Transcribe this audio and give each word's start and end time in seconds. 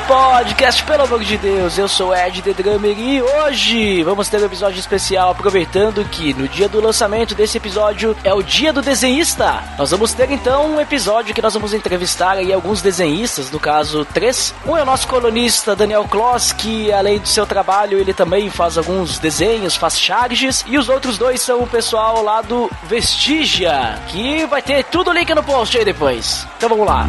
Podcast 0.00 0.82
Pelo 0.84 1.02
Amor 1.02 1.22
de 1.22 1.36
Deus, 1.36 1.76
eu 1.76 1.86
sou 1.86 2.14
Ed 2.14 2.40
The 2.40 2.52
Drummer 2.52 2.98
e 2.98 3.20
hoje 3.20 4.02
vamos 4.02 4.28
ter 4.28 4.40
um 4.40 4.44
episódio 4.46 4.78
especial 4.78 5.30
aproveitando 5.30 6.04
que 6.04 6.32
no 6.34 6.48
dia 6.48 6.68
do 6.68 6.80
lançamento 6.80 7.34
desse 7.34 7.58
episódio 7.58 8.16
é 8.24 8.32
o 8.32 8.42
dia 8.42 8.72
do 8.72 8.80
desenhista. 8.80 9.62
Nós 9.76 9.90
vamos 9.90 10.14
ter 10.14 10.30
então 10.30 10.74
um 10.74 10.80
episódio 10.80 11.34
que 11.34 11.42
nós 11.42 11.54
vamos 11.54 11.74
entrevistar 11.74 12.32
aí 12.32 12.52
alguns 12.52 12.80
desenhistas, 12.80 13.50
no 13.50 13.60
caso 13.60 14.04
três. 14.04 14.54
Um 14.66 14.76
é 14.76 14.82
o 14.82 14.86
nosso 14.86 15.06
colunista 15.08 15.76
Daniel 15.76 16.04
Kloss, 16.04 16.52
que 16.52 16.92
além 16.92 17.18
do 17.18 17.28
seu 17.28 17.46
trabalho 17.46 17.98
ele 17.98 18.14
também 18.14 18.50
faz 18.50 18.78
alguns 18.78 19.18
desenhos, 19.18 19.76
faz 19.76 19.98
charges, 19.98 20.64
e 20.66 20.78
os 20.78 20.88
outros 20.88 21.18
dois 21.18 21.40
são 21.40 21.60
o 21.60 21.66
pessoal 21.66 22.22
lá 22.22 22.40
do 22.40 22.70
Vestigia, 22.84 23.98
que 24.08 24.46
vai 24.46 24.62
ter 24.62 24.84
tudo 24.84 25.10
o 25.10 25.12
link 25.12 25.34
no 25.34 25.42
post 25.42 25.76
aí 25.76 25.84
depois. 25.84 26.46
Então 26.56 26.68
vamos 26.68 26.86
lá. 26.86 27.06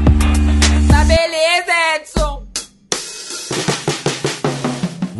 Tá 0.89 1.03
beleza, 1.05 1.71
Edson! 1.95 2.32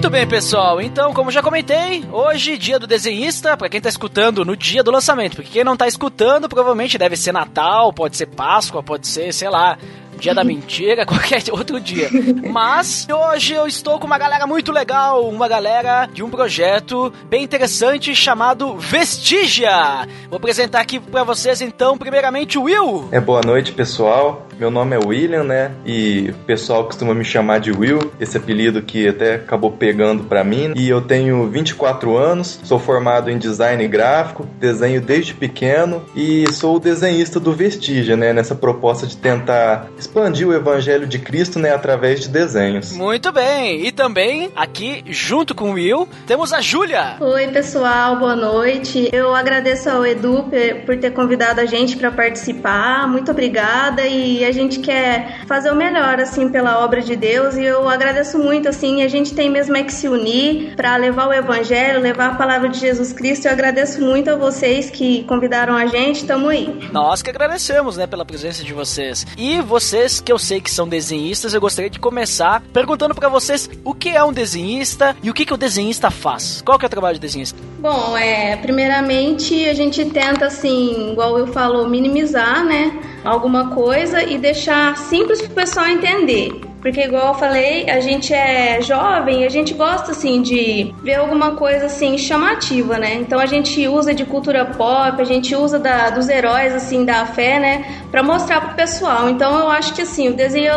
Muito 0.00 0.12
bem, 0.12 0.26
pessoal. 0.26 0.80
Então, 0.80 1.12
como 1.12 1.30
já 1.30 1.42
comentei, 1.42 2.02
hoje, 2.10 2.56
dia 2.56 2.78
do 2.78 2.86
desenhista, 2.86 3.54
para 3.54 3.68
quem 3.68 3.82
tá 3.82 3.90
escutando 3.90 4.46
no 4.46 4.56
dia 4.56 4.82
do 4.82 4.90
lançamento, 4.90 5.36
porque 5.36 5.50
quem 5.50 5.62
não 5.62 5.76
tá 5.76 5.86
escutando, 5.86 6.48
provavelmente 6.48 6.96
deve 6.96 7.18
ser 7.18 7.32
Natal, 7.32 7.92
pode 7.92 8.16
ser 8.16 8.24
Páscoa, 8.24 8.82
pode 8.82 9.06
ser, 9.06 9.30
sei 9.34 9.50
lá, 9.50 9.76
dia 10.20 10.34
da 10.34 10.44
mentira, 10.44 11.04
qualquer 11.06 11.42
outro 11.50 11.80
dia. 11.80 12.08
Mas 12.48 13.08
hoje 13.10 13.54
eu 13.54 13.66
estou 13.66 13.98
com 13.98 14.06
uma 14.06 14.18
galera 14.18 14.46
muito 14.46 14.70
legal, 14.70 15.28
uma 15.28 15.48
galera 15.48 16.06
de 16.12 16.22
um 16.22 16.30
projeto 16.30 17.12
bem 17.28 17.42
interessante 17.42 18.14
chamado 18.14 18.76
Vestigia. 18.76 20.06
Vou 20.28 20.36
apresentar 20.36 20.80
aqui 20.80 21.00
para 21.00 21.24
vocês 21.24 21.60
então, 21.60 21.96
primeiramente 21.96 22.58
o 22.58 22.64
Will. 22.64 23.08
É 23.10 23.20
boa 23.20 23.40
noite, 23.44 23.72
pessoal. 23.72 24.46
Meu 24.60 24.70
nome 24.70 24.94
é 24.94 24.98
William, 24.98 25.42
né? 25.42 25.70
E 25.86 26.28
o 26.30 26.44
pessoal 26.44 26.84
costuma 26.84 27.14
me 27.14 27.24
chamar 27.24 27.60
de 27.60 27.72
Will, 27.72 28.12
esse 28.20 28.36
apelido 28.36 28.82
que 28.82 29.08
até 29.08 29.36
acabou 29.36 29.72
pegando 29.72 30.24
para 30.24 30.44
mim. 30.44 30.74
E 30.76 30.86
eu 30.86 31.00
tenho 31.00 31.48
24 31.48 32.14
anos, 32.18 32.60
sou 32.62 32.78
formado 32.78 33.30
em 33.30 33.38
design 33.38 33.88
gráfico, 33.88 34.46
desenho 34.58 35.00
desde 35.00 35.32
pequeno 35.32 36.02
e 36.14 36.44
sou 36.52 36.76
o 36.76 36.78
desenhista 36.78 37.40
do 37.40 37.54
Vestigia, 37.54 38.18
né? 38.18 38.34
Nessa 38.34 38.54
proposta 38.54 39.06
de 39.06 39.16
tentar 39.16 39.88
expandir 40.10 40.46
o 40.46 40.52
evangelho 40.52 41.06
de 41.06 41.20
Cristo, 41.20 41.60
né, 41.60 41.72
através 41.72 42.20
de 42.20 42.28
desenhos. 42.28 42.92
Muito 42.92 43.30
bem. 43.30 43.86
E 43.86 43.92
também 43.92 44.50
aqui 44.56 45.04
junto 45.06 45.54
com 45.54 45.70
o 45.70 45.74
Will, 45.74 46.08
temos 46.26 46.52
a 46.52 46.60
Júlia. 46.60 47.16
Oi, 47.20 47.46
pessoal, 47.48 48.16
boa 48.18 48.34
noite. 48.34 49.08
Eu 49.12 49.34
agradeço 49.34 49.88
ao 49.88 50.04
Edu 50.04 50.46
por 50.84 50.96
ter 50.98 51.12
convidado 51.12 51.60
a 51.60 51.66
gente 51.66 51.96
para 51.96 52.10
participar. 52.10 53.06
Muito 53.06 53.30
obrigada 53.30 54.04
e 54.04 54.44
a 54.44 54.50
gente 54.50 54.80
quer 54.80 55.44
fazer 55.46 55.70
o 55.70 55.76
melhor 55.76 56.18
assim 56.18 56.48
pela 56.48 56.84
obra 56.84 57.00
de 57.00 57.14
Deus 57.14 57.56
e 57.56 57.62
eu 57.62 57.88
agradeço 57.88 58.36
muito 58.36 58.68
assim. 58.68 59.02
A 59.02 59.08
gente 59.08 59.32
tem 59.32 59.48
mesmo 59.48 59.76
é 59.76 59.84
que 59.84 59.92
se 59.92 60.08
unir 60.08 60.74
para 60.74 60.96
levar 60.96 61.28
o 61.28 61.32
evangelho, 61.32 62.00
levar 62.00 62.30
a 62.30 62.34
palavra 62.34 62.68
de 62.68 62.80
Jesus 62.80 63.12
Cristo. 63.12 63.46
Eu 63.46 63.52
agradeço 63.52 64.00
muito 64.00 64.28
a 64.28 64.34
vocês 64.34 64.90
que 64.90 65.22
convidaram 65.24 65.76
a 65.76 65.86
gente. 65.86 66.24
Tamo 66.24 66.48
aí. 66.48 66.90
Nós 66.90 67.22
que 67.22 67.30
agradecemos, 67.30 67.96
né, 67.96 68.08
pela 68.08 68.24
presença 68.24 68.64
de 68.64 68.72
vocês. 68.72 69.24
E 69.38 69.60
vocês 70.00 70.20
que 70.20 70.32
eu 70.32 70.38
sei 70.38 70.60
que 70.60 70.70
são 70.70 70.88
desenhistas, 70.88 71.52
eu 71.52 71.60
gostaria 71.60 71.90
de 71.90 71.98
começar 71.98 72.62
perguntando 72.72 73.14
para 73.14 73.28
vocês 73.28 73.68
o 73.84 73.92
que 73.92 74.08
é 74.08 74.24
um 74.24 74.32
desenhista 74.32 75.14
e 75.22 75.28
o 75.28 75.34
que 75.34 75.44
que 75.44 75.52
o 75.52 75.56
desenhista 75.58 76.10
faz. 76.10 76.62
Qual 76.64 76.78
que 76.78 76.86
é 76.86 76.88
o 76.88 76.90
trabalho 76.90 77.14
de 77.16 77.20
desenhista? 77.20 77.58
Bom, 77.80 78.16
é, 78.16 78.56
primeiramente 78.56 79.68
a 79.68 79.74
gente 79.74 80.02
tenta 80.06 80.46
assim, 80.46 81.12
igual 81.12 81.38
eu 81.38 81.48
falo, 81.48 81.86
minimizar, 81.86 82.64
né, 82.64 82.98
alguma 83.24 83.74
coisa 83.74 84.22
e 84.22 84.38
deixar 84.38 84.96
simples 84.96 85.42
para 85.42 85.50
o 85.50 85.54
pessoal 85.54 85.86
entender. 85.86 86.69
Porque 86.80 87.02
igual 87.02 87.28
eu 87.28 87.34
falei, 87.34 87.88
a 87.90 88.00
gente 88.00 88.32
é 88.32 88.80
jovem, 88.80 89.44
a 89.44 89.48
gente 89.50 89.74
gosta 89.74 90.12
assim 90.12 90.40
de 90.40 90.94
ver 91.02 91.14
alguma 91.14 91.52
coisa 91.52 91.86
assim 91.86 92.16
chamativa, 92.16 92.96
né? 92.96 93.16
Então 93.16 93.38
a 93.38 93.46
gente 93.46 93.86
usa 93.86 94.14
de 94.14 94.24
cultura 94.24 94.64
pop, 94.64 95.20
a 95.20 95.24
gente 95.24 95.54
usa 95.54 95.78
da, 95.78 96.10
dos 96.10 96.28
heróis 96.28 96.72
assim 96.74 97.04
da 97.04 97.26
fé, 97.26 97.58
né, 97.58 98.02
para 98.10 98.22
mostrar 98.22 98.60
pro 98.60 98.74
pessoal. 98.74 99.28
Então 99.28 99.58
eu 99.58 99.68
acho 99.68 99.92
que 99.94 100.02
assim, 100.02 100.28
o 100.28 100.34
desenho 100.34 100.70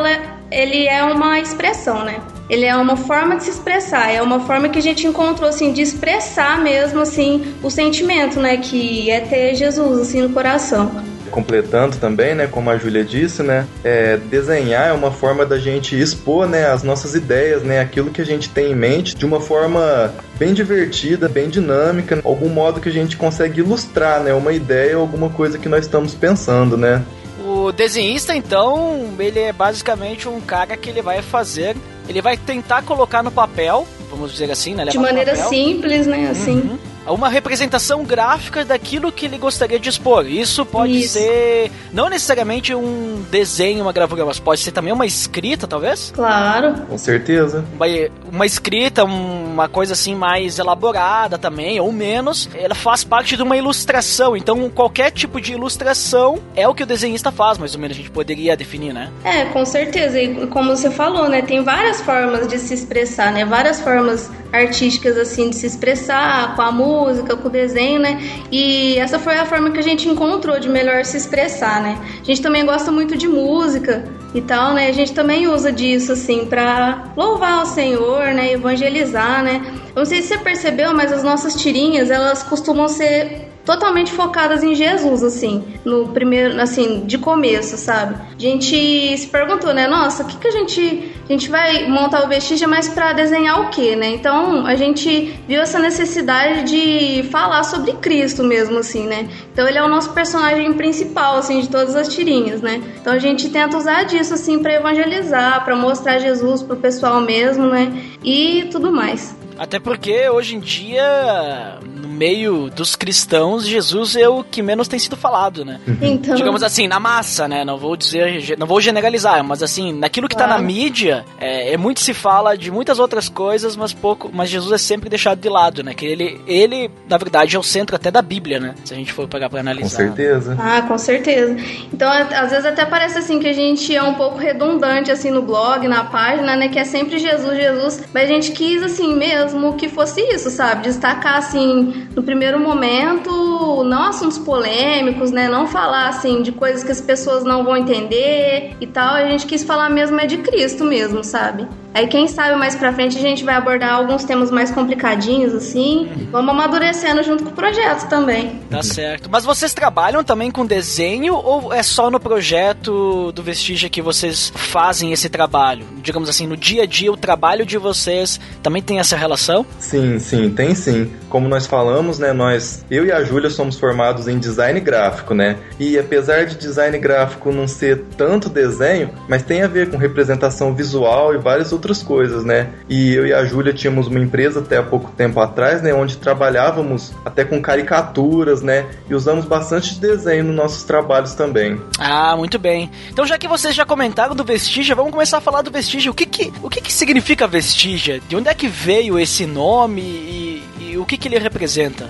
ele 0.51 0.87
é 0.87 1.03
uma 1.03 1.39
expressão, 1.39 2.03
né? 2.03 2.19
Ele 2.49 2.65
é 2.65 2.75
uma 2.75 2.97
forma 2.97 3.37
de 3.37 3.45
se 3.45 3.49
expressar, 3.49 4.11
é 4.11 4.21
uma 4.21 4.41
forma 4.41 4.67
que 4.67 4.77
a 4.77 4.81
gente 4.81 5.07
encontrou 5.07 5.49
assim 5.49 5.71
de 5.71 5.81
expressar 5.81 6.61
mesmo 6.61 6.99
assim 6.99 7.55
o 7.63 7.69
sentimento, 7.69 8.39
né, 8.39 8.57
que 8.57 9.09
é 9.09 9.21
ter 9.21 9.55
Jesus 9.55 10.01
assim 10.01 10.21
no 10.21 10.29
coração 10.29 10.91
completando 11.33 11.97
também, 11.97 12.35
né, 12.35 12.45
como 12.45 12.69
a 12.69 12.77
Júlia 12.77 13.03
disse, 13.03 13.41
né, 13.41 13.65
é, 13.83 14.17
desenhar 14.17 14.89
é 14.89 14.93
uma 14.93 15.09
forma 15.09 15.43
da 15.43 15.57
gente 15.57 15.99
expor, 15.99 16.47
né, 16.47 16.67
as 16.67 16.83
nossas 16.83 17.15
ideias, 17.15 17.63
né, 17.63 17.81
aquilo 17.81 18.11
que 18.11 18.21
a 18.21 18.25
gente 18.25 18.49
tem 18.49 18.71
em 18.71 18.75
mente 18.75 19.15
de 19.15 19.25
uma 19.25 19.41
forma 19.41 20.13
bem 20.37 20.53
divertida, 20.53 21.27
bem 21.27 21.49
dinâmica, 21.49 22.21
algum 22.23 22.49
modo 22.49 22.79
que 22.79 22.87
a 22.87 22.91
gente 22.91 23.17
consegue 23.17 23.61
ilustrar, 23.61 24.21
né, 24.21 24.31
uma 24.31 24.53
ideia 24.53 24.95
ou 24.95 25.01
alguma 25.01 25.29
coisa 25.29 25.57
que 25.57 25.67
nós 25.67 25.85
estamos 25.85 26.13
pensando, 26.13 26.77
né. 26.77 27.03
O 27.43 27.71
desenhista, 27.71 28.35
então, 28.35 29.15
ele 29.17 29.39
é 29.39 29.51
basicamente 29.51 30.29
um 30.29 30.39
cara 30.39 30.77
que 30.77 30.87
ele 30.87 31.01
vai 31.01 31.23
fazer, 31.23 31.75
ele 32.07 32.21
vai 32.21 32.37
tentar 32.37 32.83
colocar 32.83 33.23
no 33.23 33.31
papel, 33.31 33.87
vamos 34.11 34.31
dizer 34.31 34.51
assim, 34.51 34.75
né, 34.75 34.85
de 34.85 34.99
maneira 34.99 35.35
simples, 35.35 36.05
né, 36.05 36.29
assim. 36.29 36.59
Uhum 36.59 36.92
uma 37.11 37.29
representação 37.29 38.03
gráfica 38.03 38.63
daquilo 38.63 39.11
que 39.11 39.25
ele 39.25 39.37
gostaria 39.37 39.79
de 39.79 39.89
expor. 39.89 40.25
Isso 40.25 40.65
pode 40.65 40.99
Isso. 40.99 41.13
ser 41.13 41.71
não 41.91 42.09
necessariamente 42.09 42.73
um 42.73 43.23
desenho, 43.29 43.83
uma 43.83 43.91
gravura, 43.91 44.25
mas 44.25 44.39
pode 44.39 44.61
ser 44.61 44.71
também 44.71 44.93
uma 44.93 45.05
escrita, 45.05 45.67
talvez? 45.67 46.11
Claro. 46.15 46.73
Com 46.87 46.97
certeza. 46.97 47.65
Uma, 47.75 47.85
uma 48.31 48.45
escrita, 48.45 49.03
uma 49.03 49.67
coisa 49.67 49.93
assim 49.93 50.15
mais 50.15 50.59
elaborada 50.59 51.37
também, 51.37 51.79
ou 51.79 51.91
menos. 51.91 52.49
Ela 52.53 52.75
faz 52.75 53.03
parte 53.03 53.35
de 53.35 53.43
uma 53.43 53.57
ilustração. 53.57 54.37
Então, 54.37 54.69
qualquer 54.69 55.11
tipo 55.11 55.41
de 55.41 55.53
ilustração 55.53 56.39
é 56.55 56.67
o 56.67 56.73
que 56.73 56.83
o 56.83 56.85
desenhista 56.85 57.31
faz, 57.31 57.57
mais 57.57 57.75
ou 57.75 57.81
menos, 57.81 57.97
a 57.97 57.99
gente 57.99 58.11
poderia 58.11 58.55
definir, 58.55 58.93
né? 58.93 59.11
É, 59.23 59.45
com 59.45 59.65
certeza. 59.65 60.21
E 60.21 60.47
como 60.47 60.75
você 60.75 60.89
falou, 60.89 61.27
né? 61.27 61.41
Tem 61.41 61.63
várias 61.63 62.01
formas 62.01 62.47
de 62.47 62.57
se 62.59 62.73
expressar, 62.73 63.31
né? 63.31 63.45
Várias 63.45 63.81
formas 63.81 64.31
artísticas, 64.51 65.17
assim, 65.17 65.49
de 65.49 65.55
se 65.55 65.65
expressar 65.65 66.55
com 66.55 66.61
a 66.61 66.71
música 66.71 66.92
música, 66.93 67.35
com 67.35 67.49
desenho, 67.49 67.99
né? 67.99 68.21
E 68.51 68.97
essa 68.97 69.17
foi 69.19 69.37
a 69.37 69.45
forma 69.45 69.71
que 69.71 69.79
a 69.79 69.83
gente 69.83 70.07
encontrou 70.07 70.59
de 70.59 70.69
melhor 70.69 71.03
se 71.05 71.17
expressar, 71.17 71.81
né? 71.81 71.97
A 72.21 72.25
gente 72.25 72.41
também 72.41 72.65
gosta 72.65 72.91
muito 72.91 73.17
de 73.17 73.27
música 73.27 74.03
e 74.33 74.41
tal, 74.41 74.73
né? 74.73 74.87
A 74.87 74.91
gente 74.91 75.13
também 75.13 75.47
usa 75.47 75.71
disso, 75.71 76.11
assim, 76.13 76.45
para 76.45 77.11
louvar 77.15 77.63
o 77.63 77.65
Senhor, 77.65 78.25
né? 78.33 78.51
Evangelizar, 78.51 79.43
né? 79.43 79.61
Eu 79.95 79.99
não 80.01 80.05
sei 80.05 80.21
se 80.21 80.29
você 80.29 80.37
percebeu, 80.37 80.93
mas 80.93 81.11
as 81.11 81.23
nossas 81.23 81.55
tirinhas, 81.55 82.09
elas 82.09 82.43
costumam 82.43 82.87
ser 82.87 83.52
totalmente 83.65 84.11
focadas 84.11 84.63
em 84.63 84.75
Jesus, 84.75 85.23
assim, 85.23 85.63
no 85.85 86.09
primeiro, 86.09 86.59
assim, 86.61 87.05
de 87.05 87.17
começo, 87.17 87.77
sabe? 87.77 88.15
A 88.35 88.39
gente 88.39 89.17
se 89.17 89.27
perguntou, 89.27 89.73
né? 89.73 89.87
Nossa, 89.87 90.23
o 90.23 90.27
que, 90.27 90.37
que 90.37 90.47
a 90.47 90.51
gente. 90.51 91.13
A 91.23 91.31
gente 91.31 91.49
vai 91.49 91.87
montar 91.87 92.25
o 92.25 92.27
vestígio, 92.27 92.67
mas 92.67 92.89
para 92.89 93.13
desenhar 93.13 93.61
o 93.61 93.69
quê, 93.69 93.95
né? 93.95 94.09
Então 94.09 94.65
a 94.65 94.75
gente 94.75 95.39
viu 95.47 95.61
essa 95.61 95.79
necessidade 95.79 96.63
de 96.63 97.23
falar 97.29 97.63
sobre 97.63 97.93
Cristo 97.93 98.43
mesmo, 98.43 98.77
assim, 98.79 99.07
né? 99.07 99.29
Então 99.51 99.65
ele 99.67 99.77
é 99.77 99.83
o 99.83 99.87
nosso 99.87 100.11
personagem 100.11 100.73
principal, 100.73 101.37
assim, 101.37 101.61
de 101.61 101.69
todas 101.69 101.95
as 101.95 102.09
tirinhas, 102.09 102.61
né? 102.61 102.83
Então 102.99 103.13
a 103.13 103.19
gente 103.19 103.49
tenta 103.49 103.77
usar 103.77 104.03
disso, 104.03 104.33
assim, 104.33 104.59
para 104.59 104.73
evangelizar, 104.73 105.63
para 105.63 105.75
mostrar 105.75 106.19
Jesus 106.19 106.61
pro 106.61 106.75
pessoal 106.75 107.21
mesmo, 107.21 107.67
né? 107.67 107.93
E 108.21 108.67
tudo 108.69 108.91
mais. 108.91 109.33
Até 109.57 109.79
porque 109.79 110.27
hoje 110.29 110.55
em 110.55 110.59
dia 110.59 111.79
meio 112.23 112.69
dos 112.69 112.95
cristãos, 112.95 113.67
Jesus 113.67 114.15
é 114.15 114.29
o 114.29 114.45
que 114.45 114.61
menos 114.61 114.87
tem 114.87 114.97
sido 114.97 115.17
falado, 115.17 115.65
né? 115.65 115.81
Então, 116.01 116.35
Digamos 116.35 116.63
assim, 116.63 116.87
na 116.87 116.97
massa, 116.97 117.49
né? 117.49 117.65
Não 117.65 117.77
vou 117.77 117.97
dizer, 117.97 118.57
não 118.57 118.65
vou 118.65 118.79
generalizar, 118.79 119.43
mas 119.43 119.61
assim, 119.61 119.91
naquilo 119.91 120.29
que 120.29 120.35
tá 120.35 120.45
Claro. 120.45 120.61
na 120.61 120.65
mídia, 120.65 121.25
é, 121.39 121.73
é 121.73 121.77
muito 121.77 121.99
se 121.99 122.13
fala 122.13 122.57
de 122.57 122.71
muitas 122.71 122.97
outras 122.97 123.27
coisas, 123.27 123.75
mas 123.75 123.91
pouco, 123.91 124.29
mas 124.33 124.49
Jesus 124.49 124.71
é 124.71 124.77
sempre 124.77 125.09
deixado 125.09 125.39
de 125.39 125.49
lado, 125.49 125.83
né? 125.83 125.93
Que 125.93 126.05
ele, 126.05 126.39
ele 126.47 126.89
na 127.09 127.17
verdade, 127.17 127.57
é 127.57 127.59
o 127.59 127.63
centro 127.63 127.93
até 127.95 128.09
da 128.09 128.21
Bíblia, 128.21 128.57
né? 128.59 128.73
Se 128.85 128.93
a 128.93 128.97
gente 128.97 129.11
for 129.11 129.27
pegar 129.27 129.49
pra 129.49 129.61
Com 129.61 129.69
analisar. 129.69 129.97
certeza. 129.97 130.55
Ah, 130.59 130.81
com 130.83 130.97
certeza. 130.97 131.57
Então, 131.93 132.09
às 132.09 132.51
vezes 132.51 132.65
até 132.65 132.85
parece 132.85 133.17
assim 133.17 133.37
que 133.39 133.47
a 133.49 133.53
gente 133.53 133.93
é 133.93 134.01
um 134.01 134.13
pouco 134.13 134.37
redundante 134.37 135.11
assim 135.11 135.29
no 135.29 135.41
blog, 135.41 135.85
na 135.89 136.05
página, 136.05 136.55
né, 136.55 136.69
que 136.69 136.79
é 136.79 136.85
sempre 136.85 137.19
Jesus, 137.19 137.57
Jesus, 137.57 138.03
mas 138.13 138.23
a 138.23 138.27
gente 138.33 138.51
quis 138.53 138.81
assim 138.81 139.13
mesmo 139.13 139.73
que 139.75 139.89
fosse 139.89 140.21
isso, 140.33 140.49
sabe? 140.49 140.83
Destacar 140.83 141.37
assim, 141.37 142.07
no 142.15 142.23
primeiro 142.23 142.59
momento, 142.59 143.83
não 143.83 144.03
assuntos 144.03 144.37
polêmicos, 144.37 145.31
né, 145.31 145.47
não 145.47 145.67
falar 145.67 146.09
assim 146.09 146.41
de 146.41 146.51
coisas 146.51 146.83
que 146.83 146.91
as 146.91 147.01
pessoas 147.01 147.43
não 147.43 147.63
vão 147.63 147.75
entender 147.75 148.75
e 148.79 148.87
tal. 148.87 149.15
A 149.15 149.27
gente 149.29 149.45
quis 149.45 149.63
falar 149.63 149.89
mesmo 149.89 150.19
é 150.19 150.25
de 150.25 150.37
Cristo 150.37 150.85
mesmo, 150.85 151.23
sabe? 151.23 151.67
Aí 151.93 152.07
quem 152.07 152.27
sabe 152.27 152.55
mais 152.55 152.75
pra 152.75 152.91
frente 152.91 153.17
a 153.17 153.21
gente 153.21 153.43
vai 153.43 153.55
abordar 153.55 153.93
alguns 153.93 154.23
temas 154.23 154.49
mais 154.49 154.71
complicadinhos 154.71 155.53
assim. 155.53 156.09
Vamos 156.31 156.49
amadurecendo 156.49 157.23
junto 157.23 157.43
com 157.43 157.51
o 157.51 157.53
projeto 157.53 158.09
também. 158.09 158.59
Tá 158.69 158.81
certo. 158.81 159.29
Mas 159.29 159.45
vocês 159.45 159.73
trabalham 159.73 160.23
também 160.23 160.49
com 160.49 160.65
desenho 160.65 161.35
ou 161.35 161.71
é 161.71 161.83
só 161.83 162.09
no 162.09 162.19
projeto 162.19 163.31
do 163.31 163.43
Vestígia 163.43 163.89
que 163.89 164.01
vocês 164.01 164.51
fazem 164.55 165.11
esse 165.11 165.29
trabalho? 165.29 165.85
Digamos 166.01 166.29
assim, 166.29 166.47
no 166.47 166.57
dia 166.57 166.83
a 166.83 166.85
dia, 166.85 167.11
o 167.11 167.17
trabalho 167.17 167.65
de 167.65 167.77
vocês 167.77 168.39
também 168.63 168.81
tem 168.81 168.99
essa 168.99 169.15
relação? 169.15 169.65
Sim, 169.77 170.17
sim, 170.17 170.49
tem 170.49 170.73
sim. 170.73 171.11
Como 171.29 171.47
nós 171.47 171.67
falamos, 171.67 172.17
né, 172.19 172.33
nós, 172.33 172.85
eu 172.89 173.05
e 173.05 173.11
a 173.11 173.23
Júlia 173.23 173.49
somos 173.49 173.77
formados 173.77 174.27
em 174.27 174.39
design 174.39 174.79
gráfico, 174.79 175.33
né? 175.33 175.57
E 175.79 175.97
apesar 175.97 176.45
de 176.45 176.55
design 176.55 176.97
gráfico 176.97 177.51
não 177.51 177.67
ser 177.67 178.03
tanto 178.17 178.49
desenho, 178.49 179.11
mas 179.27 179.43
tem 179.43 179.61
a 179.61 179.67
ver 179.67 179.89
com 179.89 179.97
representação 179.97 180.73
visual 180.73 181.33
e 181.33 181.37
várias 181.37 181.71
outras 181.83 182.01
coisas, 182.01 182.45
né? 182.45 182.69
E 182.87 183.13
eu 183.13 183.27
e 183.27 183.33
a 183.33 183.43
Júlia 183.43 183.73
tínhamos 183.73 184.07
uma 184.07 184.19
empresa 184.19 184.61
até 184.61 184.77
há 184.77 184.83
pouco 184.83 185.11
tempo 185.11 185.39
atrás, 185.41 185.81
né, 185.81 185.93
onde 185.93 186.17
trabalhávamos 186.17 187.13
até 187.25 187.43
com 187.43 187.61
caricaturas, 187.61 188.61
né? 188.61 188.85
E 189.09 189.13
usamos 189.13 189.45
bastante 189.45 189.99
desenho 189.99 190.45
nos 190.45 190.55
nossos 190.55 190.83
trabalhos 190.83 191.33
também. 191.33 191.79
Ah, 191.99 192.35
muito 192.37 192.57
bem. 192.57 192.89
Então, 193.09 193.25
já 193.25 193.37
que 193.37 193.47
vocês 193.47 193.75
já 193.75 193.85
comentaram 193.85 194.33
do 194.33 194.43
Vestígia, 194.45 194.95
vamos 194.95 195.11
começar 195.11 195.39
a 195.39 195.41
falar 195.41 195.61
do 195.61 195.71
Vestígia. 195.71 196.09
O 196.09 196.13
que 196.13 196.25
que, 196.25 196.53
o 196.63 196.69
que, 196.69 196.79
que 196.79 196.93
significa 196.93 197.47
Vestígia? 197.47 198.21
De 198.27 198.35
onde 198.35 198.47
é 198.47 198.53
que 198.53 198.67
veio 198.67 199.19
esse 199.19 199.45
nome 199.45 200.01
e, 200.01 200.63
e 200.79 200.97
o 200.97 201.05
que, 201.05 201.17
que 201.17 201.27
ele 201.27 201.37
representa? 201.37 202.09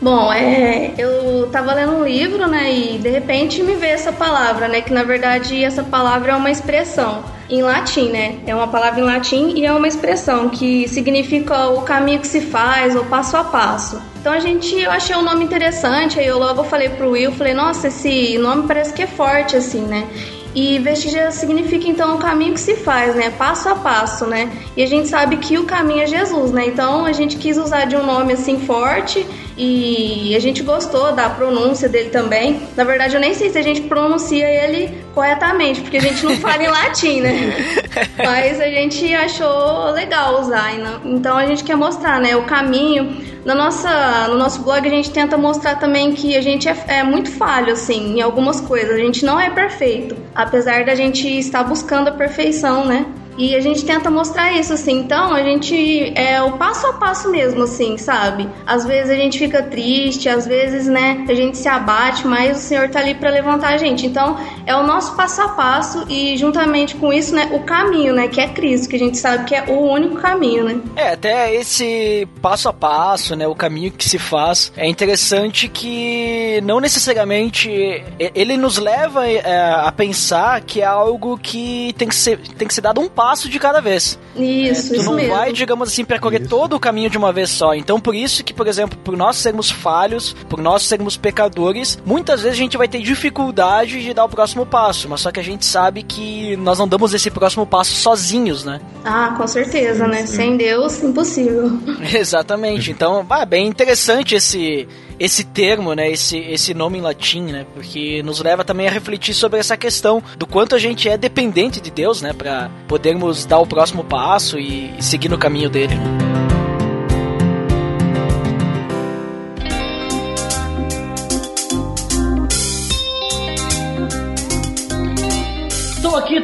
Bom, 0.00 0.32
é, 0.32 0.92
eu 0.96 1.48
tava 1.50 1.74
lendo 1.74 1.92
um 1.92 2.04
livro, 2.04 2.46
né, 2.46 2.72
e 2.72 2.98
de 2.98 3.08
repente 3.08 3.64
me 3.64 3.74
veio 3.74 3.94
essa 3.94 4.12
palavra, 4.12 4.68
né, 4.68 4.80
que 4.80 4.92
na 4.92 5.02
verdade 5.02 5.64
essa 5.64 5.82
palavra 5.82 6.30
é 6.30 6.36
uma 6.36 6.52
expressão 6.52 7.24
em 7.48 7.62
latim, 7.62 8.10
né? 8.10 8.38
É 8.46 8.54
uma 8.54 8.68
palavra 8.68 9.00
em 9.00 9.04
latim 9.04 9.54
e 9.56 9.64
é 9.64 9.72
uma 9.72 9.88
expressão 9.88 10.48
que 10.48 10.86
significa 10.88 11.68
o 11.68 11.82
caminho 11.82 12.20
que 12.20 12.26
se 12.26 12.40
faz, 12.40 12.94
o 12.94 13.04
passo 13.04 13.36
a 13.36 13.44
passo. 13.44 14.00
Então 14.20 14.32
a 14.32 14.40
gente, 14.40 14.74
eu 14.74 14.90
achei 14.90 15.16
o 15.16 15.22
nome 15.22 15.44
interessante, 15.44 16.18
aí 16.18 16.26
eu 16.26 16.38
logo 16.38 16.62
falei 16.64 16.90
pro 16.90 17.10
Will, 17.10 17.32
falei, 17.32 17.54
nossa, 17.54 17.88
esse 17.88 18.36
nome 18.38 18.66
parece 18.66 18.92
que 18.92 19.02
é 19.02 19.06
forte 19.06 19.56
assim, 19.56 19.80
né? 19.82 20.06
E 20.54 20.78
vestígia 20.78 21.30
significa 21.30 21.86
então 21.88 22.16
o 22.16 22.18
caminho 22.18 22.54
que 22.54 22.60
se 22.60 22.74
faz, 22.74 23.14
né? 23.14 23.30
Passo 23.30 23.68
a 23.68 23.76
passo, 23.76 24.26
né? 24.26 24.50
E 24.76 24.82
a 24.82 24.86
gente 24.86 25.08
sabe 25.08 25.36
que 25.36 25.58
o 25.58 25.64
caminho 25.64 26.02
é 26.02 26.06
Jesus, 26.06 26.50
né? 26.50 26.66
Então 26.66 27.04
a 27.04 27.12
gente 27.12 27.36
quis 27.36 27.56
usar 27.56 27.84
de 27.84 27.96
um 27.96 28.04
nome 28.04 28.32
assim 28.32 28.58
forte 28.58 29.26
e 29.58 30.36
a 30.36 30.38
gente 30.38 30.62
gostou 30.62 31.12
da 31.12 31.28
pronúncia 31.28 31.88
dele 31.88 32.10
também. 32.10 32.60
Na 32.76 32.84
verdade, 32.84 33.14
eu 33.14 33.20
nem 33.20 33.34
sei 33.34 33.50
se 33.50 33.58
a 33.58 33.62
gente 33.62 33.80
pronuncia 33.82 34.48
ele 34.48 34.96
corretamente, 35.14 35.80
porque 35.80 35.96
a 35.96 36.00
gente 36.00 36.24
não 36.24 36.36
fala 36.36 36.62
em 36.62 36.68
latim, 36.68 37.20
né? 37.20 37.56
Mas 38.16 38.60
a 38.60 38.68
gente 38.68 39.12
achou 39.12 39.90
legal 39.90 40.40
usar. 40.40 40.70
Então 41.04 41.36
a 41.36 41.44
gente 41.44 41.64
quer 41.64 41.76
mostrar, 41.76 42.20
né? 42.20 42.36
O 42.36 42.44
caminho. 42.44 43.28
Na 43.44 43.54
nossa, 43.54 44.28
no 44.28 44.36
nosso 44.36 44.62
blog 44.62 44.86
a 44.86 44.90
gente 44.90 45.10
tenta 45.10 45.36
mostrar 45.36 45.76
também 45.76 46.12
que 46.12 46.36
a 46.36 46.40
gente 46.40 46.68
é, 46.68 46.76
é 46.86 47.02
muito 47.02 47.30
falho, 47.30 47.72
assim, 47.72 48.18
em 48.18 48.20
algumas 48.20 48.60
coisas. 48.60 48.94
A 48.94 48.98
gente 48.98 49.24
não 49.24 49.40
é 49.40 49.50
perfeito, 49.50 50.16
apesar 50.34 50.84
da 50.84 50.94
gente 50.94 51.26
estar 51.26 51.64
buscando 51.64 52.08
a 52.08 52.12
perfeição, 52.12 52.84
né? 52.84 53.06
E 53.38 53.54
a 53.54 53.60
gente 53.60 53.84
tenta 53.84 54.10
mostrar 54.10 54.52
isso, 54.52 54.72
assim. 54.72 54.98
Então, 54.98 55.32
a 55.32 55.42
gente 55.44 56.12
é 56.16 56.42
o 56.42 56.52
passo 56.58 56.88
a 56.88 56.94
passo 56.94 57.30
mesmo, 57.30 57.62
assim, 57.62 57.96
sabe? 57.96 58.48
Às 58.66 58.84
vezes 58.84 59.10
a 59.10 59.14
gente 59.14 59.38
fica 59.38 59.62
triste, 59.62 60.28
às 60.28 60.44
vezes, 60.44 60.88
né, 60.88 61.24
a 61.28 61.34
gente 61.34 61.56
se 61.56 61.68
abate, 61.68 62.26
mas 62.26 62.58
o 62.58 62.60
Senhor 62.60 62.88
tá 62.88 62.98
ali 62.98 63.14
para 63.14 63.30
levantar 63.30 63.74
a 63.74 63.76
gente. 63.76 64.06
Então, 64.06 64.36
é 64.66 64.74
o 64.74 64.82
nosso 64.82 65.14
passo 65.14 65.40
a 65.40 65.48
passo 65.50 66.04
e, 66.08 66.36
juntamente 66.36 66.96
com 66.96 67.12
isso, 67.12 67.32
né, 67.32 67.48
o 67.52 67.60
caminho, 67.60 68.12
né, 68.12 68.26
que 68.26 68.40
é 68.40 68.48
Cristo, 68.48 68.88
que 68.88 68.96
a 68.96 68.98
gente 68.98 69.16
sabe 69.16 69.44
que 69.44 69.54
é 69.54 69.64
o 69.68 69.88
único 69.88 70.16
caminho, 70.16 70.64
né? 70.64 70.80
É, 70.96 71.12
até 71.12 71.54
esse 71.54 72.26
passo 72.42 72.68
a 72.68 72.72
passo, 72.72 73.36
né, 73.36 73.46
o 73.46 73.54
caminho 73.54 73.92
que 73.92 74.08
se 74.08 74.18
faz, 74.18 74.72
é 74.76 74.88
interessante 74.88 75.68
que 75.68 76.60
não 76.64 76.80
necessariamente 76.80 77.70
ele 78.18 78.56
nos 78.56 78.78
leva 78.78 79.28
é, 79.28 79.40
a 79.86 79.92
pensar 79.92 80.60
que 80.62 80.80
é 80.80 80.86
algo 80.86 81.38
que 81.38 81.94
tem 81.96 82.08
que 82.08 82.16
ser, 82.16 82.38
tem 82.38 82.66
que 82.66 82.74
ser 82.74 82.80
dado 82.80 83.00
um 83.00 83.08
passo 83.08 83.27
de 83.36 83.58
cada 83.58 83.80
vez. 83.80 84.18
Isso, 84.36 84.86
É, 84.92 84.96
tu 84.96 85.00
isso 85.00 85.04
não 85.10 85.14
mesmo. 85.14 85.34
vai, 85.34 85.52
digamos 85.52 85.88
assim, 85.88 86.04
percorrer 86.04 86.46
todo 86.48 86.74
o 86.76 86.80
caminho 86.80 87.10
de 87.10 87.18
uma 87.18 87.32
vez 87.32 87.50
só. 87.50 87.74
Então, 87.74 88.00
por 88.00 88.14
isso 88.14 88.42
que, 88.44 88.54
por 88.54 88.66
exemplo, 88.66 88.98
por 89.04 89.16
nós 89.16 89.36
sermos 89.36 89.70
falhos, 89.70 90.34
por 90.48 90.60
nós 90.60 90.82
sermos 90.84 91.16
pecadores, 91.16 91.98
muitas 92.06 92.40
vezes 92.42 92.56
a 92.58 92.62
gente 92.62 92.76
vai 92.76 92.88
ter 92.88 93.00
dificuldade 93.02 94.00
de 94.02 94.14
dar 94.14 94.24
o 94.24 94.28
próximo 94.28 94.64
passo. 94.64 95.08
Mas 95.08 95.20
só 95.20 95.30
que 95.30 95.40
a 95.40 95.44
gente 95.44 95.66
sabe 95.66 96.02
que 96.02 96.56
nós 96.56 96.78
não 96.78 96.86
damos 96.88 97.12
esse 97.12 97.30
próximo 97.30 97.66
passo 97.66 97.94
sozinhos, 97.94 98.64
né? 98.64 98.80
Ah, 99.04 99.34
com 99.36 99.46
certeza, 99.46 100.06
né? 100.06 100.24
Sem 100.26 100.56
Deus, 100.56 101.02
impossível. 101.02 101.70
Exatamente. 102.14 102.90
Então, 102.90 103.26
ah, 103.28 103.44
bem 103.44 103.66
interessante 103.66 104.34
esse 104.34 104.86
esse 105.18 105.44
termo, 105.44 105.94
né, 105.94 106.10
esse 106.10 106.38
esse 106.38 106.74
nome 106.74 106.98
em 106.98 107.00
latim, 107.00 107.42
né, 107.42 107.66
porque 107.74 108.22
nos 108.22 108.40
leva 108.40 108.64
também 108.64 108.86
a 108.86 108.90
refletir 108.90 109.34
sobre 109.34 109.58
essa 109.58 109.76
questão 109.76 110.22
do 110.36 110.46
quanto 110.46 110.74
a 110.74 110.78
gente 110.78 111.08
é 111.08 111.16
dependente 111.16 111.80
de 111.80 111.90
Deus, 111.90 112.22
né, 112.22 112.32
para 112.32 112.70
podermos 112.86 113.44
dar 113.44 113.58
o 113.58 113.66
próximo 113.66 114.04
passo 114.04 114.58
e, 114.58 114.92
e 114.98 115.02
seguir 115.02 115.28
no 115.28 115.38
caminho 115.38 115.68
dele. 115.68 115.94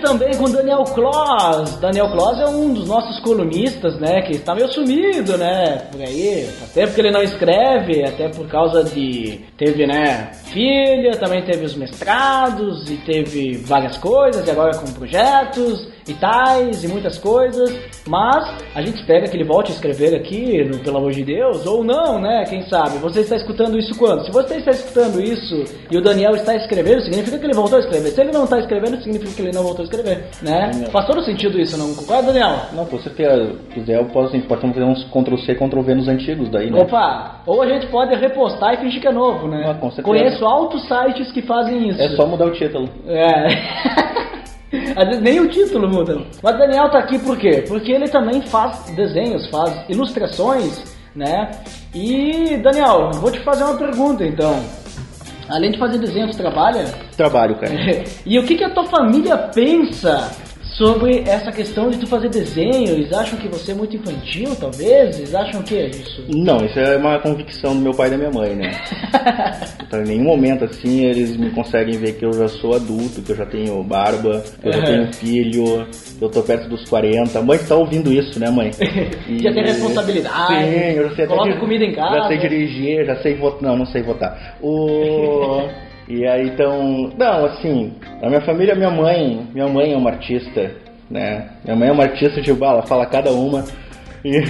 Também 0.05 0.37
com 0.37 0.51
Daniel 0.51 0.85
Kloss. 0.85 1.77
Daniel 1.81 2.11
Kloss 2.13 2.39
é 2.39 2.47
um 2.47 2.73
dos 2.75 2.87
nossos 2.87 3.19
colunistas, 3.21 3.99
né? 3.99 4.23
Que 4.23 4.33
está 4.33 4.55
meio 4.55 4.71
sumido, 4.73 5.37
né? 5.39 5.89
Por 5.91 6.01
aí. 6.03 6.47
Faz 6.59 6.73
tempo 6.73 6.95
que 6.95 7.01
ele 7.01 7.11
não 7.11 7.23
escreve, 7.23 8.07
até 8.07 8.29
por 8.29 8.47
causa 8.47 8.85
de. 8.85 9.41
Teve, 9.57 9.87
né? 9.87 10.31
Filha, 10.53 11.13
também 11.19 11.43
teve 11.45 11.65
os 11.65 11.75
mestrados 11.75 12.89
e 12.91 12.97
teve 12.99 13.57
várias 13.57 13.97
coisas, 13.97 14.47
e 14.47 14.51
agora 14.51 14.77
com 14.77 14.93
projetos 14.93 15.94
e 16.09 16.15
tais 16.15 16.85
e 16.85 16.89
muitas 16.89 17.19
coisas. 17.19 17.75
Mas 18.07 18.45
a 18.75 18.81
gente 18.83 18.97
espera 19.01 19.27
que 19.29 19.37
ele 19.37 19.45
volte 19.45 19.73
a 19.73 19.75
escrever 19.75 20.15
aqui, 20.15 20.63
no, 20.65 20.79
pelo 20.81 20.99
amor 20.99 21.13
de 21.13 21.25
Deus, 21.25 21.67
ou 21.67 21.83
não, 21.83 22.21
né? 22.21 22.45
Quem 22.49 22.63
sabe? 22.69 22.99
Você 22.99 23.21
está 23.21 23.37
escutando 23.37 23.79
isso 23.79 23.97
quando? 23.99 24.25
Se 24.25 24.31
você 24.33 24.57
está 24.57 24.71
escutando 24.73 25.21
isso 25.21 25.65
e 25.91 25.97
o 25.97 26.03
Daniel 26.03 26.33
está 26.33 26.55
escrevendo, 26.55 27.03
significa 27.03 27.39
que 27.39 27.47
ele 27.47 27.55
voltou 27.55 27.79
a 27.79 27.81
escrever. 27.81 28.09
Se 28.11 28.21
ele 28.21 28.33
não 28.33 28.45
está 28.45 28.59
escrevendo, 28.59 29.01
significa 29.03 29.33
que 29.33 29.43
ele 29.43 29.53
não 29.53 29.63
voltou 29.63 29.83
a 29.83 29.85
escrever, 29.85 30.25
né? 30.43 30.71
Faz 30.91 31.07
todo 31.07 31.23
sentido 31.25 31.59
isso, 31.59 31.77
não 31.79 31.95
concorda, 31.95 32.33
Daniel? 32.33 32.57
Não, 32.73 32.85
você 32.85 33.09
quer- 33.11 33.49
quiser, 33.73 33.99
eu 34.01 34.07
posso, 34.07 34.29
a 34.35 34.37
gente 34.37 34.47
pode 34.47 34.61
fazer 34.61 34.83
uns 34.85 35.05
Ctrl-C, 35.05 35.55
Ctrl-V 35.55 35.95
nos 35.95 36.09
antigos 36.09 36.51
daí, 36.51 36.71
né? 36.71 36.81
Opa! 36.81 37.41
Ou 37.47 37.63
a 37.63 37.67
gente 37.67 37.87
pode 37.89 38.15
repostar 38.15 38.75
e 38.75 38.77
fingir 38.79 39.01
que 39.01 39.09
é 39.09 39.13
novo, 39.13 39.49
né? 39.49 39.65
Ah, 39.69 39.75
com 39.75 39.91
certeza. 39.91 40.07
Conheço 40.07 40.45
altos 40.45 40.83
sites 40.87 41.33
que 41.33 41.43
fazem 41.43 41.89
isso. 41.89 42.01
É 42.01 42.09
só 42.11 42.27
mudar 42.27 42.47
o 42.47 42.53
título. 42.53 42.89
É. 43.07 44.35
Às 44.97 45.07
vezes 45.07 45.23
nem 45.23 45.41
o 45.41 45.49
título 45.49 45.89
muda. 45.89 46.19
Mas 46.43 46.59
Daniel 46.59 46.91
tá 46.91 46.99
aqui 46.99 47.19
por 47.19 47.37
quê? 47.39 47.65
Porque 47.67 47.93
ele 47.93 48.09
também 48.09 48.43
faz 48.43 48.91
desenhos, 48.95 49.49
faz 49.51 49.89
ilustrações, 49.89 50.83
né? 51.15 51.51
E 51.95 52.57
Daniel, 52.59 53.11
vou 53.15 53.31
te 53.31 53.43
fazer 53.45 53.65
uma 53.65 53.77
pergunta 53.77 54.25
então. 54.25 54.61
Além 55.49 55.73
de 55.73 55.79
fazer 55.79 55.99
desenho, 55.99 56.31
tu 56.31 56.37
trabalha? 56.37 56.85
Trabalho, 57.17 57.57
cara. 57.57 57.73
e 58.25 58.39
o 58.39 58.45
que, 58.45 58.57
que 58.57 58.65
a 58.65 58.71
tua 58.71 58.85
família 58.87 59.37
pensa 59.37 60.31
sobre 60.77 61.21
essa 61.27 61.53
questão 61.53 61.89
de 61.91 61.99
tu 61.99 62.07
fazer 62.07 62.29
desenho. 62.29 62.89
Eles 62.91 63.13
acham 63.13 63.39
que 63.39 63.47
você 63.49 63.73
é 63.73 63.75
muito 63.75 63.95
infantil, 63.97 64.55
talvez? 64.59 65.19
Eles 65.19 65.35
acham 65.35 65.61
o 65.61 65.65
que 65.65 65.77
é 65.77 65.87
isso? 65.87 66.25
Não, 66.29 66.57
isso 66.65 66.79
é 66.79 66.97
uma 66.97 67.19
convicção 67.21 67.75
do 67.77 67.81
meu 67.83 67.93
pai 67.93 68.09
e 68.09 68.11
da 68.11 68.17
minha 68.19 68.31
mãe, 68.31 68.55
né? 68.57 68.71
então, 69.87 70.01
em 70.03 70.07
nenhum 70.09 70.25
momento 70.25 70.65
assim 70.65 71.05
eles 71.05 71.37
me 71.37 71.51
conseguem 71.51 71.97
ver 71.99 72.15
que 72.15 72.25
eu 72.25 72.33
já 72.33 72.49
sou 72.49 72.75
adulto, 72.75 73.23
que 73.23 73.31
eu 73.33 73.37
já 73.37 73.47
tenho 73.47 73.83
barba, 73.85 74.43
que 74.61 74.69
eu 74.69 74.73
já 74.73 74.79
Uhum. 74.81 74.85
tenho 74.85 75.13
filho, 75.15 75.87
que 76.19 76.25
eu 76.25 76.29
tô 76.31 76.43
perto 76.43 76.69
dos 76.69 76.89
40. 76.89 77.39
A 77.39 77.43
mãe 77.43 77.59
tá 77.59 77.77
ouvindo 77.77 78.13
isso, 78.13 78.39
né, 78.41 78.51
mãe? 78.51 78.71
E- 79.29 79.43
Já 79.43 79.53
tem 79.53 79.63
responsabilidade, 79.65 80.47
Sim, 80.55 80.97
eu 80.97 81.09
já 81.09 81.15
sei 81.15 81.25
até 81.25 81.35
coloca 81.35 81.53
dir- 81.53 81.61
comida 81.61 81.85
em 81.85 81.93
casa. 81.95 82.17
Já 82.19 82.29
sei 82.29 82.39
dirigir, 82.39 83.07
já 83.07 83.17
sei 83.23 83.35
votar. 83.37 83.63
Não, 83.63 83.77
não 83.77 83.87
sei 83.87 84.03
votar. 84.03 84.57
O. 84.61 85.69
E 86.09 86.27
aí 86.27 86.49
então, 86.49 87.13
não, 87.17 87.47
assim, 87.47 87.93
a 88.23 88.29
minha 88.29 88.41
família, 88.43 88.75
minha 88.75 88.91
mãe, 88.91 89.47
minha 89.53 89.69
mãe 89.69 89.93
é 89.93 89.97
uma 89.97 90.11
artista, 90.11 90.71
né? 91.11 91.49
Minha 91.65 91.77
mãe 91.77 91.89
é 91.89 91.93
uma 91.93 92.05
artista 92.05 92.43
de 92.43 92.53
bala, 92.53 92.87
fala 92.87 93.07
cada 93.07 93.31
uma. 93.31 93.65
E... 94.25 94.41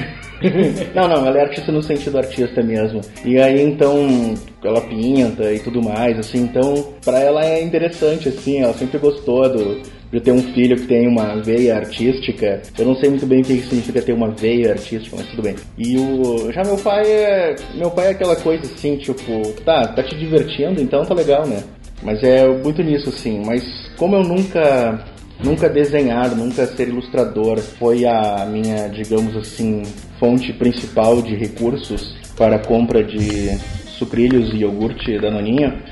não, 0.95 1.09
não, 1.09 1.27
ela 1.27 1.39
é 1.39 1.43
artista 1.43 1.71
no 1.71 1.83
sentido 1.83 2.19
artista 2.19 2.63
mesmo. 2.63 3.01
E 3.25 3.39
aí 3.39 3.61
então 3.63 4.35
ela 4.63 4.81
pinta 4.81 5.53
e 5.53 5.61
tudo 5.61 5.83
mais, 5.83 6.19
assim, 6.19 6.43
então 6.43 6.95
pra 7.05 7.21
ela 7.21 7.45
é 7.45 7.63
interessante, 7.63 8.29
assim, 8.29 8.63
ela 8.63 8.73
sempre 8.75 8.99
gostou 8.99 9.49
do, 9.49 9.83
de 10.15 10.21
ter 10.21 10.31
um 10.31 10.43
filho 10.55 10.77
que 10.77 10.87
tem 10.87 11.09
uma 11.09 11.43
veia 11.43 11.75
artística. 11.75 12.63
Eu 12.79 12.87
não 12.87 12.95
sei 12.95 13.11
muito 13.11 13.27
bem 13.27 13.41
o 13.41 13.45
que 13.45 13.61
significa 13.63 14.01
ter 14.01 14.13
uma 14.13 14.31
veia 14.31 14.71
artística, 14.71 15.17
mas 15.17 15.27
tudo 15.27 15.43
bem. 15.43 15.57
E 15.77 15.97
o. 15.99 16.53
Já 16.53 16.63
meu 16.63 16.77
pai 16.77 17.03
é. 17.05 17.57
Meu 17.75 17.91
pai 17.91 18.07
é 18.07 18.11
aquela 18.11 18.37
coisa 18.37 18.63
assim, 18.63 18.97
tipo, 18.97 19.53
tá, 19.65 19.89
tá 19.89 20.03
te 20.05 20.17
divertindo, 20.17 20.81
então 20.81 21.05
tá 21.05 21.15
legal, 21.15 21.45
né? 21.47 21.65
Mas 22.01 22.23
é 22.23 22.47
muito 22.47 22.81
nisso, 22.81 23.09
assim. 23.09 23.43
Mas 23.45 23.65
como 23.97 24.15
eu 24.15 24.23
nunca. 24.23 25.05
Nunca 25.43 25.69
desenhar, 25.69 26.35
nunca 26.37 26.65
ser 26.65 26.89
ilustrador 26.89 27.59
foi 27.59 28.07
a 28.07 28.47
minha, 28.47 28.89
digamos 28.89 29.37
assim, 29.37 29.83
fonte 30.19 30.53
principal 30.53 31.21
de 31.21 31.35
recursos 31.35 32.17
para 32.37 32.61
compra 32.61 33.03
de 33.03 33.51
sucrilhos 33.99 34.55
e 34.55 34.59
iogurte 34.59 35.19
da 35.19 35.33
Noninha. 35.33 35.83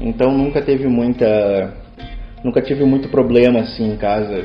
Então 0.00 0.30
nunca 0.30 0.62
teve 0.62 0.86
muita 0.86 1.83
nunca 2.44 2.60
tive 2.60 2.84
muito 2.84 3.08
problema 3.08 3.60
assim 3.60 3.90
em 3.90 3.96
casa. 3.96 4.44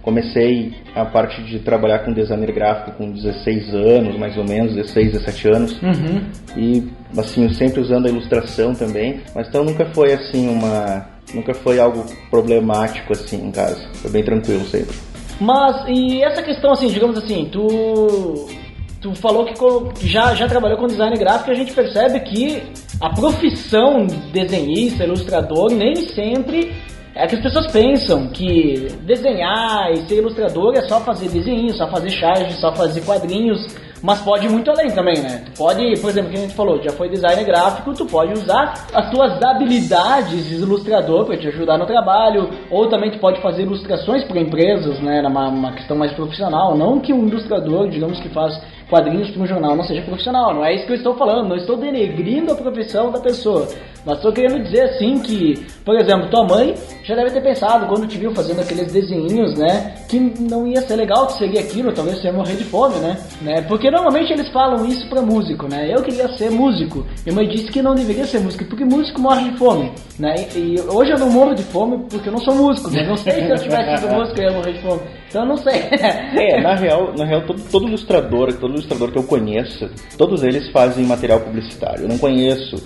Comecei 0.00 0.72
a 0.94 1.04
parte 1.04 1.42
de 1.42 1.58
trabalhar 1.58 2.00
com 2.00 2.12
designer 2.12 2.52
gráfico 2.52 2.92
com 2.92 3.10
16 3.10 3.74
anos, 3.74 4.18
mais 4.18 4.36
ou 4.36 4.44
menos, 4.44 4.74
16, 4.74 5.12
17 5.12 5.48
anos. 5.48 5.82
Uhum. 5.82 6.22
E 6.56 6.88
assim, 7.18 7.52
sempre 7.52 7.80
usando 7.80 8.06
a 8.06 8.10
ilustração 8.10 8.74
também, 8.74 9.20
mas 9.34 9.48
então 9.48 9.64
nunca 9.64 9.86
foi 9.86 10.12
assim 10.12 10.48
uma 10.48 11.12
nunca 11.32 11.54
foi 11.54 11.80
algo 11.80 12.04
problemático 12.30 13.12
assim 13.12 13.46
em 13.46 13.50
casa. 13.50 13.88
Foi 13.94 14.10
bem 14.10 14.22
tranquilo 14.22 14.64
sempre. 14.66 14.94
Mas, 15.40 15.84
e 15.88 16.22
essa 16.22 16.42
questão, 16.42 16.72
assim, 16.72 16.88
digamos 16.88 17.18
assim, 17.18 17.48
tu. 17.50 18.62
Tu 19.00 19.14
falou 19.16 19.44
que 19.44 20.08
já, 20.08 20.34
já 20.34 20.48
trabalhou 20.48 20.78
com 20.78 20.86
design 20.86 21.14
gráfico 21.18 21.50
e 21.50 21.52
a 21.52 21.56
gente 21.56 21.74
percebe 21.74 22.20
que 22.20 22.62
a 22.98 23.10
profissão 23.10 24.06
desenhista, 24.32 25.04
ilustrador, 25.04 25.70
nem 25.70 25.94
sempre 25.94 26.72
é 27.14 27.26
que 27.26 27.36
as 27.36 27.42
pessoas 27.42 27.70
pensam 27.70 28.28
que 28.28 28.88
desenhar 29.02 29.92
e 29.92 29.98
ser 30.08 30.16
ilustrador 30.16 30.74
é 30.74 30.82
só 30.82 31.00
fazer 31.00 31.28
desenho, 31.28 31.72
só 31.72 31.86
fazer 31.86 32.10
charge, 32.10 32.52
só 32.54 32.74
fazer 32.74 33.02
quadrinhos, 33.02 33.64
mas 34.02 34.20
pode 34.20 34.46
ir 34.46 34.50
muito 34.50 34.70
além 34.70 34.90
também, 34.90 35.22
né? 35.22 35.44
Tu 35.46 35.56
pode, 35.56 35.98
por 36.00 36.10
exemplo, 36.10 36.30
que 36.30 36.36
a 36.36 36.40
gente 36.40 36.54
falou, 36.54 36.82
já 36.82 36.90
foi 36.90 37.08
designer 37.08 37.44
gráfico, 37.44 37.94
tu 37.94 38.04
pode 38.04 38.32
usar 38.32 38.86
as 38.92 39.10
tuas 39.10 39.40
habilidades 39.42 40.44
de 40.46 40.56
ilustrador 40.56 41.24
para 41.24 41.38
te 41.38 41.46
ajudar 41.48 41.78
no 41.78 41.86
trabalho, 41.86 42.50
ou 42.68 42.88
também 42.88 43.12
tu 43.12 43.18
pode 43.18 43.40
fazer 43.40 43.62
ilustrações 43.62 44.24
para 44.24 44.40
empresas, 44.40 45.00
né? 45.00 45.22
Numa 45.22 45.48
uma 45.48 45.72
questão 45.72 45.96
mais 45.96 46.12
profissional, 46.12 46.76
não 46.76 46.98
que 46.98 47.12
um 47.12 47.28
ilustrador, 47.28 47.88
digamos 47.88 48.20
que 48.20 48.28
faz 48.28 48.60
quadrinhos 48.90 49.30
para 49.30 49.42
um 49.42 49.46
jornal 49.46 49.74
não 49.74 49.84
seja 49.84 50.02
profissional, 50.02 50.52
não 50.52 50.64
é 50.64 50.74
isso 50.74 50.86
que 50.86 50.92
eu 50.92 50.96
estou 50.96 51.14
falando, 51.16 51.48
não 51.48 51.56
estou 51.56 51.76
denegrindo 51.76 52.52
a 52.52 52.56
profissão 52.56 53.10
da 53.10 53.20
pessoa, 53.20 53.66
mas 54.04 54.16
estou 54.16 54.32
querendo 54.32 54.62
dizer 54.62 54.82
assim 54.82 55.18
que, 55.20 55.66
por 55.84 55.96
exemplo, 55.96 56.28
tua 56.30 56.44
mãe 56.44 56.74
já 57.04 57.14
deve 57.14 57.30
ter 57.30 57.42
pensado 57.42 57.86
quando 57.86 58.06
te 58.06 58.18
viu 58.18 58.34
fazendo 58.34 58.60
aqueles 58.60 58.92
desenhinhos, 58.92 59.56
né, 59.56 59.94
que 60.08 60.18
não 60.18 60.66
ia 60.66 60.80
ser 60.82 60.96
legal, 60.96 61.26
que 61.26 61.38
seria 61.38 61.60
aquilo, 61.60 61.92
talvez 61.92 62.18
você 62.18 62.28
ia 62.28 62.32
morrer 62.32 62.54
de 62.54 62.64
fome, 62.64 62.96
né, 62.96 63.18
né, 63.42 63.62
porque 63.62 63.90
normalmente 63.90 64.32
eles 64.32 64.48
falam 64.50 64.84
isso 64.86 65.08
para 65.08 65.22
músico, 65.22 65.68
né, 65.68 65.90
eu 65.92 66.02
queria 66.02 66.28
ser 66.36 66.50
músico, 66.50 67.04
minha 67.24 67.36
mãe 67.36 67.48
disse 67.48 67.70
que 67.70 67.82
não 67.82 67.94
deveria 67.94 68.26
ser 68.26 68.40
músico, 68.40 68.64
porque 68.66 68.84
músico 68.84 69.20
morre 69.20 69.50
de 69.50 69.58
fome, 69.58 69.92
né, 70.18 70.34
e, 70.54 70.76
e 70.76 70.80
hoje 70.80 71.12
eu 71.12 71.18
não 71.18 71.30
morro 71.30 71.54
de 71.54 71.62
fome 71.64 72.04
porque 72.10 72.28
eu 72.28 72.32
não 72.32 72.40
sou 72.40 72.54
músico, 72.54 72.90
mas 72.92 73.06
não 73.06 73.16
sei 73.16 73.32
se 73.32 73.50
eu 73.50 73.58
tivesse 73.58 74.00
sido 74.00 74.12
músico 74.14 74.40
eu 74.40 74.50
ia 74.50 74.56
morrer 74.56 74.72
de 74.72 74.82
fome, 74.82 75.00
então 75.28 75.42
eu 75.42 75.48
não 75.48 75.56
sei. 75.56 75.74
É, 75.74 76.60
na 76.60 76.74
real, 76.74 77.12
na 77.16 77.24
real 77.24 77.42
todo, 77.44 77.60
todo 77.70 77.88
ilustrador, 77.88 78.52
todo 78.52 78.72
ilustrador 78.72 79.10
que 79.10 79.18
eu 79.18 79.24
conheço, 79.24 79.90
todos 80.16 80.44
eles 80.44 80.70
fazem 80.70 81.04
material 81.04 81.40
publicitário. 81.40 82.04
Eu 82.04 82.08
não 82.08 82.18
conheço 82.18 82.76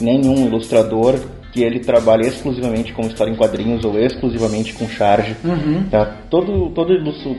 nenhum 0.00 0.46
ilustrador 0.46 1.18
que 1.52 1.62
ele 1.62 1.80
trabalhe 1.80 2.26
exclusivamente 2.26 2.92
com 2.92 3.02
história 3.02 3.30
em 3.30 3.36
quadrinhos 3.36 3.84
ou 3.84 3.98
exclusivamente 3.98 4.72
com 4.74 4.88
charge. 4.88 5.36
Tá? 5.90 6.04
Todo, 6.30 6.70
todo 6.70 6.92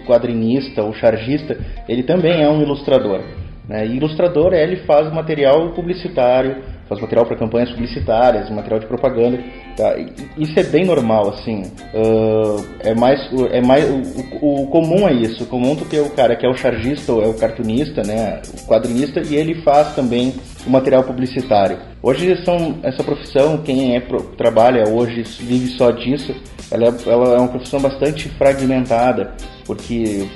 quadrinista 0.05 0.83
ou 0.83 0.93
chargista, 0.93 1.57
ele 1.87 2.03
também 2.03 2.43
é 2.43 2.49
um 2.49 2.61
ilustrador. 2.61 3.21
Né? 3.67 3.85
E 3.87 3.97
ilustrador, 3.97 4.53
ele 4.53 4.77
faz 4.85 5.11
material 5.13 5.71
publicitário, 5.71 6.57
faz 6.91 6.99
material 6.99 7.25
para 7.25 7.37
campanhas 7.37 7.69
publicitárias, 7.71 8.49
material 8.49 8.79
de 8.81 8.85
propaganda. 8.85 9.39
Tá? 9.77 9.95
Isso 10.37 10.59
é 10.59 10.63
bem 10.63 10.83
normal, 10.85 11.29
assim. 11.29 11.63
Ah, 11.95 12.63
é 12.81 12.93
mais, 12.93 13.19
é 13.51 13.61
mais 13.61 13.85
o, 13.89 14.01
o- 14.45 14.63
o 14.63 14.67
comum 14.67 15.07
é 15.07 15.13
isso. 15.13 15.43
O 15.43 15.47
comum 15.47 15.73
tu 15.73 15.85
ter 15.85 16.01
o 16.01 16.09
cara 16.09 16.35
que 16.35 16.45
é 16.45 16.49
o 16.49 16.53
chargista 16.53 17.13
ou 17.13 17.23
é 17.23 17.27
o 17.27 17.33
cartunista, 17.33 18.03
né, 18.03 18.41
o 18.61 18.67
quadrinista, 18.67 19.21
e 19.21 19.35
ele 19.35 19.55
faz 19.61 19.95
também 19.95 20.33
o 20.67 20.69
material 20.69 21.03
publicitário. 21.03 21.77
Hoje 22.03 22.35
são 22.43 22.75
essa 22.83 23.03
profissão, 23.03 23.59
quem 23.59 23.95
é 23.95 24.01
trabalha 24.37 24.83
hoje 24.89 25.23
vive 25.39 25.67
só 25.77 25.91
disso. 25.91 26.35
Ela 26.69 26.85
é, 26.87 26.93
ela 27.09 27.35
é 27.35 27.39
uma 27.39 27.47
profissão 27.47 27.79
bastante 27.79 28.27
fragmentada, 28.29 29.31
porque 29.65 30.27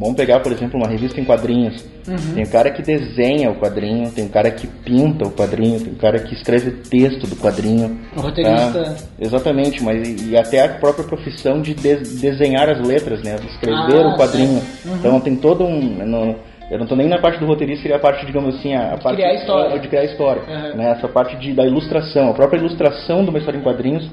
vamos 0.00 0.16
pegar, 0.16 0.40
por 0.40 0.50
exemplo, 0.50 0.80
uma 0.80 0.88
revista 0.88 1.20
em 1.20 1.24
quadrinhos. 1.24 1.84
Tem 2.34 2.42
o 2.42 2.50
cara 2.50 2.70
que 2.70 2.82
desenha 2.82 3.50
o 3.50 3.56
quadrinho, 3.56 4.10
tem 4.10 4.24
o 4.24 4.28
cara 4.30 4.50
que 4.50 4.66
pinta 4.66 5.26
o 5.26 5.30
quadrinho, 5.30 5.78
tem 5.80 5.92
o 5.92 5.96
cara 5.96 6.18
que 6.18 6.34
escreve 6.34 6.70
o 6.70 6.76
texto 6.88 7.26
do 7.28 7.36
quadrinho. 7.36 8.00
O 8.16 8.20
roteirista. 8.20 8.82
tá? 8.84 8.94
Exatamente, 9.20 9.82
mas 9.84 10.08
e, 10.08 10.30
e 10.30 10.36
até 10.36 10.64
a 10.64 10.68
própria 10.70 11.04
profissão 11.04 11.60
de 11.60 11.74
des- 11.74 12.20
desenhar 12.20 12.68
as 12.68 12.80
letras, 12.84 13.22
né? 13.22 13.36
De 13.36 13.46
escrever 13.46 14.02
Ah, 14.02 14.08
o 14.08 14.16
quadrinho. 14.16 14.60
Uhum. 14.84 14.96
Então 14.96 15.20
tem 15.20 15.36
todo 15.36 15.62
um. 15.64 15.98
eu 16.00 16.06
não- 16.06 16.36
eu 16.70 16.78
não 16.78 16.86
tô 16.86 16.94
nem 16.94 17.08
na 17.08 17.18
parte 17.20 17.38
do 17.40 17.46
roteirista, 17.46 17.82
seria 17.82 17.96
a 17.96 18.00
parte, 18.00 18.24
digamos 18.24 18.54
assim, 18.56 18.72
a, 18.74 18.94
a 18.94 18.96
parte 18.96 19.16
criar 19.16 19.30
a 19.30 19.34
história. 19.34 19.78
de 19.80 19.88
criar 19.88 20.00
a 20.02 20.04
história. 20.04 20.42
Uhum. 20.42 20.76
Né? 20.76 20.90
Essa 20.96 21.08
parte 21.08 21.36
de, 21.36 21.52
da 21.52 21.64
ilustração, 21.66 22.30
a 22.30 22.34
própria 22.34 22.58
ilustração 22.58 23.24
de 23.24 23.30
uma 23.30 23.38
história 23.38 23.58
em 23.58 23.62
quadrinhos, 23.62 24.08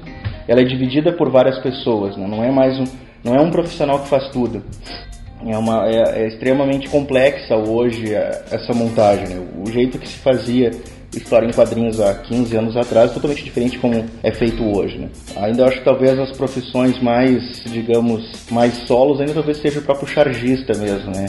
ela 0.46 0.60
é 0.60 0.64
dividida 0.64 1.12
por 1.12 1.30
várias 1.30 1.58
pessoas, 1.60 2.16
né? 2.16 2.26
Não 2.28 2.42
é 2.44 2.50
mais 2.50 2.78
um, 2.78 2.84
não 3.24 3.34
é 3.36 3.40
um 3.40 3.50
profissional 3.50 4.00
que 4.00 4.08
faz 4.08 4.28
tudo. 4.30 4.62
É, 5.46 5.56
uma, 5.56 5.88
é, 5.88 6.22
é 6.22 6.28
extremamente 6.28 6.88
complexa 6.88 7.56
hoje 7.56 8.14
é, 8.14 8.42
essa 8.50 8.72
montagem. 8.72 9.28
né? 9.28 9.46
O 9.64 9.70
jeito 9.70 9.98
que 9.98 10.08
se 10.08 10.16
fazia 10.18 10.70
história 11.16 11.46
em 11.46 11.52
quadrinhos 11.52 12.00
há 12.00 12.14
15 12.14 12.56
anos 12.56 12.76
atrás 12.76 13.10
é 13.10 13.14
totalmente 13.14 13.44
diferente 13.44 13.78
como 13.78 14.04
é 14.22 14.30
feito 14.30 14.62
hoje. 14.64 14.98
Né? 14.98 15.08
Ainda 15.36 15.66
acho 15.66 15.78
que 15.78 15.84
talvez 15.84 16.18
as 16.18 16.36
profissões 16.36 17.00
mais, 17.00 17.64
digamos, 17.64 18.46
mais 18.50 18.74
solos 18.86 19.20
ainda 19.20 19.34
talvez 19.34 19.58
seja 19.58 19.80
o 19.80 19.82
próprio 19.82 20.08
chargista 20.08 20.76
mesmo, 20.76 21.10
né? 21.12 21.26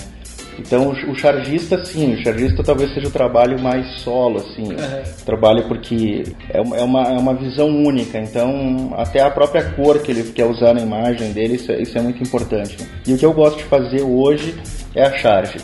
Então 0.59 0.89
o 0.89 1.15
chargista 1.15 1.83
sim, 1.85 2.13
o 2.13 2.23
chargista 2.23 2.61
talvez 2.61 2.93
seja 2.93 3.07
o 3.07 3.11
trabalho 3.11 3.59
mais 3.61 4.01
solo, 4.01 4.39
assim, 4.39 4.73
o 4.73 5.25
trabalho 5.25 5.67
porque 5.67 6.23
é 6.49 6.59
uma, 6.59 6.77
é, 6.77 6.83
uma, 6.83 7.01
é 7.03 7.17
uma 7.17 7.33
visão 7.33 7.67
única, 7.67 8.19
então 8.19 8.93
até 8.97 9.21
a 9.21 9.31
própria 9.31 9.63
cor 9.71 9.99
que 9.99 10.11
ele 10.11 10.23
quer 10.31 10.45
usar 10.45 10.73
na 10.73 10.81
imagem 10.81 11.31
dele, 11.31 11.55
isso 11.55 11.71
é, 11.71 11.81
isso 11.81 11.97
é 11.97 12.01
muito 12.01 12.21
importante. 12.21 12.77
E 13.07 13.13
o 13.13 13.17
que 13.17 13.25
eu 13.25 13.33
gosto 13.33 13.57
de 13.57 13.63
fazer 13.63 14.01
hoje 14.01 14.55
é 14.93 15.03
a 15.03 15.17
charge. 15.17 15.59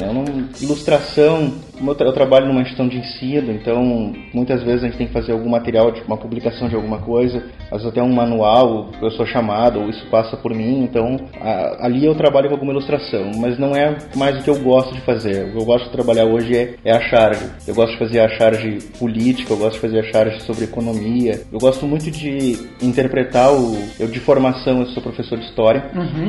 Eu 0.00 0.12
não, 0.12 0.24
ilustração, 0.60 1.54
eu, 1.80 1.94
tra- 1.94 2.06
eu 2.06 2.12
trabalho 2.12 2.46
numa 2.46 2.60
instituição 2.60 2.88
de 2.88 2.98
ensino, 2.98 3.52
então 3.52 4.12
muitas 4.32 4.62
vezes 4.62 4.82
a 4.84 4.86
gente 4.86 4.96
tem 4.98 5.06
que 5.06 5.12
fazer 5.12 5.32
algum 5.32 5.48
material, 5.48 5.92
tipo 5.92 6.06
uma 6.06 6.16
publicação 6.16 6.68
de 6.68 6.74
alguma 6.74 6.98
coisa, 6.98 7.38
às 7.70 7.78
vezes 7.82 7.86
até 7.86 8.02
um 8.02 8.12
manual, 8.12 8.90
eu 9.00 9.10
sou 9.12 9.26
chamado, 9.26 9.80
ou 9.80 9.88
isso 9.90 10.06
passa 10.10 10.36
por 10.36 10.52
mim, 10.54 10.82
então 10.84 11.16
a- 11.40 11.86
ali 11.86 12.04
eu 12.04 12.14
trabalho 12.14 12.48
com 12.48 12.54
alguma 12.54 12.72
ilustração, 12.72 13.30
mas 13.38 13.58
não 13.58 13.74
é 13.74 13.96
mais 14.16 14.38
o 14.38 14.42
que 14.42 14.50
eu 14.50 14.58
gosto 14.60 14.94
de 14.94 15.00
fazer. 15.00 15.48
O 15.48 15.52
que 15.52 15.58
eu 15.58 15.64
gosto 15.64 15.84
de 15.86 15.90
trabalhar 15.92 16.24
hoje 16.24 16.56
é, 16.56 16.74
é 16.84 16.92
a 16.92 17.00
charge. 17.00 17.44
Eu 17.66 17.74
gosto 17.74 17.92
de 17.92 17.98
fazer 17.98 18.20
a 18.20 18.28
charge 18.28 18.78
política, 18.98 19.52
eu 19.52 19.56
gosto 19.56 19.74
de 19.74 19.80
fazer 19.80 20.00
a 20.00 20.04
charge 20.04 20.40
sobre 20.42 20.64
economia, 20.64 21.40
eu 21.52 21.58
gosto 21.58 21.86
muito 21.86 22.10
de 22.10 22.56
interpretar 22.82 23.52
o. 23.52 23.74
Eu 23.98 24.08
de 24.08 24.20
formação, 24.20 24.80
eu 24.80 24.86
sou 24.86 25.02
professor 25.02 25.38
de 25.38 25.44
história, 25.46 25.84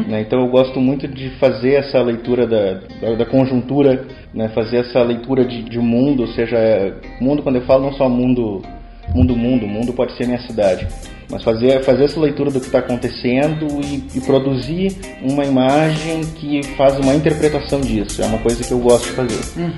né, 0.07 0.21
então 0.21 0.39
eu 0.39 0.47
gosto 0.47 0.79
muito 0.79 1.07
de 1.07 1.29
fazer 1.39 1.73
essa 1.75 2.01
leitura 2.01 2.45
da, 2.47 2.73
da, 3.01 3.15
da 3.15 3.25
conjuntura, 3.25 4.05
né, 4.33 4.49
fazer 4.49 4.77
essa 4.77 5.01
leitura 5.01 5.34
de, 5.43 5.63
de 5.63 5.79
mundo, 5.79 6.21
ou 6.21 6.27
seja, 6.29 6.55
é, 6.57 6.93
mundo 7.19 7.43
quando 7.43 7.57
eu 7.57 7.65
falo 7.65 7.85
não 7.85 7.93
só 7.93 8.07
mundo 8.07 8.61
mundo, 9.13 9.35
mundo, 9.35 9.67
mundo 9.67 9.93
pode 9.93 10.15
ser 10.17 10.25
minha 10.25 10.41
cidade. 10.47 10.87
Mas 11.29 11.43
fazer, 11.43 11.83
fazer 11.83 12.05
essa 12.05 12.19
leitura 12.19 12.51
do 12.51 12.59
que 12.59 12.67
está 12.67 12.79
acontecendo 12.79 13.67
e, 13.83 14.17
e, 14.17 14.21
produzir 14.21 14.95
uma 15.21 15.43
imagem 15.43 16.21
que 16.35 16.63
faz 16.75 16.97
uma 16.99 17.15
interpretação 17.15 17.81
disso. 17.81 18.21
É 18.21 18.25
uma 18.25 18.37
coisa 18.37 18.63
que 18.63 18.71
eu 18.71 18.79
gosto 18.79 19.05
de 19.05 19.11
fazer. 19.11 19.59
Uhum. 19.59 19.71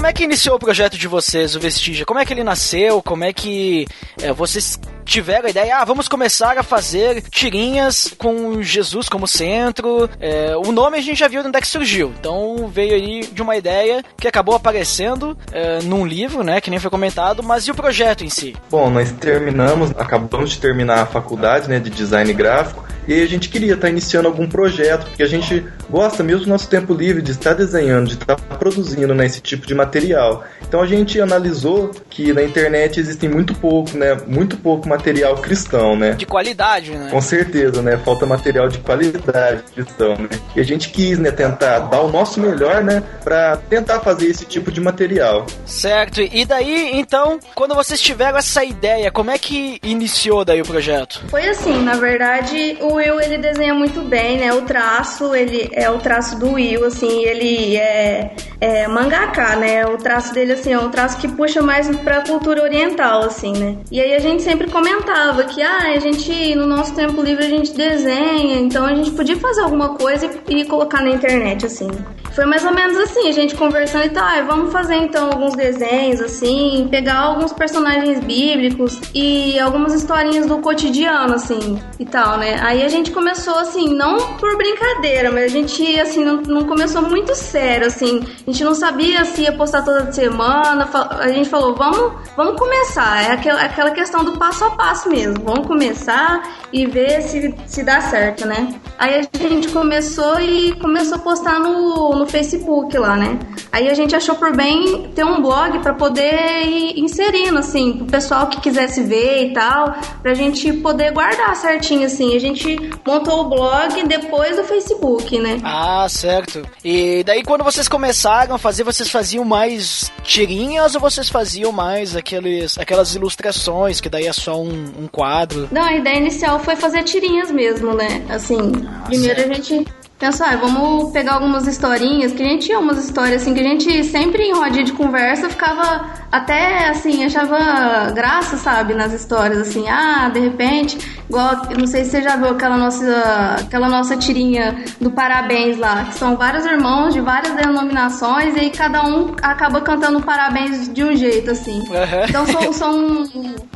Como 0.00 0.08
é 0.08 0.14
que 0.14 0.24
iniciou 0.24 0.56
o 0.56 0.58
projeto 0.58 0.96
de 0.96 1.06
vocês, 1.06 1.54
o 1.54 1.60
Vestígia? 1.60 2.06
Como 2.06 2.18
é 2.18 2.24
que 2.24 2.32
ele 2.32 2.42
nasceu? 2.42 3.02
Como 3.02 3.22
é 3.22 3.34
que 3.34 3.86
é, 4.22 4.32
vocês 4.32 4.80
tiveram 5.04 5.46
a 5.46 5.50
ideia, 5.50 5.76
ah, 5.76 5.84
vamos 5.84 6.08
começar 6.08 6.56
a 6.56 6.62
fazer 6.62 7.20
tirinhas 7.28 8.14
com 8.16 8.62
Jesus 8.62 9.10
como 9.10 9.26
centro. 9.26 10.08
É, 10.18 10.56
o 10.56 10.72
nome 10.72 10.96
a 10.96 11.02
gente 11.02 11.18
já 11.18 11.28
viu 11.28 11.42
de 11.42 11.48
onde 11.48 11.58
é 11.58 11.60
que 11.60 11.66
surgiu. 11.66 12.14
Então 12.18 12.66
veio 12.72 12.94
aí 12.94 13.26
de 13.26 13.42
uma 13.42 13.56
ideia 13.56 14.02
que 14.16 14.26
acabou 14.26 14.54
aparecendo 14.54 15.36
é, 15.52 15.80
num 15.82 16.06
livro, 16.06 16.42
né? 16.42 16.62
Que 16.62 16.70
nem 16.70 16.78
foi 16.78 16.90
comentado, 16.90 17.42
mas 17.42 17.64
e 17.64 17.70
o 17.70 17.74
projeto 17.74 18.24
em 18.24 18.30
si? 18.30 18.56
Bom, 18.70 18.88
nós 18.88 19.12
terminamos, 19.12 19.90
acabamos 19.98 20.52
de 20.52 20.60
terminar 20.60 21.00
a 21.00 21.06
faculdade 21.06 21.68
né, 21.68 21.78
de 21.78 21.90
design 21.90 22.32
gráfico 22.32 22.88
e 23.06 23.22
a 23.22 23.26
gente 23.26 23.48
queria 23.48 23.74
estar 23.74 23.88
iniciando 23.88 24.28
algum 24.28 24.48
projeto, 24.48 25.06
porque 25.06 25.22
a 25.22 25.26
gente 25.26 25.64
gosta 25.88 26.22
mesmo 26.22 26.44
do 26.44 26.48
nosso 26.48 26.68
tempo 26.68 26.94
livre 26.94 27.22
de 27.22 27.32
estar 27.32 27.54
desenhando, 27.54 28.08
de 28.08 28.14
estar 28.14 28.36
produzindo 28.36 29.14
né, 29.14 29.26
esse 29.26 29.40
tipo 29.40 29.66
de 29.66 29.74
material. 29.74 30.44
Então 30.62 30.80
a 30.80 30.86
gente 30.86 31.20
analisou 31.20 31.90
que 32.08 32.32
na 32.32 32.42
internet 32.42 33.00
existem 33.00 33.28
muito 33.28 33.54
pouco, 33.54 33.96
né? 33.96 34.16
Muito 34.26 34.56
pouco 34.56 34.88
material 34.88 35.36
cristão, 35.36 35.96
né? 35.96 36.12
De 36.12 36.26
qualidade, 36.26 36.92
né? 36.92 37.08
Com 37.10 37.20
certeza, 37.20 37.82
né? 37.82 37.96
Falta 37.98 38.26
material 38.26 38.68
de 38.68 38.78
qualidade 38.78 39.62
cristão, 39.74 40.16
né? 40.16 40.28
E 40.54 40.60
a 40.60 40.64
gente 40.64 40.90
quis, 40.90 41.18
né, 41.18 41.30
tentar 41.30 41.80
dar 41.80 42.00
o 42.00 42.10
nosso 42.10 42.40
melhor, 42.40 42.82
né, 42.82 43.02
para 43.22 43.56
tentar 43.56 44.00
fazer 44.00 44.26
esse 44.26 44.44
tipo 44.44 44.70
de 44.70 44.80
material. 44.80 45.46
Certo. 45.64 46.20
E 46.20 46.44
daí, 46.44 46.90
então, 46.94 47.38
quando 47.54 47.74
vocês 47.74 48.00
tiveram 48.00 48.38
essa 48.38 48.64
ideia, 48.64 49.10
como 49.10 49.30
é 49.30 49.38
que 49.38 49.78
iniciou 49.82 50.44
daí 50.44 50.60
o 50.60 50.64
projeto? 50.64 51.22
Foi 51.28 51.48
assim, 51.48 51.82
na 51.82 51.94
verdade, 51.94 52.78
o 52.80 52.89
Will 52.94 53.20
ele 53.20 53.38
desenha 53.38 53.74
muito 53.74 54.00
bem, 54.02 54.38
né? 54.38 54.52
O 54.52 54.62
traço, 54.62 55.34
ele 55.34 55.68
é 55.72 55.90
o 55.90 55.98
traço 55.98 56.38
do 56.38 56.52
Will, 56.52 56.84
assim, 56.84 57.24
ele 57.24 57.76
é, 57.76 58.34
é 58.60 58.88
mangaka, 58.88 59.56
né? 59.56 59.86
O 59.86 59.96
traço 59.96 60.32
dele 60.32 60.52
assim 60.52 60.72
é 60.72 60.78
um 60.78 60.90
traço 60.90 61.18
que 61.18 61.28
puxa 61.28 61.62
mais 61.62 61.88
pra 61.98 62.22
cultura 62.22 62.62
oriental, 62.62 63.24
assim, 63.24 63.52
né? 63.52 63.76
E 63.90 64.00
aí 64.00 64.14
a 64.14 64.18
gente 64.18 64.42
sempre 64.42 64.70
comentava 64.70 65.44
que, 65.44 65.62
ah, 65.62 65.92
a 65.94 65.98
gente, 65.98 66.54
no 66.54 66.66
nosso 66.66 66.94
tempo 66.94 67.22
livre, 67.22 67.44
a 67.44 67.48
gente 67.48 67.72
desenha, 67.72 68.58
então 68.58 68.86
a 68.86 68.94
gente 68.94 69.10
podia 69.12 69.36
fazer 69.36 69.62
alguma 69.62 69.96
coisa 69.96 70.30
e, 70.48 70.60
e 70.60 70.64
colocar 70.64 71.02
na 71.02 71.10
internet, 71.10 71.66
assim. 71.66 71.88
Foi 72.32 72.46
mais 72.46 72.64
ou 72.64 72.72
menos 72.72 72.96
assim, 72.96 73.28
a 73.28 73.32
gente 73.32 73.54
conversando 73.56 74.06
e 74.06 74.10
tal, 74.10 74.24
ah, 74.24 74.42
vamos 74.42 74.72
fazer 74.72 74.94
então 74.94 75.26
alguns 75.26 75.54
desenhos, 75.54 76.20
assim, 76.20 76.86
pegar 76.90 77.18
alguns 77.18 77.52
personagens 77.52 78.20
bíblicos 78.20 79.00
e 79.14 79.58
algumas 79.58 79.92
historinhas 79.94 80.46
do 80.46 80.58
cotidiano, 80.58 81.34
assim, 81.34 81.80
e 81.98 82.04
tal, 82.04 82.38
né? 82.38 82.58
Aí 82.62 82.79
a 82.82 82.88
gente 82.88 83.10
começou, 83.10 83.58
assim, 83.58 83.94
não 83.94 84.36
por 84.36 84.56
brincadeira, 84.56 85.30
mas 85.30 85.44
a 85.44 85.48
gente, 85.48 85.98
assim, 86.00 86.24
não, 86.24 86.36
não 86.42 86.64
começou 86.66 87.02
muito 87.02 87.34
sério, 87.34 87.86
assim, 87.86 88.20
a 88.46 88.50
gente 88.50 88.64
não 88.64 88.74
sabia 88.74 89.24
se 89.24 89.42
ia 89.42 89.52
postar 89.52 89.82
toda 89.82 90.12
semana, 90.12 90.88
a 91.18 91.28
gente 91.28 91.48
falou, 91.48 91.74
vamos, 91.74 92.12
vamos 92.36 92.58
começar, 92.58 93.22
é 93.22 93.32
aquela, 93.32 93.62
aquela 93.62 93.90
questão 93.90 94.24
do 94.24 94.38
passo 94.38 94.64
a 94.64 94.70
passo 94.70 95.08
mesmo, 95.08 95.44
vamos 95.44 95.66
começar 95.66 96.42
e 96.72 96.86
ver 96.86 97.22
se, 97.22 97.54
se 97.66 97.82
dá 97.82 98.00
certo, 98.00 98.46
né? 98.46 98.74
Aí 98.98 99.14
a 99.16 99.48
gente 99.48 99.68
começou 99.68 100.40
e 100.40 100.72
começou 100.74 101.16
a 101.16 101.20
postar 101.20 101.58
no, 101.58 102.10
no 102.10 102.26
Facebook 102.26 102.96
lá, 102.96 103.16
né? 103.16 103.38
Aí 103.72 103.88
a 103.88 103.94
gente 103.94 104.14
achou 104.14 104.34
por 104.34 104.54
bem 104.54 105.10
ter 105.14 105.24
um 105.24 105.40
blog 105.40 105.78
para 105.80 105.94
poder 105.94 106.66
ir 106.66 107.00
inserindo, 107.00 107.58
assim, 107.58 107.94
pro 107.94 108.06
pessoal 108.06 108.48
que 108.48 108.60
quisesse 108.60 109.02
ver 109.02 109.46
e 109.46 109.52
tal, 109.52 109.94
pra 110.22 110.34
gente 110.34 110.72
poder 110.74 111.12
guardar 111.12 111.54
certinho, 111.56 112.06
assim. 112.06 112.36
A 112.36 112.40
gente 112.40 112.69
montou 113.06 113.40
o 113.40 113.48
blog 113.48 114.06
depois 114.06 114.56
do 114.56 114.64
Facebook, 114.64 115.38
né? 115.38 115.60
Ah, 115.64 116.06
certo. 116.08 116.62
E 116.84 117.22
daí 117.24 117.42
quando 117.42 117.64
vocês 117.64 117.88
começaram 117.88 118.54
a 118.54 118.58
fazer, 118.58 118.84
vocês 118.84 119.10
faziam 119.10 119.44
mais 119.44 120.12
tirinhas 120.22 120.94
ou 120.94 121.00
vocês 121.00 121.28
faziam 121.28 121.72
mais 121.72 122.16
aqueles, 122.16 122.78
aquelas 122.78 123.14
ilustrações, 123.14 124.00
que 124.00 124.08
daí 124.08 124.26
é 124.26 124.32
só 124.32 124.60
um, 124.60 124.92
um 124.98 125.08
quadro? 125.08 125.68
Não, 125.70 125.82
a 125.82 125.94
ideia 125.94 126.18
inicial 126.18 126.58
foi 126.60 126.76
fazer 126.76 127.02
tirinhas 127.04 127.50
mesmo, 127.50 127.94
né? 127.94 128.24
Assim, 128.28 128.72
Primeiro 129.06 129.40
a 129.40 129.54
gente 129.54 129.86
pensou, 130.18 130.46
ah, 130.46 130.56
vamos 130.56 131.12
pegar 131.12 131.34
algumas 131.34 131.66
historinhas, 131.66 132.32
que 132.32 132.42
a 132.42 132.46
gente 132.46 132.66
tinha 132.66 132.78
umas 132.78 133.02
histórias 133.02 133.40
assim, 133.42 133.54
que 133.54 133.60
a 133.60 133.64
gente 133.64 134.04
sempre 134.04 134.42
em 134.42 134.52
rodinha 134.52 134.84
de 134.84 134.92
conversa 134.92 135.48
ficava 135.48 136.10
até 136.30 136.88
assim, 136.88 137.24
achava 137.24 138.10
graça, 138.10 138.58
sabe, 138.58 138.92
nas 138.92 139.14
histórias, 139.14 139.58
assim, 139.58 139.88
ah, 139.88 140.28
de 140.28 140.40
repente, 140.40 140.98
igual, 141.30 141.62
não 141.78 141.86
sei 141.86 142.04
se 142.04 142.10
você 142.10 142.22
já 142.22 142.36
viu 142.36 142.48
aquela 142.48 142.76
nossa, 142.76 143.56
aquela 143.60 143.88
nossa 143.88 144.16
tirinha 144.16 144.84
do 145.00 145.12
parabéns 145.12 145.78
lá, 145.78 146.04
que 146.04 146.16
são 146.16 146.36
vários 146.36 146.66
irmãos 146.66 147.14
de 147.14 147.20
várias 147.20 147.54
denominações 147.54 148.56
e 148.56 148.60
aí 148.60 148.70
cada 148.70 149.06
um 149.06 149.32
acaba 149.40 149.80
cantando 149.80 150.20
parabéns 150.20 150.92
de 150.92 151.04
um 151.04 151.14
jeito, 151.14 151.52
assim. 151.52 151.78
Uhum. 151.78 152.24
Então 152.28 152.46
são, 152.46 152.72
são, 152.72 153.24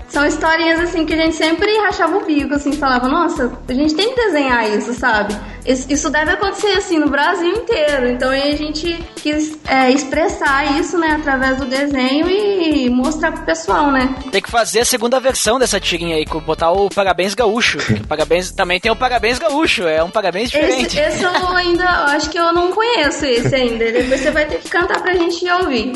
são 0.09 0.27
historinhas 0.27 0.81
assim 0.81 1.07
que 1.07 1.15
a 1.15 1.17
gente 1.17 1.37
sempre 1.37 1.79
rachava 1.79 2.17
o 2.17 2.25
bico, 2.25 2.55
assim, 2.55 2.73
falava, 2.73 3.07
nossa, 3.09 3.53
a 3.69 3.73
gente 3.73 3.95
tem 3.95 4.13
que 4.13 4.17
desenhar 4.17 4.69
isso, 4.71 4.93
sabe? 4.93 5.35
Isso 5.65 6.11
deve 6.11 6.33
acontecer 6.33 6.73
assim 6.73 6.99
no 6.99 7.09
Brasil 7.09 7.49
inteiro. 7.49 8.11
Então 8.11 8.31
a 8.31 8.53
gente 8.53 9.03
quis 9.17 9.57
é, 9.67 9.91
expressar 9.91 10.79
isso, 10.79 10.99
né, 10.99 11.17
através 11.19 11.57
do 11.59 11.67
desenho 11.67 12.29
e 12.29 12.91
mostrar 12.91 13.33
pro 13.33 13.45
pessoal, 13.45 13.91
né? 13.91 14.15
Tem 14.31 14.43
que 14.43 14.51
fazer 14.51 14.81
a 14.81 14.85
segunda 14.85 15.21
versão 15.21 15.59
dessa 15.59 15.79
tirinha 15.79 16.17
aí, 16.17 16.25
botar 16.45 16.73
o 16.73 16.91
Parabéns 16.91 17.35
Gaúcho. 17.45 17.79
parabéns 18.09 18.51
também 18.51 18.81
tem 18.81 18.91
o 18.91 18.97
Parabéns 18.97 19.39
Gaúcho, 19.39 19.87
é 19.87 20.03
um 20.03 20.11
parabéns 20.11 20.51
diferente. 20.51 20.99
Esse, 20.99 21.17
esse 21.17 21.23
eu 21.23 21.49
ainda, 21.49 21.85
eu 21.85 22.17
acho 22.17 22.31
que 22.31 22.39
eu 22.39 22.53
não 22.53 22.73
conheço 22.73 23.27
esse 23.27 23.55
ainda. 23.55 23.93
Depois 23.93 24.21
você 24.21 24.31
vai 24.31 24.47
ter 24.47 24.59
que 24.59 24.69
cantar 24.69 25.03
pra 25.03 25.15
gente 25.15 25.49
ouvir. 25.51 25.93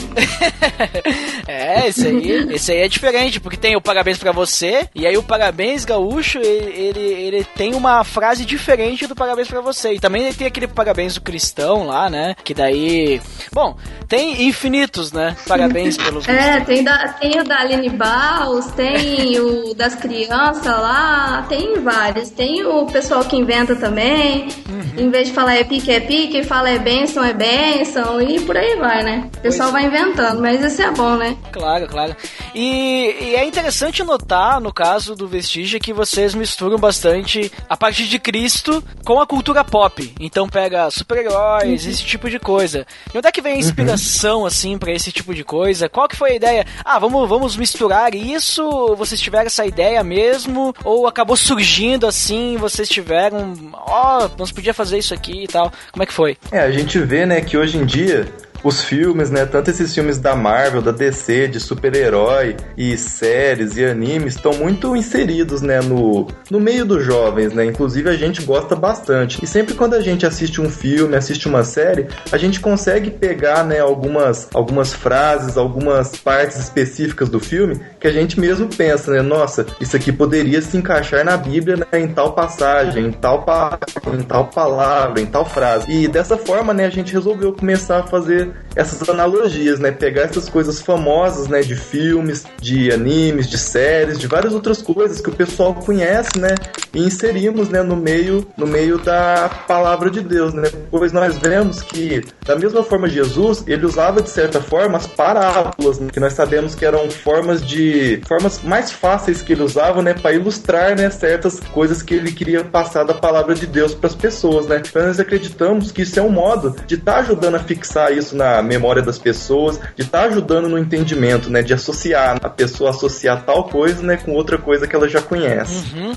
é, 1.49 1.89
esse 1.89 2.07
aí, 2.07 2.55
esse 2.55 2.73
aí 2.73 2.79
é 2.79 2.89
diferente, 2.89 3.41
porque 3.41 3.57
tem 3.57 3.77
o 3.77 3.81
Parabéns 3.81 4.19
pra 4.19 4.33
você, 4.33 4.89
e 4.95 5.07
aí 5.07 5.17
o 5.17 5.23
Parabéns 5.23 5.85
Gaúcho, 5.85 6.39
ele, 6.39 6.71
ele, 6.77 7.01
ele 7.01 7.45
tem 7.45 7.75
uma 7.75 8.05
frase 8.05 8.45
diferente 8.45 9.07
do 9.07 9.15
Parabéns 9.15 9.49
pra 9.49 9.61
você. 9.61 9.95
E 9.95 10.01
também 10.01 10.33
tem 10.33 10.47
aquele 10.47 10.69
Parabéns 10.69 11.15
do 11.15 11.23
Cristão 11.23 11.87
lá, 11.87 12.11
né? 12.11 12.35
Que 12.45 12.53
daí. 12.53 13.21
Bom, 13.53 13.77
tem 14.07 14.47
infinitos, 14.49 15.13
né? 15.13 15.37
Parabéns 15.47 15.97
pelos. 15.99 16.29
é, 16.29 16.61
tem, 16.61 16.85
da, 16.85 17.09
tem 17.09 17.41
o 17.41 17.45
da 17.45 17.61
Aline 17.61 17.91
Baus, 17.91 18.67
tem 18.73 19.39
o 19.41 19.75
das 19.75 19.95
crianças 19.95 20.67
lá, 20.67 21.38
tem 21.43 21.81
vários. 21.81 22.31
Tem 22.31 22.65
o 22.65 22.87
pessoal 22.87 23.25
que 23.25 23.37
inventa 23.37 23.77
também. 23.77 24.49
Uhum. 24.69 25.07
Em 25.07 25.11
vez 25.11 25.29
de 25.29 25.35
falar 25.35 25.55
é 25.55 25.65
pique, 25.65 25.91
é 25.91 26.01
pique, 26.01 26.43
fala 26.43 26.71
é 26.71 26.79
benção, 26.79 27.25
é 27.25 27.33
benção, 27.33 28.21
e 28.21 28.41
por 28.41 28.57
aí 28.57 28.77
vai, 28.77 29.03
né? 29.03 29.31
O 29.37 29.41
pessoal 29.41 29.71
pois. 29.71 29.83
vai 29.83 29.87
inventando, 29.87 30.41
mas 30.41 30.63
isso 30.63 30.83
é 30.83 30.91
bom, 30.91 31.17
né? 31.17 31.37
Claro, 31.53 31.87
claro. 31.87 32.17
E, 32.55 33.17
e, 33.21 33.37
é 33.37 33.45
interessante 33.45 34.03
notar, 34.03 34.61
no 34.61 34.73
caso 34.73 35.15
do 35.15 35.29
Vestígio, 35.29 35.79
que 35.79 35.93
vocês 35.93 36.35
misturam 36.35 36.79
bastante 36.79 37.51
a 37.69 37.77
parte 37.77 38.09
de 38.09 38.19
Cristo 38.19 38.83
com 39.05 39.21
a 39.21 39.27
cultura 39.27 39.63
pop. 39.63 40.13
Então 40.19 40.49
pega 40.49 40.91
super-heróis, 40.91 41.85
uhum. 41.85 41.91
esse 41.91 42.05
tipo 42.05 42.29
de 42.29 42.39
coisa. 42.39 42.87
E 43.13 43.19
onde 43.19 43.29
é 43.29 43.33
que 43.33 43.41
vem 43.41 43.55
a 43.55 43.59
inspiração, 43.59 44.41
uhum. 44.41 44.47
assim, 44.47 44.79
para 44.79 44.93
esse 44.93 45.13
tipo 45.13 45.35
de 45.35 45.45
coisa? 45.45 45.89
Qual 45.89 46.09
que 46.09 46.17
foi 46.17 46.33
a 46.33 46.37
ideia? 46.37 46.67
Ah, 46.85 46.99
vamos, 46.99 47.29
vamos 47.29 47.57
misturar 47.57 48.15
isso? 48.15 48.95
Vocês 48.97 49.21
tiveram 49.21 49.47
essa 49.47 49.65
ideia 49.65 50.03
mesmo? 50.03 50.75
Ou 50.85 51.07
acabou 51.07 51.28
surgindo 51.37 52.07
assim, 52.07 52.57
vocês 52.57 52.89
tiveram... 52.89 53.55
Ó, 53.73 54.25
oh, 54.25 54.31
nós 54.39 54.53
podia 54.53 54.75
fazer 54.75 54.99
isso 54.99 55.15
aqui 55.15 55.45
e 55.45 55.47
tal. 55.47 55.73
Como 55.93 56.03
é 56.03 56.07
que 56.07 56.13
foi? 56.13 56.37
É, 56.51 56.61
a 56.61 56.71
gente 56.71 56.99
vê, 56.99 57.27
né, 57.27 57.41
que 57.41 57.57
hoje 57.57 57.79
em 57.79 57.85
dia 57.85 58.27
os 58.63 58.83
filmes, 58.83 59.31
né? 59.31 59.47
Tanto 59.47 59.71
esses 59.71 59.95
filmes 59.95 60.19
da 60.19 60.35
Marvel, 60.35 60.83
da 60.83 60.91
DC, 60.91 61.49
de 61.49 61.61
super-herói 61.61 62.57
e 62.77 62.97
séries 62.97 63.77
e 63.77 63.85
animes 63.85 64.35
estão 64.35 64.53
muito 64.53 64.97
inseridos, 64.97 65.63
né? 65.63 65.81
No, 65.81 66.27
no 66.51 66.61
meio 66.61 66.85
dos 66.85 67.05
jovens, 67.05 67.53
né? 67.53 67.65
Inclusive 67.65 68.09
a 68.09 68.17
gente 68.17 68.43
gosta 68.43 68.75
bastante. 68.75 69.43
E 69.43 69.47
sempre 69.47 69.75
quando 69.75 69.95
a 69.95 70.01
gente 70.01 70.27
assiste 70.27 70.61
um 70.61 70.71
filme, 70.71 71.17
assiste 71.17 71.49
uma 71.49 71.63
série, 71.63 72.09
a 72.31 72.37
gente 72.37 72.61
consegue 72.61 73.11
pegar, 73.11 73.65
né? 73.65 73.81
Algumas, 73.81 74.49
algumas 74.53 74.93
frases, 74.93 75.57
algumas 75.57 76.17
partes 76.17 76.59
específicas 76.59 77.29
do 77.29 77.41
filme 77.41 77.81
que 78.01 78.07
a 78.07 78.13
gente 78.13 78.39
mesmo 78.39 78.69
pensa, 78.69 79.13
né? 79.13 79.23
Nossa, 79.23 79.67
isso 79.81 79.97
aqui 79.97 80.13
poderia 80.13 80.61
se 80.63 80.77
encaixar 80.77 81.25
na 81.25 81.37
Bíblia, 81.37 81.77
né? 81.77 82.01
Em 82.01 82.09
tal 82.09 82.33
passagem, 82.33 83.07
em 83.07 83.13
tal, 83.13 83.43
pa 83.43 83.79
em 84.13 84.23
tal 84.23 84.47
palavra, 84.47 85.21
em 85.21 85.27
tal 85.27 85.45
frase. 85.45 85.91
E 85.91 86.09
dessa 86.09 86.37
forma, 86.37 86.73
né? 86.73 86.87
A 86.87 86.91
gente 86.91 87.13
resolveu 87.13 87.53
começar 87.53 88.01
a 88.01 88.03
fazer 88.03 88.48
essas 88.75 89.09
analogias, 89.09 89.79
né? 89.81 89.91
Pegar 89.91 90.23
essas 90.23 90.49
coisas 90.49 90.81
famosas, 90.81 91.49
né? 91.49 91.61
De 91.61 91.75
filmes, 91.75 92.45
de 92.61 92.93
animes, 92.93 93.49
de 93.49 93.59
séries, 93.59 94.19
de 94.19 94.27
várias 94.27 94.55
outras 94.55 94.81
coisas 94.81 95.21
que 95.21 95.29
o 95.29 95.33
pessoal 95.33 95.75
conhece, 95.75 96.39
né? 96.39 96.55
E 96.95 97.01
inserimos, 97.01 97.69
né? 97.69 97.83
No 97.83 97.97
meio, 97.97 98.47
no 98.57 98.67
meio 98.67 98.99
da 98.99 99.51
palavra 99.67 100.11
de 100.11 100.21
Deus, 100.21 100.55
né? 100.55 100.71
Pois 100.91 101.13
nós 101.13 101.37
vemos 101.39 101.83
que, 101.83 102.25
da 102.47 102.57
mesma 102.57 102.83
forma 102.83 103.09
Jesus, 103.09 103.65
ele 103.67 103.85
usava 103.85 104.23
de 104.23 104.31
certa 104.31 104.61
forma 104.61 104.99
as 104.99 105.07
parábolas, 105.07 105.99
né? 105.99 106.09
que 106.13 106.21
nós 106.21 106.33
sabemos 106.33 106.75
que 106.75 106.85
eram 106.85 107.11
formas 107.11 107.67
de 107.67 108.21
formas 108.27 108.61
mais 108.63 108.91
fáceis 108.93 109.43
que 109.43 109.53
ele 109.53 109.63
usava, 109.63 110.03
né? 110.03 110.15
Para 110.15 110.33
ilustrar, 110.33 110.97
né? 110.97 111.11
Certas 111.11 111.61
coisas 111.61 112.03
que 112.03 112.15
ele 112.15 112.33
queria 112.33 112.65
passar 112.65 113.05
da 113.05 113.15
palavra 113.15 113.55
de 113.55 113.67
Deus 113.67 113.95
para 113.95 114.09
as 114.09 114.15
pessoas, 114.15 114.67
né? 114.67 114.83
Então 114.87 115.07
nós 115.07 115.19
acreditamos 115.19 115.91
que 115.91 116.03
isso 116.03 116.19
é 116.19 116.23
um 116.23 116.31
modo 116.31 116.77
de 116.87 116.95
estar 116.95 117.15
tá 117.15 117.19
ajudando 117.19 117.57
a 117.57 117.61
fixar 117.61 118.13
isso 118.13 118.37
na 118.39 118.63
memória 118.63 119.03
das 119.03 119.19
pessoas, 119.19 119.79
de 119.97 120.03
estar 120.03 120.21
tá 120.21 120.25
ajudando 120.27 120.69
no 120.69 120.79
entendimento, 120.79 121.51
né? 121.51 121.61
De 121.61 121.75
associar, 121.75 122.39
a 122.43 122.49
pessoa 122.49 122.91
associar 122.91 123.45
tal 123.45 123.65
coisa, 123.65 124.03
né? 124.03 124.17
Com 124.17 124.33
outra 124.33 124.57
coisa 124.57 124.87
que 124.87 124.95
ela 124.95 125.09
já 125.09 125.21
conhece. 125.21 125.85
Uhum. 125.95 126.13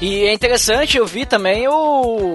E 0.00 0.24
é 0.24 0.34
interessante, 0.34 0.98
eu 0.98 1.06
vi 1.06 1.24
também 1.24 1.68
o, 1.68 2.34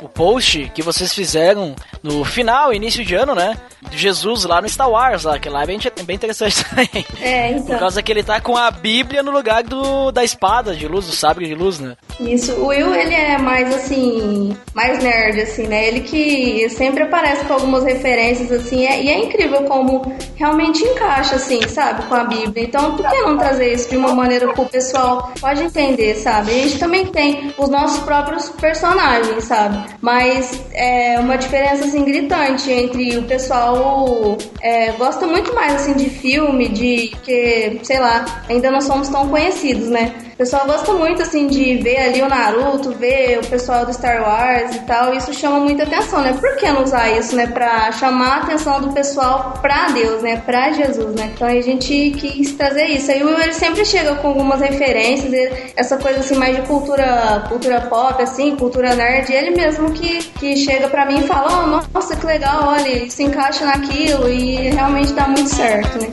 o 0.00 0.08
post 0.08 0.70
que 0.74 0.82
vocês 0.82 1.12
fizeram 1.12 1.74
no 2.02 2.24
final, 2.24 2.72
início 2.72 3.04
de 3.04 3.14
ano, 3.14 3.34
né? 3.34 3.56
De 3.90 3.98
Jesus 3.98 4.44
lá 4.44 4.60
no 4.60 4.68
Star 4.68 4.90
Wars, 4.90 5.24
lá, 5.24 5.38
que 5.38 5.48
lá 5.48 5.62
é 5.62 5.66
bem, 5.66 5.78
bem 6.04 6.16
interessante 6.16 6.62
também. 6.68 7.06
É, 7.20 7.52
então. 7.52 7.66
Por 7.66 7.78
causa 7.78 8.02
que 8.02 8.12
ele 8.12 8.22
tá 8.22 8.40
com 8.40 8.56
a 8.56 8.70
Bíblia 8.70 9.22
no 9.22 9.30
lugar 9.30 9.62
do, 9.62 10.12
da 10.12 10.22
espada 10.22 10.74
de 10.74 10.86
luz, 10.86 11.06
do 11.06 11.12
sabre 11.12 11.46
de 11.46 11.54
luz, 11.54 11.80
né? 11.80 11.96
Isso, 12.20 12.52
o 12.52 12.66
Will, 12.68 12.94
ele 12.94 13.14
é 13.14 13.38
mais 13.38 13.74
assim, 13.74 14.56
mais 14.74 15.02
nerd, 15.02 15.40
assim, 15.40 15.66
né? 15.66 15.88
Ele 15.88 16.00
que 16.00 16.68
sempre 16.70 17.02
aparece 17.02 17.44
com 17.44 17.54
algumas 17.54 17.84
referências, 17.84 18.52
assim, 18.52 18.75
é, 18.84 19.02
e 19.02 19.08
é 19.08 19.24
incrível 19.24 19.62
como 19.64 20.12
realmente 20.34 20.82
encaixa, 20.82 21.36
assim, 21.36 21.60
sabe, 21.68 22.04
com 22.06 22.14
a 22.14 22.24
Bíblia. 22.24 22.64
Então, 22.64 22.96
por 22.96 23.08
que 23.08 23.20
não 23.20 23.38
trazer 23.38 23.72
isso 23.72 23.88
de 23.88 23.96
uma 23.96 24.12
maneira 24.14 24.52
que 24.52 24.60
o 24.60 24.66
pessoal 24.66 25.32
pode 25.40 25.62
entender, 25.62 26.16
sabe? 26.16 26.50
A 26.50 26.54
gente 26.54 26.78
também 26.78 27.06
tem 27.06 27.54
os 27.56 27.68
nossos 27.68 28.00
próprios 28.00 28.48
personagens, 28.50 29.44
sabe? 29.44 29.78
Mas 30.00 30.60
é 30.72 31.18
uma 31.20 31.36
diferença, 31.36 31.84
assim, 31.84 32.04
gritante 32.04 32.70
entre 32.70 33.16
o 33.18 33.22
pessoal 33.22 34.36
é, 34.60 34.92
gosta 34.92 35.26
muito 35.26 35.54
mais, 35.54 35.74
assim, 35.74 35.94
de 35.94 36.10
filme, 36.10 36.68
de 36.68 37.08
que, 37.22 37.80
sei 37.82 38.00
lá, 38.00 38.24
ainda 38.48 38.70
não 38.70 38.80
somos 38.80 39.08
tão 39.08 39.28
conhecidos, 39.28 39.88
né? 39.88 40.12
O 40.36 40.44
pessoal 40.44 40.66
gosta 40.66 40.92
muito, 40.92 41.22
assim, 41.22 41.46
de 41.46 41.76
ver 41.78 41.96
ali 41.96 42.20
o 42.20 42.28
Naruto, 42.28 42.90
ver 42.90 43.38
o 43.38 43.46
pessoal 43.46 43.86
do 43.86 43.94
Star 43.94 44.20
Wars 44.20 44.76
e 44.76 44.80
tal. 44.80 45.14
Isso 45.14 45.32
chama 45.32 45.58
muita 45.58 45.84
atenção, 45.84 46.20
né? 46.20 46.36
Por 46.38 46.56
que 46.56 46.70
não 46.70 46.84
usar 46.84 47.08
isso, 47.08 47.34
né? 47.34 47.46
Pra 47.46 47.90
chamar 47.92 48.28
a 48.28 48.42
atenção 48.42 48.78
do 48.82 48.92
pessoal 48.92 49.54
pra 49.62 49.86
Deus, 49.94 50.20
né? 50.20 50.42
Pra 50.44 50.72
Jesus, 50.72 51.14
né? 51.14 51.32
Então 51.34 51.48
a 51.48 51.58
gente 51.62 52.10
quis 52.18 52.52
trazer 52.52 52.84
isso. 52.84 53.10
Aí 53.10 53.22
o 53.22 53.28
Will, 53.28 53.40
ele 53.40 53.54
sempre 53.54 53.82
chega 53.86 54.14
com 54.16 54.28
algumas 54.28 54.60
referências, 54.60 55.32
essa 55.74 55.96
coisa, 55.96 56.20
assim, 56.20 56.36
mais 56.36 56.54
de 56.54 56.60
cultura, 56.66 57.46
cultura 57.48 57.80
pop, 57.80 58.22
assim, 58.22 58.56
cultura 58.56 58.94
nerd. 58.94 59.32
Ele 59.32 59.56
mesmo 59.56 59.90
que, 59.92 60.22
que 60.22 60.54
chega 60.54 60.86
pra 60.88 61.06
mim 61.06 61.20
e 61.20 61.26
fala, 61.26 61.62
oh, 61.64 61.66
nossa, 61.94 62.14
que 62.14 62.26
legal, 62.26 62.62
olha, 62.68 63.08
se 63.08 63.22
encaixa 63.22 63.64
naquilo 63.64 64.28
e 64.28 64.68
realmente 64.68 65.14
dá 65.14 65.26
muito 65.28 65.48
certo, 65.48 65.98
né? 65.98 66.10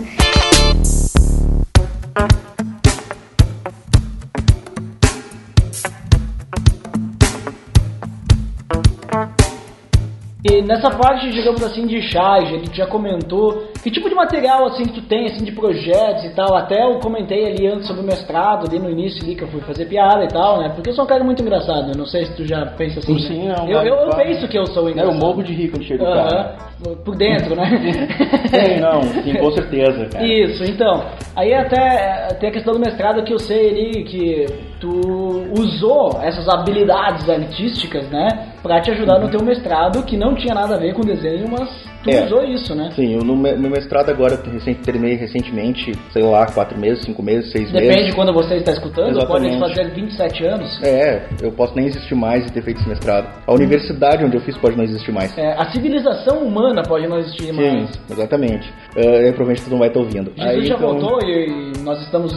E 10.45 10.62
nessa 10.62 10.89
parte, 10.89 11.32
digamos 11.32 11.63
assim, 11.63 11.88
de 11.88 12.01
charge, 12.01 12.53
ele 12.56 12.65
já 12.73 12.86
comentou 12.86 13.63
que 13.82 13.89
tipo 13.89 14.10
de 14.10 14.15
material 14.15 14.65
assim 14.65 14.84
que 14.84 14.93
tu 14.99 15.01
tem, 15.08 15.25
assim, 15.27 15.45
de 15.45 15.53
projetos 15.53 16.25
e 16.25 16.36
tal. 16.36 16.53
Até 16.56 16.84
eu 16.84 16.99
comentei 16.99 17.45
ali 17.45 17.65
antes 17.67 17.88
sobre 17.88 18.01
o 18.03 18.06
mestrado, 18.06 18.67
ali 18.67 18.77
no 18.77 18.89
início 18.89 19.23
ali 19.23 19.36
que 19.36 19.43
eu 19.43 19.47
fui 19.47 19.62
fazer 19.62 19.86
piada 19.86 20.25
e 20.25 20.27
tal, 20.27 20.60
né? 20.60 20.69
Porque 20.75 20.89
eu 20.89 20.93
sou 20.93 21.06
um 21.06 21.08
cara 21.08 21.23
muito 21.23 21.41
engraçado, 21.41 21.91
eu 21.91 21.97
não 21.97 22.06
sei 22.06 22.25
se 22.25 22.36
tu 22.36 22.45
já 22.45 22.65
pensa 22.77 22.99
assim. 22.99 23.17
Sim, 23.19 23.43
né? 23.47 23.56
não, 23.58 23.69
eu, 23.69 23.79
eu, 23.84 23.95
eu 23.95 24.10
penso 24.17 24.45
que 24.49 24.58
eu 24.58 24.65
sou 24.67 24.89
É, 24.89 24.91
engraçado. 24.91 25.13
eu 25.15 25.19
morro 25.19 25.43
de 25.43 25.53
rir 25.53 25.69
quando 25.69 25.84
chega 25.86 26.03
o 26.03 26.08
Aham. 26.08 26.29
cara. 26.29 26.73
Por 27.06 27.15
dentro, 27.15 27.56
né? 27.56 27.63
Sim, 28.51 28.82
não, 28.82 29.01
sim, 29.23 29.34
com 29.36 29.51
certeza, 29.51 30.06
cara. 30.12 30.25
Isso, 30.27 30.65
então. 30.65 31.06
Aí 31.34 31.53
até 31.53 32.27
tem 32.41 32.49
a 32.49 32.51
questão 32.51 32.73
do 32.73 32.79
mestrado 32.82 33.23
que 33.23 33.34
eu 33.34 33.39
sei 33.39 33.69
ali 33.69 34.03
que 34.03 34.45
tu 34.84 35.46
usou 35.58 36.19
essas 36.22 36.46
habilidades 36.50 37.30
artísticas, 37.30 38.06
né? 38.10 38.28
Pra 38.62 38.82
te 38.82 38.91
ajudar 38.91 39.17
no 39.19 39.30
teu 39.30 39.41
mestrado, 39.43 40.04
que 40.04 40.17
não 40.17 40.36
tinha 40.36 40.54
nada 40.54 40.76
a 40.76 40.78
ver 40.78 40.93
com 40.93 41.02
desenho, 41.02 41.48
mas 41.50 41.69
tu 42.04 42.10
É. 42.10 42.26
usou 42.26 42.43
isso, 42.43 42.76
né? 42.76 42.89
Sim, 42.93 43.13
eu 43.15 43.22
no 43.24 43.36
mestrado 43.69 44.10
agora, 44.10 44.38
recém- 44.52 44.74
terminei 44.76 45.15
recentemente, 45.15 45.93
sei 46.12 46.22
lá, 46.24 46.46
quatro 46.48 46.78
meses, 46.78 47.04
cinco 47.06 47.24
meses, 47.24 47.50
seis 47.52 47.72
Depende 47.72 47.93
meses. 47.96 48.10
de 48.10 48.15
quando 48.15 48.34
você 48.34 48.56
está 48.56 48.72
escutando, 48.74 49.26
pode 49.26 49.46
Exatamente. 49.48 49.60
fazer 49.60 49.93
27 49.93 50.46
anos. 50.46 50.82
É, 50.84 51.28
eu 51.41 51.52
posso 51.54 51.76
nem 51.76 51.86
existir 51.88 52.15
mais 52.15 52.46
e 52.46 52.52
ter 52.52 52.62
feito 52.62 52.80
esse 52.82 52.89
mestrado. 52.89 53.28
A 53.48 53.54
universidade 53.54 54.24
onde 54.26 54.36
eu 54.36 54.41
fiz 54.41 54.58
pode 54.58 54.76
não 54.76 54.84
existir 54.84 55.12
mais. 55.13 55.38
É, 55.38 55.54
a 55.54 55.65
civilização 55.72 56.39
humana 56.39 56.84
pode 56.84 57.08
não 57.08 57.17
existir 57.19 57.54
Sim, 57.54 57.54
mais. 57.54 57.89
exatamente. 58.10 58.69
É, 58.98 59.32
provavelmente 59.32 59.63
tu 59.63 59.72
não 59.72 59.80
vai 59.80 59.88
estar 59.88 60.00
ouvindo. 60.00 60.32
Jesus 60.36 60.50
Aí, 60.58 60.65
já 60.65 60.76
então, 60.76 60.89
voltou 61.00 61.19
e, 61.24 61.48
e 61.78 61.84
nós 61.84 62.02
estamos. 62.02 62.34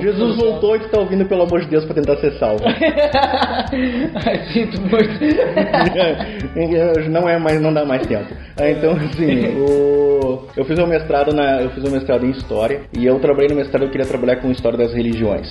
Jesus 0.00 0.36
voltou 0.36 0.76
e 0.76 0.80
tu 0.80 0.88
tá 0.88 1.00
ouvindo, 1.00 1.24
pelo 1.26 1.42
amor 1.42 1.60
de 1.60 1.68
Deus, 1.68 1.84
pra 1.84 1.94
tentar 1.94 2.16
ser 2.16 2.32
salvo. 2.38 2.64
Ai, 2.66 4.44
Sinto 4.52 4.80
muito. 4.80 5.20
não 7.10 7.28
é 7.28 7.38
mais, 7.38 7.60
não 7.60 7.72
dá 7.72 7.84
mais 7.84 8.06
tempo. 8.06 8.26
Ah, 8.60 8.68
Então, 8.68 8.92
assim, 8.92 9.56
o... 9.58 10.46
eu 10.56 10.64
fiz 10.64 10.78
um 10.78 10.86
mestrado 10.86 11.34
na, 11.34 11.62
eu 11.62 11.70
fiz 11.70 11.84
um 11.84 11.92
mestrado 11.92 12.24
em 12.24 12.30
história 12.30 12.82
e 12.96 13.06
eu 13.06 13.18
trabalhei 13.18 13.48
no 13.48 13.56
mestrado 13.56 13.82
eu 13.84 13.90
queria 13.90 14.06
trabalhar 14.06 14.36
com 14.36 14.50
história 14.50 14.78
das 14.78 14.92
religiões. 14.92 15.50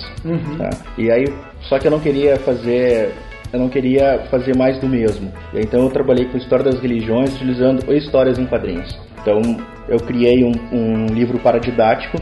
tá? 0.58 0.70
E 0.98 1.10
aí, 1.10 1.24
só 1.62 1.78
que 1.78 1.86
eu 1.86 1.90
não 1.90 2.00
queria 2.00 2.36
fazer 2.36 3.12
eu 3.54 3.60
não 3.60 3.68
queria 3.68 4.18
fazer 4.30 4.56
mais 4.56 4.80
do 4.80 4.88
mesmo. 4.88 5.32
Então 5.54 5.84
eu 5.84 5.90
trabalhei 5.90 6.24
com 6.24 6.36
história 6.36 6.64
das 6.64 6.80
religiões 6.80 7.32
utilizando 7.34 7.94
histórias 7.94 8.36
em 8.36 8.46
quadrinhos. 8.46 8.98
Então 9.22 9.40
eu 9.88 9.98
criei 9.98 10.42
um, 10.44 10.52
um 10.72 11.06
livro 11.06 11.38
paradidático 11.38 12.18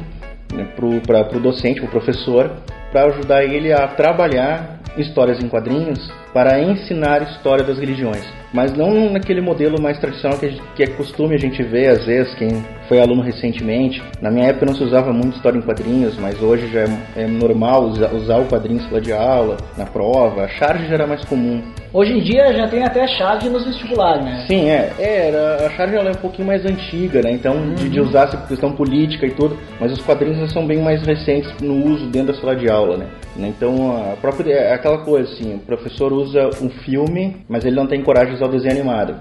né, 0.52 0.68
para 0.76 1.36
o 1.36 1.40
docente, 1.40 1.80
para 1.80 1.88
o 1.88 1.90
professor, 1.90 2.50
para 2.90 3.06
ajudar 3.06 3.44
ele 3.44 3.72
a 3.72 3.88
trabalhar 3.88 4.80
histórias 4.96 5.42
em 5.42 5.48
quadrinhos 5.48 6.12
para 6.32 6.60
ensinar 6.60 7.22
história 7.22 7.64
das 7.64 7.78
religiões. 7.78 8.24
Mas 8.52 8.72
não 8.76 9.10
naquele 9.10 9.40
modelo 9.40 9.80
mais 9.80 9.98
tradicional 9.98 10.38
que, 10.38 10.46
a 10.46 10.48
gente- 10.50 10.62
que 10.76 10.82
é 10.82 10.86
costume 10.86 11.34
a 11.34 11.38
gente 11.38 11.62
ver, 11.62 11.88
às 11.88 12.04
vezes, 12.04 12.34
quem 12.34 12.48
foi 12.86 13.00
aluno 13.00 13.22
recentemente. 13.22 14.02
Na 14.20 14.30
minha 14.30 14.48
época 14.48 14.66
não 14.66 14.74
se 14.74 14.84
usava 14.84 15.10
muito 15.12 15.36
história 15.36 15.56
em 15.56 15.62
quadrinhos, 15.62 16.18
mas 16.18 16.40
hoje 16.42 16.68
já 16.70 16.80
é, 16.80 17.22
é 17.22 17.26
normal 17.26 17.84
usar, 17.84 18.12
usar 18.14 18.36
o 18.38 18.44
quadrinho 18.46 18.80
em 18.80 18.84
sala 18.84 19.00
de 19.00 19.12
aula, 19.12 19.56
na 19.78 19.86
prova. 19.86 20.44
A 20.44 20.48
charge 20.48 20.86
já 20.86 20.94
era 20.94 21.06
mais 21.06 21.24
comum. 21.24 21.62
Hoje 21.94 22.12
em 22.12 22.20
dia 22.20 22.52
já 22.52 22.68
tem 22.68 22.82
até 22.84 23.06
charge 23.06 23.48
nos 23.48 23.64
vestibulares, 23.64 24.24
né? 24.24 24.44
Sim, 24.46 24.68
é. 24.68 24.92
é 24.98 25.28
era, 25.28 25.66
a 25.66 25.70
charge 25.70 25.94
ela 25.94 26.08
é 26.08 26.12
um 26.12 26.20
pouquinho 26.20 26.46
mais 26.48 26.64
antiga, 26.66 27.22
né? 27.22 27.30
Então, 27.32 27.74
de, 27.74 27.88
de 27.88 28.00
usar 28.00 28.24
essa 28.24 28.36
questão 28.46 28.72
política 28.72 29.26
e 29.26 29.30
tudo, 29.30 29.56
mas 29.80 29.92
os 29.92 30.00
quadrinhos 30.02 30.38
já 30.38 30.48
são 30.48 30.66
bem 30.66 30.82
mais 30.82 31.02
recentes 31.02 31.50
no 31.60 31.86
uso 31.86 32.06
dentro 32.06 32.34
da 32.34 32.40
sala 32.40 32.54
de 32.56 32.70
aula, 32.70 32.96
né? 32.98 33.06
Então, 33.38 34.12
a 34.12 34.16
própria 34.16 34.52
é 34.52 34.74
aquela 34.74 34.98
coisa 34.98 35.30
assim, 35.32 35.54
o 35.54 35.58
professor 35.58 36.12
usa 36.12 36.21
um 36.62 36.68
filme, 36.84 37.36
mas 37.48 37.64
ele 37.64 37.76
não 37.76 37.86
tem 37.86 38.02
coragem 38.02 38.30
de 38.30 38.36
usar 38.36 38.46
o 38.46 38.52
desenho 38.52 38.74
animado. 38.74 39.14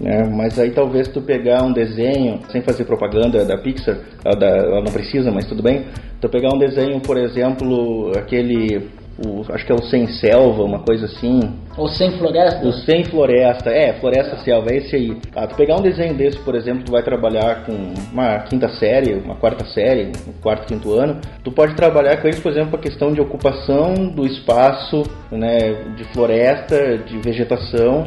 né? 0.00 0.22
Mas 0.30 0.58
aí 0.58 0.70
talvez 0.70 1.08
tu 1.08 1.22
pegar 1.22 1.62
um 1.62 1.72
desenho, 1.72 2.40
sem 2.50 2.60
fazer 2.62 2.84
propaganda 2.84 3.44
da 3.44 3.56
Pixar, 3.56 3.96
ela, 4.24 4.36
da- 4.36 4.46
ela 4.58 4.82
não 4.82 4.92
precisa, 4.92 5.30
mas 5.30 5.46
tudo 5.46 5.62
bem. 5.62 5.86
Tu 6.20 6.28
pegar 6.28 6.54
um 6.54 6.58
desenho, 6.58 7.00
por 7.00 7.16
exemplo, 7.16 8.12
aquele, 8.16 8.88
o- 9.24 9.42
acho 9.50 9.64
que 9.64 9.72
é 9.72 9.74
o 9.74 9.82
Sem 9.84 10.06
Selva, 10.08 10.62
uma 10.62 10.80
coisa 10.80 11.06
assim, 11.06 11.40
Ou 11.76 11.88
sem 11.88 12.12
floresta. 12.12 12.66
o 12.66 12.72
Sem 12.72 13.04
Floresta, 13.04 13.70
é, 13.70 13.92
Floresta 13.94 14.36
Selva, 14.38 14.70
é 14.70 14.76
esse 14.76 14.94
aí. 14.94 15.16
Ah, 15.34 15.46
tu 15.46 15.56
pegar 15.56 15.76
um 15.76 15.82
desenho 15.82 16.14
desse, 16.14 16.38
por 16.38 16.54
exemplo, 16.54 16.84
tu 16.84 16.92
vai 16.92 17.02
trabalhar 17.02 17.64
com 17.64 17.72
uma 18.12 18.38
quinta 18.40 18.68
série, 18.68 19.14
uma 19.14 19.34
quarta 19.34 19.64
série, 19.66 20.12
um 20.28 20.32
quarto, 20.40 20.66
quinto 20.66 20.92
ano, 20.92 21.20
tu 21.42 21.50
pode 21.50 21.74
trabalhar 21.74 22.16
com 22.18 22.28
eles, 22.28 22.38
por 22.38 22.52
exemplo, 22.52 22.76
a 22.76 22.78
questão 22.78 23.12
de 23.12 23.20
ocupação 23.20 23.94
do 23.94 24.24
espaço, 24.24 25.02
né, 25.30 25.74
de 25.96 26.04
floresta, 26.12 26.98
de 26.98 27.18
vegetação, 27.18 28.06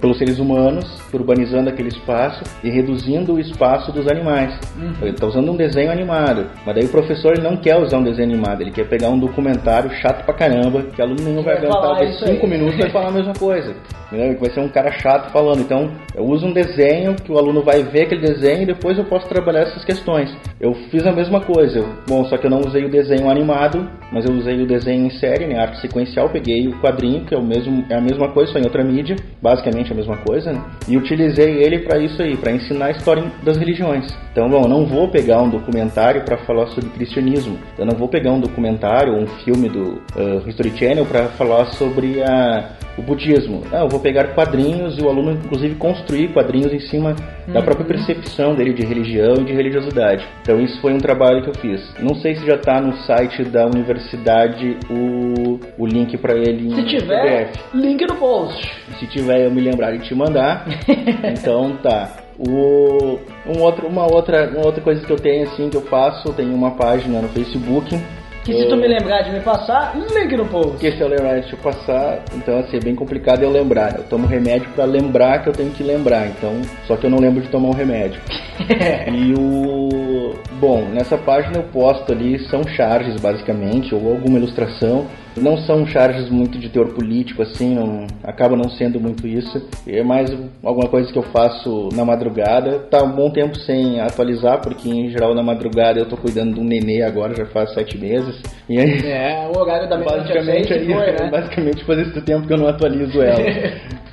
pelos 0.00 0.18
seres 0.18 0.38
humanos, 0.38 0.84
urbanizando 1.12 1.70
aquele 1.70 1.88
espaço 1.88 2.42
e 2.64 2.70
reduzindo 2.70 3.34
o 3.34 3.40
espaço 3.40 3.92
dos 3.92 4.08
animais. 4.08 4.58
Ele 5.00 5.12
tá 5.12 5.26
usando 5.26 5.52
um 5.52 5.56
desenho 5.56 5.90
animado, 5.90 6.46
mas 6.66 6.74
daí 6.74 6.84
o 6.84 6.88
professor 6.88 7.38
não 7.38 7.56
quer 7.56 7.76
usar 7.76 7.98
um 7.98 8.02
desenho 8.02 8.32
animado, 8.32 8.60
ele 8.62 8.70
quer 8.72 8.88
pegar 8.88 9.08
um 9.08 9.18
documentário 9.18 9.90
chato 10.00 10.24
pra 10.24 10.34
caramba, 10.34 10.82
que 10.82 11.00
o 11.00 11.04
aluno 11.04 11.22
nenhum 11.22 11.42
vai 11.42 11.56
aguentar 11.56 11.98
ver 11.98 12.10
isso 12.10 12.26
cinco 12.26 12.46
aí. 12.46 12.50
minutos 12.50 12.74
e 12.74 12.82
vai 12.82 12.90
falar 12.90 13.03
falar 13.04 13.08
a 13.08 13.12
mesma 13.12 13.34
coisa. 13.34 13.74
Entendeu? 14.06 14.38
Vai 14.38 14.50
ser 14.50 14.60
um 14.60 14.68
cara 14.68 14.90
chato 14.92 15.30
falando. 15.30 15.60
Então, 15.60 15.90
eu 16.14 16.24
uso 16.24 16.46
um 16.46 16.52
desenho 16.52 17.14
que 17.14 17.30
o 17.30 17.38
aluno 17.38 17.62
vai 17.62 17.82
ver 17.82 18.02
aquele 18.02 18.20
desenho 18.20 18.62
e 18.62 18.66
depois 18.66 18.98
eu 18.98 19.04
posso 19.04 19.28
trabalhar 19.28 19.62
essas 19.62 19.84
questões. 19.84 20.34
Eu 20.60 20.74
fiz 20.90 21.06
a 21.06 21.12
mesma 21.12 21.40
coisa. 21.40 21.84
Bom, 22.08 22.24
só 22.24 22.36
que 22.36 22.46
eu 22.46 22.50
não 22.50 22.60
usei 22.60 22.84
o 22.84 22.90
desenho 22.90 23.28
animado, 23.28 23.88
mas 24.12 24.24
eu 24.24 24.34
usei 24.34 24.62
o 24.62 24.66
desenho 24.66 25.06
em 25.06 25.10
série, 25.10 25.46
né? 25.46 25.58
Arte 25.58 25.80
sequencial. 25.80 26.28
Peguei 26.30 26.68
o 26.68 26.80
quadrinho, 26.80 27.24
que 27.24 27.34
é, 27.34 27.38
o 27.38 27.42
mesmo, 27.42 27.84
é 27.90 27.96
a 27.96 28.00
mesma 28.00 28.28
coisa, 28.28 28.52
só 28.52 28.58
em 28.58 28.64
outra 28.64 28.84
mídia. 28.84 29.16
Basicamente 29.42 29.92
a 29.92 29.96
mesma 29.96 30.16
coisa, 30.18 30.52
né? 30.52 30.62
E 30.88 30.96
utilizei 30.96 31.62
ele 31.62 31.80
para 31.80 31.98
isso 31.98 32.22
aí, 32.22 32.36
para 32.36 32.52
ensinar 32.52 32.86
a 32.86 32.90
história 32.90 33.24
das 33.42 33.56
religiões. 33.56 34.06
Então, 34.32 34.48
bom, 34.48 34.62
eu 34.62 34.68
não 34.68 34.86
vou 34.86 35.08
pegar 35.08 35.42
um 35.42 35.48
documentário 35.48 36.24
para 36.24 36.36
falar 36.38 36.66
sobre 36.68 36.90
cristianismo. 36.90 37.58
Eu 37.78 37.86
não 37.86 37.96
vou 37.96 38.08
pegar 38.08 38.32
um 38.32 38.40
documentário 38.40 39.14
ou 39.14 39.22
um 39.22 39.26
filme 39.44 39.68
do 39.68 40.00
uh, 40.16 40.48
History 40.48 40.70
Channel 40.76 41.06
para 41.06 41.28
falar 41.28 41.66
sobre 41.66 42.22
a, 42.22 42.70
o 42.96 43.02
budismo. 43.02 43.62
Não, 43.70 43.80
eu 43.80 43.88
vou 43.88 44.00
pegar 44.00 44.34
quadrinhos 44.34 44.98
e 44.98 45.02
o 45.02 45.08
aluno, 45.08 45.32
inclusive, 45.32 45.74
construir 45.74 46.28
quadrinhos 46.32 46.72
em 46.72 46.80
cima 46.80 47.14
da 47.48 47.62
própria 47.62 47.86
percepção 47.86 48.54
dele 48.54 48.72
de 48.72 48.84
religião 48.84 49.34
e 49.40 49.44
de 49.44 49.52
religiosidade. 49.52 50.26
Então, 50.42 50.60
isso 50.60 50.80
foi 50.80 50.92
um 50.92 50.98
trabalho 50.98 51.42
que 51.42 51.50
eu 51.50 51.54
fiz. 51.54 51.80
Não 52.00 52.14
sei 52.16 52.36
se 52.36 52.46
já 52.46 52.54
está 52.54 52.80
no 52.80 52.96
site 52.98 53.44
da 53.44 53.66
universidade 53.66 54.76
o, 54.90 55.58
o 55.78 55.86
link 55.86 56.16
para 56.18 56.34
ele 56.34 56.68
em 56.68 56.74
Se 56.74 56.82
tiver, 56.84 57.48
PDF. 57.48 57.74
link 57.74 58.06
no 58.06 58.16
post. 58.16 58.72
Se 58.98 59.06
tiver, 59.06 59.44
eu 59.44 59.50
me 59.50 59.60
lembrar 59.60 59.92
de 59.92 60.06
te 60.06 60.14
mandar. 60.14 60.66
então 61.24 61.76
tá. 61.82 62.16
O, 62.38 63.18
um 63.46 63.60
outro, 63.60 63.86
uma, 63.86 64.12
outra, 64.12 64.48
uma 64.50 64.66
outra 64.66 64.80
coisa 64.82 65.04
que 65.06 65.12
eu 65.12 65.16
tenho 65.16 65.44
assim 65.44 65.70
que 65.70 65.76
eu 65.76 65.82
faço, 65.82 66.28
eu 66.28 66.32
tenho 66.32 66.52
uma 66.52 66.72
página 66.72 67.20
no 67.20 67.28
Facebook. 67.28 67.96
Que 68.44 68.52
se 68.52 68.68
tu 68.68 68.76
me 68.76 68.86
lembrar 68.86 69.22
de 69.22 69.30
me 69.32 69.40
passar, 69.40 69.96
link 69.96 70.36
no 70.36 70.44
post. 70.44 70.76
Que 70.76 70.92
se 70.92 71.00
eu 71.00 71.08
lembrar 71.08 71.40
de 71.40 71.48
te 71.48 71.56
passar, 71.56 72.22
então 72.34 72.58
assim, 72.58 72.76
é 72.76 72.80
bem 72.80 72.94
complicado 72.94 73.42
eu 73.42 73.50
lembrar. 73.50 73.96
Eu 73.96 74.04
tomo 74.04 74.26
remédio 74.26 74.68
pra 74.74 74.84
lembrar 74.84 75.42
que 75.42 75.48
eu 75.48 75.52
tenho 75.54 75.70
que 75.70 75.82
lembrar, 75.82 76.26
então, 76.26 76.60
só 76.86 76.94
que 76.94 77.06
eu 77.06 77.10
não 77.10 77.18
lembro 77.18 77.42
de 77.42 77.48
tomar 77.48 77.68
um 77.68 77.74
remédio. 77.74 78.20
e 79.10 79.32
o. 79.32 80.34
Bom, 80.60 80.84
nessa 80.92 81.16
página 81.16 81.56
eu 81.56 81.62
posto 81.64 82.12
ali, 82.12 82.38
são 82.50 82.62
charges 82.68 83.18
basicamente, 83.18 83.94
ou 83.94 84.10
alguma 84.10 84.38
ilustração. 84.38 85.06
Não 85.36 85.56
são 85.58 85.86
charges 85.86 86.30
muito 86.30 86.58
de 86.58 86.68
teor 86.68 86.94
político, 86.94 87.42
assim, 87.42 87.74
não, 87.74 88.06
acaba 88.22 88.56
não 88.56 88.70
sendo 88.70 89.00
muito 89.00 89.26
isso. 89.26 89.66
É 89.86 90.02
mais 90.02 90.30
alguma 90.62 90.88
coisa 90.88 91.12
que 91.12 91.18
eu 91.18 91.22
faço 91.24 91.88
na 91.92 92.04
madrugada. 92.04 92.78
Tá 92.90 93.02
um 93.02 93.10
bom 93.10 93.30
tempo 93.30 93.56
sem 93.58 94.00
atualizar, 94.00 94.60
porque 94.60 94.88
em 94.88 95.10
geral 95.10 95.34
na 95.34 95.42
madrugada 95.42 95.98
eu 95.98 96.06
tô 96.06 96.16
cuidando 96.16 96.54
de 96.54 96.60
um 96.60 96.64
nenê 96.64 97.02
agora, 97.02 97.34
já 97.34 97.46
faz 97.46 97.72
sete 97.74 97.98
meses. 97.98 98.40
E 98.68 98.78
aí, 98.78 99.06
É, 99.10 99.48
o 99.52 99.58
horário 99.58 99.88
da 99.88 99.96
meia-noite 99.98 100.28
basicamente, 100.32 100.72
aí, 100.72 100.86
foi, 100.86 101.12
né? 101.12 101.30
basicamente 101.30 101.84
faz 101.84 101.98
esse 102.00 102.20
tempo 102.22 102.46
que 102.46 102.52
eu 102.52 102.58
não 102.58 102.68
atualizo 102.68 103.20
ela. 103.20 103.38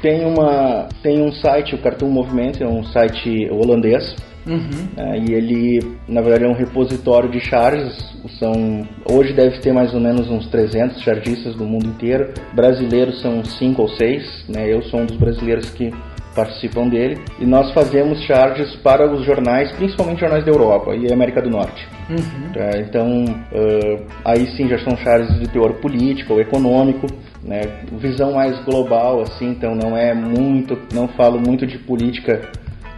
Tem 0.00 0.24
uma 0.24 0.88
tem 1.02 1.20
um 1.20 1.30
site 1.30 1.74
o 1.74 1.78
Cartoon 1.82 2.08
Movement 2.08 2.52
é 2.60 2.66
um 2.66 2.82
site 2.82 3.46
holandês 3.50 4.16
Uhum. 4.46 4.88
né, 4.96 5.18
e 5.18 5.32
ele 5.34 5.96
na 6.08 6.20
verdade 6.20 6.44
é 6.44 6.48
um 6.48 6.54
repositório 6.54 7.30
de 7.30 7.40
charges 7.40 7.94
são 8.38 8.86
hoje 9.10 9.32
deve 9.32 9.58
ter 9.58 9.72
mais 9.72 9.92
ou 9.92 10.00
menos 10.00 10.30
uns 10.30 10.46
300 10.48 11.00
chargistas 11.02 11.54
do 11.54 11.64
mundo 11.64 11.86
inteiro 11.86 12.32
brasileiros 12.54 13.20
são 13.20 13.44
cinco 13.44 13.82
ou 13.82 13.88
seis 13.88 14.44
né 14.48 14.72
eu 14.72 14.82
sou 14.82 15.00
um 15.00 15.06
dos 15.06 15.16
brasileiros 15.16 15.70
que 15.70 15.92
participam 16.34 16.88
dele 16.88 17.18
e 17.38 17.44
nós 17.44 17.72
fazemos 17.72 18.20
charges 18.22 18.74
para 18.76 19.12
os 19.12 19.24
jornais 19.24 19.72
principalmente 19.72 20.20
jornais 20.20 20.44
da 20.44 20.50
Europa 20.50 20.94
e 20.94 21.12
América 21.12 21.42
do 21.42 21.50
Norte 21.50 21.86
Uhum. 22.10 22.52
Tá, 22.52 22.78
então, 22.80 23.24
ãh, 23.54 24.02
aí 24.24 24.46
sim 24.56 24.68
já 24.68 24.78
são 24.80 24.96
charges 24.96 25.38
de 25.38 25.48
teor 25.48 25.74
político 25.74 26.34
ou 26.34 26.40
econômico, 26.40 27.06
né? 27.42 27.60
Visão 27.98 28.32
mais 28.32 28.58
global, 28.64 29.22
assim, 29.22 29.50
então 29.50 29.76
não 29.76 29.96
é 29.96 30.12
muito, 30.12 30.76
não 30.92 31.06
falo 31.08 31.38
muito 31.38 31.64
de 31.66 31.78
política, 31.78 32.50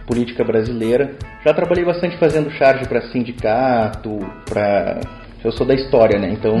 política 0.05 0.43
brasileira. 0.43 1.15
Já 1.45 1.53
trabalhei 1.53 1.85
bastante 1.85 2.17
fazendo 2.17 2.49
charge 2.51 2.87
para 2.87 3.01
sindicato, 3.09 4.19
para 4.45 4.99
eu 5.43 5.51
sou 5.51 5.67
da 5.67 5.73
história, 5.73 6.17
né? 6.17 6.31
Então 6.31 6.55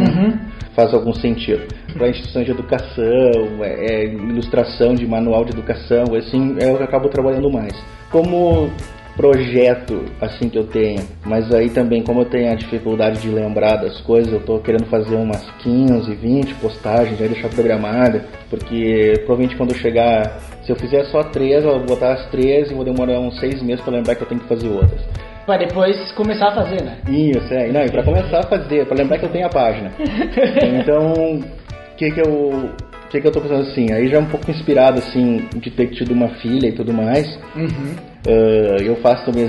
faz 0.75 0.93
algum 0.93 1.13
sentido. 1.13 1.67
Para 1.93 2.09
instituições 2.09 2.45
de 2.45 2.51
educação, 2.51 3.63
é, 3.63 3.85
é 3.85 4.05
ilustração 4.05 4.93
de 4.93 5.07
manual 5.07 5.45
de 5.45 5.51
educação, 5.51 6.03
assim, 6.15 6.55
é 6.59 6.69
o 6.69 6.75
que 6.75 6.81
eu 6.81 6.85
acabo 6.85 7.07
trabalhando 7.09 7.49
mais. 7.49 7.73
Como 8.11 8.69
projeto 9.15 10.05
assim 10.19 10.49
que 10.49 10.57
eu 10.57 10.65
tenho, 10.65 11.01
mas 11.25 11.53
aí 11.53 11.69
também 11.69 12.03
como 12.03 12.21
eu 12.21 12.25
tenho 12.25 12.51
a 12.51 12.55
dificuldade 12.55 13.21
de 13.21 13.29
lembrar 13.29 13.77
das 13.77 14.01
coisas, 14.01 14.31
eu 14.31 14.39
tô 14.39 14.59
querendo 14.59 14.85
fazer 14.85 15.15
umas 15.15 15.43
15, 15.59 16.13
20 16.15 16.55
postagens, 16.55 17.17
já 17.17 17.27
deixar 17.27 17.49
programada, 17.49 18.25
porque 18.49 19.13
provavelmente 19.25 19.55
quando 19.55 19.71
eu 19.71 19.77
chegar, 19.77 20.39
se 20.63 20.71
eu 20.71 20.75
fizer 20.75 21.03
só 21.05 21.23
três, 21.23 21.63
eu 21.63 21.71
vou 21.71 21.85
botar 21.85 22.13
as 22.13 22.25
três 22.29 22.71
e 22.71 22.73
vou 22.73 22.83
demorar 22.83 23.19
uns 23.19 23.39
seis 23.39 23.61
meses 23.61 23.83
para 23.83 23.93
lembrar 23.93 24.15
que 24.15 24.23
eu 24.23 24.27
tenho 24.27 24.41
que 24.41 24.47
fazer 24.47 24.67
outras. 24.67 25.01
Pra 25.45 25.57
depois 25.57 26.11
começar 26.13 26.47
a 26.47 26.55
fazer, 26.55 26.81
né? 26.81 26.97
Isso, 27.07 27.53
é. 27.53 27.67
Não, 27.69 27.83
e 27.83 27.91
pra 27.91 28.01
começar 28.01 28.39
a 28.39 28.43
fazer, 28.43 28.85
pra 28.85 28.95
lembrar 28.95 29.17
que 29.17 29.25
eu 29.25 29.29
tenho 29.29 29.45
a 29.45 29.49
página. 29.49 29.91
Então, 30.63 31.13
o 31.13 31.95
que 31.97 32.11
que 32.11 32.21
eu. 32.21 32.71
O 33.05 33.07
que 33.09 33.21
que 33.21 33.27
eu 33.27 33.31
tô 33.31 33.41
pensando 33.41 33.61
assim? 33.61 33.91
Aí 33.91 34.07
já 34.07 34.17
é 34.17 34.19
um 34.19 34.25
pouco 34.25 34.49
inspirado, 34.49 34.99
assim, 34.99 35.47
de 35.55 35.69
ter 35.69 35.87
tido 35.87 36.13
uma 36.13 36.29
filha 36.35 36.67
e 36.67 36.71
tudo 36.71 36.91
mais. 36.93 37.27
Uhum. 37.55 38.12
Ah, 38.25 38.81
eu 38.81 38.95
faço 38.97 39.25
também, 39.25 39.45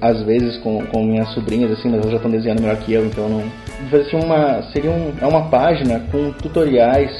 às 0.00 0.22
vezes, 0.22 0.56
com, 0.58 0.84
com 0.86 1.04
minhas 1.04 1.28
sobrinhas, 1.32 1.72
assim, 1.72 1.88
mas 1.88 2.00
elas 2.00 2.10
já 2.10 2.16
estão 2.16 2.30
desenhando 2.30 2.60
melhor 2.60 2.76
que 2.76 2.92
eu, 2.92 3.06
então 3.06 3.28
não. 3.28 3.42
Assim, 3.98 4.16
uma. 4.16 4.62
Seria 4.72 4.90
um, 4.90 5.12
é 5.20 5.26
uma 5.26 5.48
página 5.48 6.00
com 6.10 6.30
tutoriais 6.32 7.10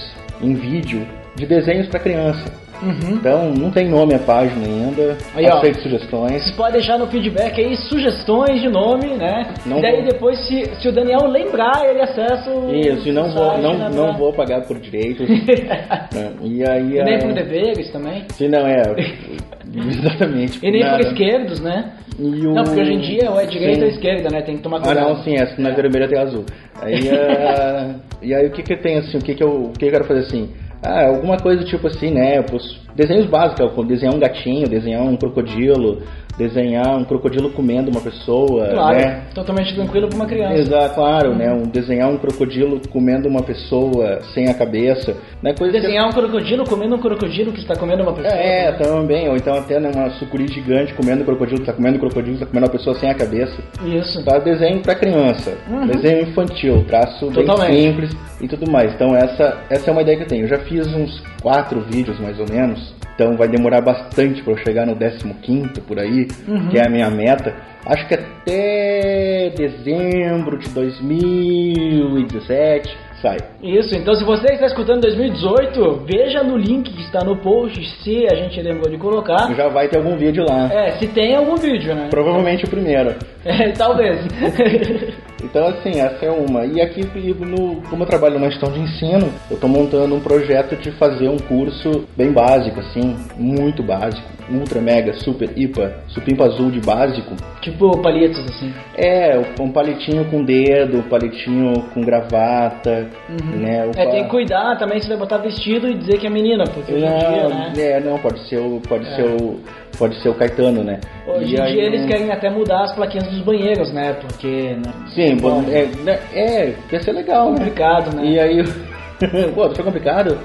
em 0.43 0.55
vídeo 0.55 1.07
de 1.35 1.47
desenhos 1.47 1.89
pra 1.89 2.01
criança. 2.01 2.45
Uhum. 2.83 3.11
Então, 3.15 3.51
não 3.53 3.71
tem 3.71 3.89
nome 3.89 4.15
a 4.15 4.19
página 4.19 4.65
ainda. 4.65 5.19
Aí, 5.35 5.47
aceito 5.47 5.83
sugestões. 5.83 6.45
Você 6.47 6.53
pode 6.55 6.73
deixar 6.73 6.99
no 6.99 7.07
feedback 7.09 7.61
aí 7.61 7.77
sugestões 7.77 8.61
de 8.61 8.69
nome, 8.69 9.17
né? 9.17 9.53
Não 9.67 9.79
e 9.79 9.83
daí 9.83 9.97
vou. 9.97 10.05
depois, 10.13 10.39
se, 10.47 10.65
se 10.81 10.89
o 10.89 10.93
Daniel 10.93 11.27
lembrar, 11.27 11.85
ele 11.85 12.01
acessa 12.01 12.51
o. 12.51 12.75
Isso, 12.75 13.09
e 13.09 13.13
não 13.13 13.31
vou, 13.35 13.59
não, 13.59 13.75
né, 13.77 13.91
não 13.95 14.09
pra- 14.09 14.17
vou 14.17 14.33
pagar 14.33 14.63
por 14.67 14.79
direitos. 14.79 15.29
né? 15.29 15.37
E 16.43 16.65
aí. 16.69 16.97
E 16.99 17.05
nem 17.05 17.17
a- 17.17 17.19
por 17.19 17.33
deveres 17.33 17.91
também. 17.93 18.25
Sim, 18.31 18.49
não, 18.49 18.67
é. 18.67 18.83
Exatamente. 19.75 20.59
E 20.65 20.71
nem 20.71 20.83
nada. 20.83 20.99
por 20.99 21.07
esquerdos, 21.13 21.61
né? 21.61 21.93
O- 22.19 22.23
Não, 22.55 22.65
porque 22.65 22.81
hoje 22.81 22.93
em 22.93 23.01
dia 23.01 23.31
ou 23.31 23.41
é 23.41 23.47
direita 23.47 23.85
ou 23.85 23.91
esquerda, 23.91 24.29
né? 24.31 24.43
Tem 24.43 24.57
que 24.57 24.63
tomar 24.63 24.79
Ah, 24.79 24.83
cuidado. 24.83 25.09
não, 25.09 25.23
sim, 25.23 25.35
essa 25.37 25.61
não 25.61 25.71
é 25.71 25.75
vermelha 25.75 26.09
tem 26.09 26.19
azul. 26.19 26.45
Aí, 26.81 27.09
ah, 27.11 27.95
e 28.23 28.35
aí 28.35 28.47
o 28.47 28.51
que 28.51 28.63
que 28.63 28.77
tem 28.77 28.99
assim, 28.99 29.19
o 29.19 29.23
que 29.23 29.35
que 29.35 29.43
eu, 29.43 29.65
o 29.67 29.73
que 29.73 29.85
eu 29.87 29.91
quero 29.91 30.05
fazer 30.05 30.21
assim? 30.21 30.51
Ah, 30.83 31.09
alguma 31.09 31.37
coisa 31.37 31.65
tipo 31.65 31.87
assim, 31.87 32.11
né? 32.11 32.41
Os 32.41 32.81
desenhos 32.95 33.27
básicos, 33.27 33.73
como 33.73 33.87
desenhar 33.87 34.15
um 34.15 34.19
gatinho, 34.19 34.69
desenhar 34.69 35.03
um 35.03 35.17
crocodilo, 35.17 36.03
desenhar 36.41 36.97
um 36.97 37.05
crocodilo 37.05 37.51
comendo 37.51 37.91
uma 37.91 38.01
pessoa, 38.01 38.67
Claro, 38.69 38.97
né? 38.97 39.23
totalmente 39.35 39.75
tranquilo 39.75 40.09
pra 40.09 40.17
uma 40.17 40.27
criança. 40.27 40.55
Exato, 40.55 40.95
claro, 40.95 41.35
né? 41.35 41.53
Um, 41.53 41.63
desenhar 41.65 42.09
um 42.11 42.17
crocodilo 42.17 42.81
comendo 42.89 43.29
uma 43.29 43.43
pessoa 43.43 44.21
sem 44.33 44.49
a 44.49 44.55
cabeça, 44.55 45.15
né? 45.43 45.53
Coisa 45.57 45.75
que- 45.75 45.81
Desenhar 45.83 46.09
um 46.09 46.13
crocodilo 46.13 46.65
comendo 46.65 46.97
um 46.97 46.99
crocodilo 46.99 47.53
que 47.53 47.61
está 47.61 47.77
comendo 47.77 48.03
uma 48.03 48.13
pessoa. 48.13 48.33
É, 48.35 48.73
também, 48.73 49.29
ou 49.29 49.37
então 49.37 49.55
até 49.55 49.79
né, 49.79 49.91
uma 49.95 50.09
sucuri 50.13 50.47
gigante 50.49 50.95
comendo 50.95 51.25
crocodilo, 51.25 51.65
tá 51.65 51.73
comendo 51.73 51.99
crocodilo, 51.99 52.39
tá 52.39 52.47
comendo 52.47 52.67
uma 52.67 52.73
pessoa 52.73 52.97
sem 52.99 53.11
a 53.11 53.15
cabeça. 53.15 53.61
Isso. 53.85 54.25
Tá 54.25 54.39
desenho 54.39 54.81
pra 54.81 54.95
criança, 54.95 55.53
Uhum. 55.71 55.87
desenho 55.87 56.23
infantil, 56.23 56.85
traço 56.89 57.27
bem 57.27 57.45
Totalmente. 57.45 57.83
simples 57.83 58.11
e 58.41 58.49
tudo 58.49 58.71
mais. 58.71 58.95
Então 58.95 59.15
essa, 59.15 59.59
essa 59.69 59.91
é 59.91 59.93
uma 59.93 60.03
ideia 60.03 60.17
que 60.17 60.23
eu 60.25 60.29
tenho. 60.29 60.45
Eu 60.45 60.49
já 60.49 60.59
fiz 60.61 60.87
uns 60.95 61.23
quatro 61.43 61.81
vídeos 61.83 62.19
mais 62.19 62.39
ou 62.39 62.47
menos, 62.49 62.95
então 63.21 63.37
vai 63.37 63.49
demorar 63.49 63.83
bastante 63.83 64.43
pra 64.43 64.55
eu 64.55 64.57
chegar 64.57 64.87
no 64.87 64.97
15 64.97 65.83
por 65.87 65.99
aí, 65.99 66.27
Uhum. 66.49 66.69
que 66.71 66.79
é 66.79 66.87
a 66.87 66.91
minha 66.91 67.11
meta. 67.11 67.55
Acho 67.85 68.09
que 68.09 68.15
até 68.15 69.51
dezembro 69.55 70.57
de 70.59 70.71
2017 70.71 72.97
sai. 73.21 73.37
Isso, 73.63 73.95
então 73.95 74.15
se 74.15 74.25
você 74.25 74.55
está 74.55 74.65
escutando 74.67 74.99
em 74.99 75.03
2018, 75.03 76.05
veja 76.07 76.43
no 76.43 76.57
link 76.57 76.91
que 76.91 77.03
está 77.03 77.23
no 77.23 77.37
post, 77.37 77.79
se 78.03 78.27
a 78.33 78.37
gente 78.37 78.59
lembrou 78.63 78.91
de 78.91 78.97
colocar. 78.97 79.55
Já 79.55 79.69
vai 79.69 79.87
ter 79.89 79.99
algum 79.99 80.17
vídeo 80.17 80.43
lá. 80.49 80.73
É, 80.73 80.93
se 80.93 81.07
tem 81.09 81.37
algum 81.37 81.57
vídeo, 81.57 81.95
né? 81.95 82.09
Provavelmente 82.11 82.65
o 82.65 82.71
primeiro. 82.71 83.15
É, 83.43 83.73
talvez. 83.73 84.21
Então, 85.43 85.69
assim, 85.69 86.01
essa 86.01 86.25
é 86.25 86.31
uma. 86.31 86.65
E 86.67 86.81
aqui, 86.81 87.03
no, 87.35 87.83
como 87.89 88.03
eu 88.03 88.07
trabalho 88.07 88.35
numa 88.39 88.51
gestão 88.51 88.73
de 88.73 88.81
ensino, 88.81 89.33
eu 89.51 89.55
estou 89.55 89.69
montando 89.69 90.15
um 90.15 90.21
projeto 90.21 90.77
de 90.77 90.91
fazer 90.93 91.29
um 91.29 91.39
curso 91.39 92.07
bem 92.17 92.33
básico, 92.33 92.81
assim, 92.81 93.17
muito 93.37 93.83
básico, 93.83 94.29
ultra, 94.51 94.81
mega, 94.81 95.13
super, 95.15 95.51
hipa, 95.57 95.93
supimpa 96.09 96.45
azul 96.45 96.71
de 96.71 96.81
básico. 96.81 97.35
tipo 97.61 97.91
palitos, 98.03 98.41
assim. 98.51 98.73
É, 98.97 99.41
um 99.61 99.71
palitinho 99.71 100.25
com 100.27 100.43
dedo, 100.45 100.99
um 100.99 101.09
palitinho 101.09 101.73
com 101.95 102.01
gravata, 102.03 103.09
né? 103.55 103.87
o 103.87 103.91
É, 103.99 104.07
tem 104.07 104.25
que 104.25 104.31
cuidar 104.31 104.77
também 104.79 105.01
se 105.01 105.09
vai 105.09 105.17
botar 105.17 105.39
vestido 105.39 105.89
e 105.89 105.95
dizer 105.95 106.19
que 106.19 106.27
é 106.27 106.31
menina, 106.31 106.65
porque 106.65 106.93
hoje 106.93 107.05
em 107.05 107.19
dia, 107.19 107.43
Não, 107.43 107.49
né? 107.49 107.73
é, 107.77 108.01
não, 108.01 108.19
pode 108.19 108.49
ser 108.49 108.59
o, 108.59 108.81
pode 108.81 109.07
ser 109.15 109.25
o, 109.25 109.61
pode 109.99 110.21
ser 110.23 110.29
o 110.29 110.35
Caetano, 110.35 110.83
né? 110.83 111.01
Hoje 111.27 111.55
em 111.55 111.65
dia 111.65 111.85
eles 111.85 112.07
querem 112.07 112.31
até 112.31 112.51
mudar 112.51 112.85
as 112.85 112.93
plaquinhas 112.93 113.29
dos 113.29 113.41
banheiros, 113.43 113.93
né? 113.93 114.15
Porque, 114.15 114.77
né? 114.77 114.93
Sim, 115.15 115.30
Bom. 115.37 115.65
é, 115.69 115.87
né, 116.03 116.19
é, 116.33 116.75
ia 116.91 117.03
ser 117.03 117.13
legal, 117.13 117.51
né? 117.51 117.59
complicado, 117.59 118.17
né? 118.17 118.25
E 118.25 118.41
aí, 118.41 118.65
pô, 119.55 119.75
foi 119.75 119.85
complicado? 119.85 120.39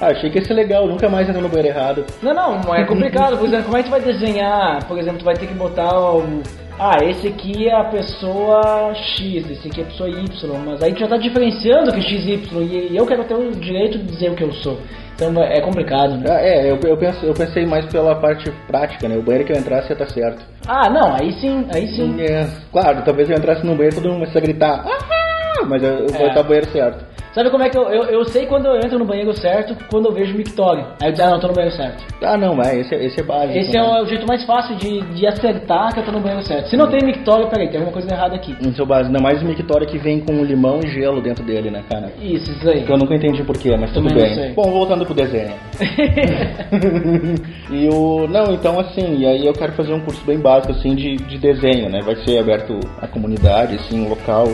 Ah, 0.00 0.08
achei 0.08 0.28
que 0.28 0.38
ia 0.38 0.44
ser 0.44 0.54
legal, 0.54 0.86
nunca 0.86 1.08
mais 1.08 1.28
entra 1.28 1.40
no 1.40 1.48
banheiro 1.48 1.68
errado. 1.68 2.04
Não, 2.22 2.34
não, 2.34 2.74
é 2.74 2.84
complicado. 2.84 3.38
Por 3.38 3.46
exemplo, 3.46 3.64
como 3.64 3.78
é 3.78 3.82
que 3.82 3.88
tu 3.88 3.90
vai 3.90 4.00
desenhar? 4.00 4.84
Por 4.84 4.98
exemplo, 4.98 5.20
tu 5.20 5.24
vai 5.24 5.34
ter 5.34 5.46
que 5.46 5.54
botar 5.54 5.98
o. 5.98 6.42
Ah, 6.78 7.02
esse 7.02 7.28
aqui 7.28 7.66
é 7.66 7.74
a 7.74 7.84
pessoa 7.84 8.92
X, 8.94 9.50
esse 9.50 9.68
aqui 9.68 9.80
é 9.80 9.84
a 9.84 9.86
pessoa 9.86 10.10
Y, 10.10 10.28
mas 10.66 10.82
aí 10.82 10.92
tu 10.92 11.00
já 11.00 11.08
tá 11.08 11.16
diferenciando 11.16 11.90
que 11.90 12.02
X 12.02 12.26
e 12.26 12.32
Y, 12.34 12.62
e 12.90 12.94
eu 12.94 13.06
quero 13.06 13.24
ter 13.24 13.34
o 13.34 13.50
direito 13.52 13.96
de 13.96 14.04
dizer 14.04 14.30
o 14.30 14.34
que 14.34 14.44
eu 14.44 14.52
sou. 14.52 14.78
Então 15.16 15.42
é 15.42 15.60
complicado, 15.62 16.14
né? 16.18 16.24
Ah, 16.28 16.40
é, 16.42 16.70
eu, 16.70 16.78
eu, 16.84 16.96
penso, 16.98 17.24
eu 17.24 17.32
pensei 17.32 17.64
mais 17.64 17.86
pela 17.86 18.14
parte 18.16 18.50
prática, 18.68 19.08
né? 19.08 19.16
O 19.16 19.22
banheiro 19.22 19.46
que 19.46 19.52
eu 19.52 19.56
entrasse 19.58 19.88
ia 19.88 19.94
estar 19.94 20.06
certo. 20.10 20.44
Ah, 20.68 20.90
não, 20.90 21.14
aí 21.14 21.32
sim, 21.40 21.66
aí 21.72 21.88
sim. 21.88 22.20
É, 22.20 22.46
claro, 22.70 23.02
talvez 23.02 23.30
eu 23.30 23.36
entrasse 23.36 23.64
no 23.64 23.74
banheiro 23.74 23.94
e 23.94 23.96
todo 23.96 24.04
mundo 24.10 24.18
começasse 24.18 24.38
a 24.38 24.40
gritar. 24.42 24.84
Ah! 24.86 25.64
Mas 25.66 25.82
eu, 25.82 25.88
eu 26.00 26.08
vou 26.08 26.20
É. 26.26 26.28
estar 26.28 26.42
no 26.42 26.48
banheiro 26.48 26.70
certo. 26.70 27.04
Sabe 27.36 27.50
como 27.50 27.62
é 27.62 27.68
que 27.68 27.76
eu, 27.76 27.82
eu, 27.90 28.04
eu 28.04 28.24
sei 28.24 28.46
quando 28.46 28.64
eu 28.64 28.76
entro 28.76 28.98
no 28.98 29.04
banheiro 29.04 29.30
certo, 29.34 29.76
quando 29.90 30.06
eu 30.06 30.12
vejo 30.14 30.32
o 30.32 30.38
mictório. 30.38 30.86
Aí 31.02 31.10
eu 31.10 31.12
digo, 31.12 31.22
ah, 31.22 31.30
não, 31.32 31.38
tô 31.38 31.48
no 31.48 31.52
banheiro 31.52 31.76
certo. 31.76 32.02
Ah, 32.22 32.34
não, 32.38 32.56
vai, 32.56 32.80
esse, 32.80 32.94
é- 32.94 33.04
esse 33.04 33.20
é 33.20 33.22
básico. 33.22 33.58
Esse 33.58 33.76
é 33.76 33.82
né? 33.82 33.86
o, 33.86 34.04
o 34.04 34.06
jeito 34.06 34.26
mais 34.26 34.42
fácil 34.46 34.74
de, 34.76 35.02
de 35.02 35.26
acertar 35.26 35.92
que 35.92 36.00
eu 36.00 36.04
tô 36.06 36.12
no 36.12 36.20
banheiro 36.20 36.42
certo. 36.46 36.70
Se 36.70 36.78
não 36.78 36.88
tem 36.88 37.04
mictório, 37.04 37.46
peraí, 37.50 37.68
tem 37.68 37.76
alguma 37.76 37.92
coisa 37.92 38.10
errada 38.10 38.36
aqui. 38.36 38.56
Esse 38.66 38.80
é 38.80 38.82
o 38.82 38.86
básico. 38.86 39.08
Ainda 39.08 39.20
mais 39.20 39.42
o 39.42 39.44
mictório 39.44 39.86
que 39.86 39.98
vem 39.98 40.20
com 40.20 40.32
limão 40.42 40.80
e 40.82 40.86
gelo 40.88 41.20
dentro 41.20 41.44
dele, 41.44 41.70
né, 41.70 41.84
cara? 41.90 42.10
Isso, 42.22 42.50
isso 42.52 42.70
aí. 42.70 42.84
Que 42.84 42.92
eu 42.92 42.96
nunca 42.96 43.14
entendi 43.14 43.44
porquê, 43.44 43.76
mas 43.76 43.92
tudo 43.92 44.08
Também 44.08 44.34
bem. 44.34 44.54
Bom, 44.54 44.70
voltando 44.70 45.04
pro 45.04 45.12
desenho. 45.12 45.52
e 47.70 47.86
o. 47.92 48.26
Não, 48.28 48.54
então 48.54 48.80
assim, 48.80 49.18
e 49.18 49.26
aí 49.26 49.46
eu 49.46 49.52
quero 49.52 49.74
fazer 49.74 49.92
um 49.92 50.00
curso 50.00 50.24
bem 50.24 50.38
básico 50.38 50.72
assim 50.72 50.94
de, 50.94 51.16
de 51.16 51.36
desenho, 51.36 51.90
né? 51.90 52.00
Vai 52.02 52.16
ser 52.24 52.38
aberto 52.38 52.80
à 52.98 53.06
comunidade, 53.06 53.74
assim, 53.74 54.08
local, 54.08 54.46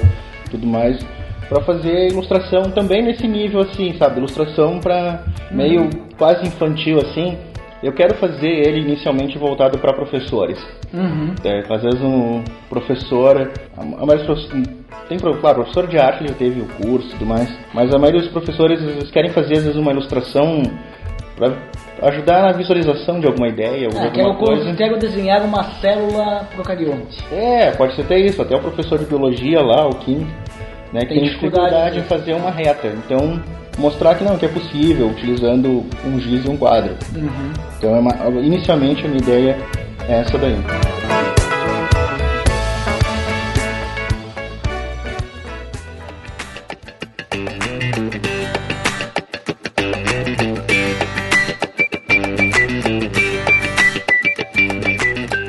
tudo 0.50 0.66
mais. 0.66 0.98
Pra 1.52 1.62
fazer 1.64 2.08
ilustração 2.08 2.62
também 2.70 3.02
nesse 3.02 3.28
nível 3.28 3.60
assim, 3.60 3.92
sabe? 3.98 4.18
Ilustração 4.18 4.80
pra 4.80 5.22
meio 5.50 5.90
quase 6.16 6.46
infantil 6.46 6.96
assim. 6.98 7.36
Eu 7.82 7.92
quero 7.92 8.14
fazer 8.14 8.46
ele 8.48 8.80
inicialmente 8.80 9.36
voltado 9.36 9.76
para 9.78 9.92
professores. 9.92 10.58
Uhum. 10.94 11.34
É, 11.44 11.58
às 11.68 11.82
vezes 11.82 12.00
um 12.00 12.42
professor, 12.70 13.50
a 13.76 13.84
maioria 13.84 14.24
dos 14.24 14.46
professores, 14.46 14.68
tem 15.08 15.18
claro, 15.18 15.56
professor 15.56 15.86
de 15.88 15.98
arte 15.98 16.26
já 16.26 16.34
teve 16.34 16.60
o 16.60 16.66
curso 16.86 17.08
e 17.08 17.10
tudo 17.12 17.26
mais, 17.26 17.52
mas 17.74 17.92
a 17.92 17.98
maioria 17.98 18.22
dos 18.22 18.30
professores 18.30 18.80
vezes, 18.80 19.10
querem 19.10 19.30
fazer 19.30 19.58
às 19.58 19.64
vezes 19.64 19.76
uma 19.76 19.90
ilustração 19.92 20.62
para 21.36 21.54
ajudar 22.08 22.42
na 22.42 22.52
visualização 22.52 23.20
de 23.20 23.26
alguma 23.26 23.48
ideia, 23.48 23.88
ou 23.92 23.98
Ah, 23.98 24.04
alguma 24.04 24.12
quero, 24.12 24.34
coisa. 24.36 24.74
quero 24.74 24.98
desenhar 24.98 25.42
uma 25.44 25.64
célula 25.80 26.46
procarionte. 26.54 27.18
É, 27.32 27.72
pode 27.72 27.94
ser 27.94 28.02
até 28.02 28.18
isso, 28.18 28.40
até 28.40 28.54
o 28.56 28.60
professor 28.60 28.98
de 28.98 29.06
biologia 29.06 29.60
lá, 29.60 29.86
o 29.86 29.94
Kim, 29.96 30.26
né, 30.92 31.00
que 31.00 31.07
Tem 31.09 31.18
tem 31.18 31.24
dificuldade 31.24 31.64
dificuldade 31.70 31.98
em 31.98 32.02
fazer 32.02 32.35
uma 32.35 32.50
reta. 32.50 32.88
Então, 32.88 33.42
mostrar 33.78 34.14
que 34.14 34.24
não, 34.24 34.37
que 34.38 34.44
é 34.44 34.48
possível, 34.48 35.09
utilizando 35.09 35.85
um 36.05 36.20
giz 36.20 36.44
e 36.44 36.48
um 36.48 36.57
quadro. 36.57 36.94
Uhum. 37.14 37.52
Então, 37.78 37.96
é 37.96 37.98
uma- 37.98 38.40
inicialmente 38.42 39.05
a 39.05 39.09
minha 39.09 39.20
ideia 39.22 39.59
é 40.09 40.20
essa 40.20 40.37
daí. 40.38 40.57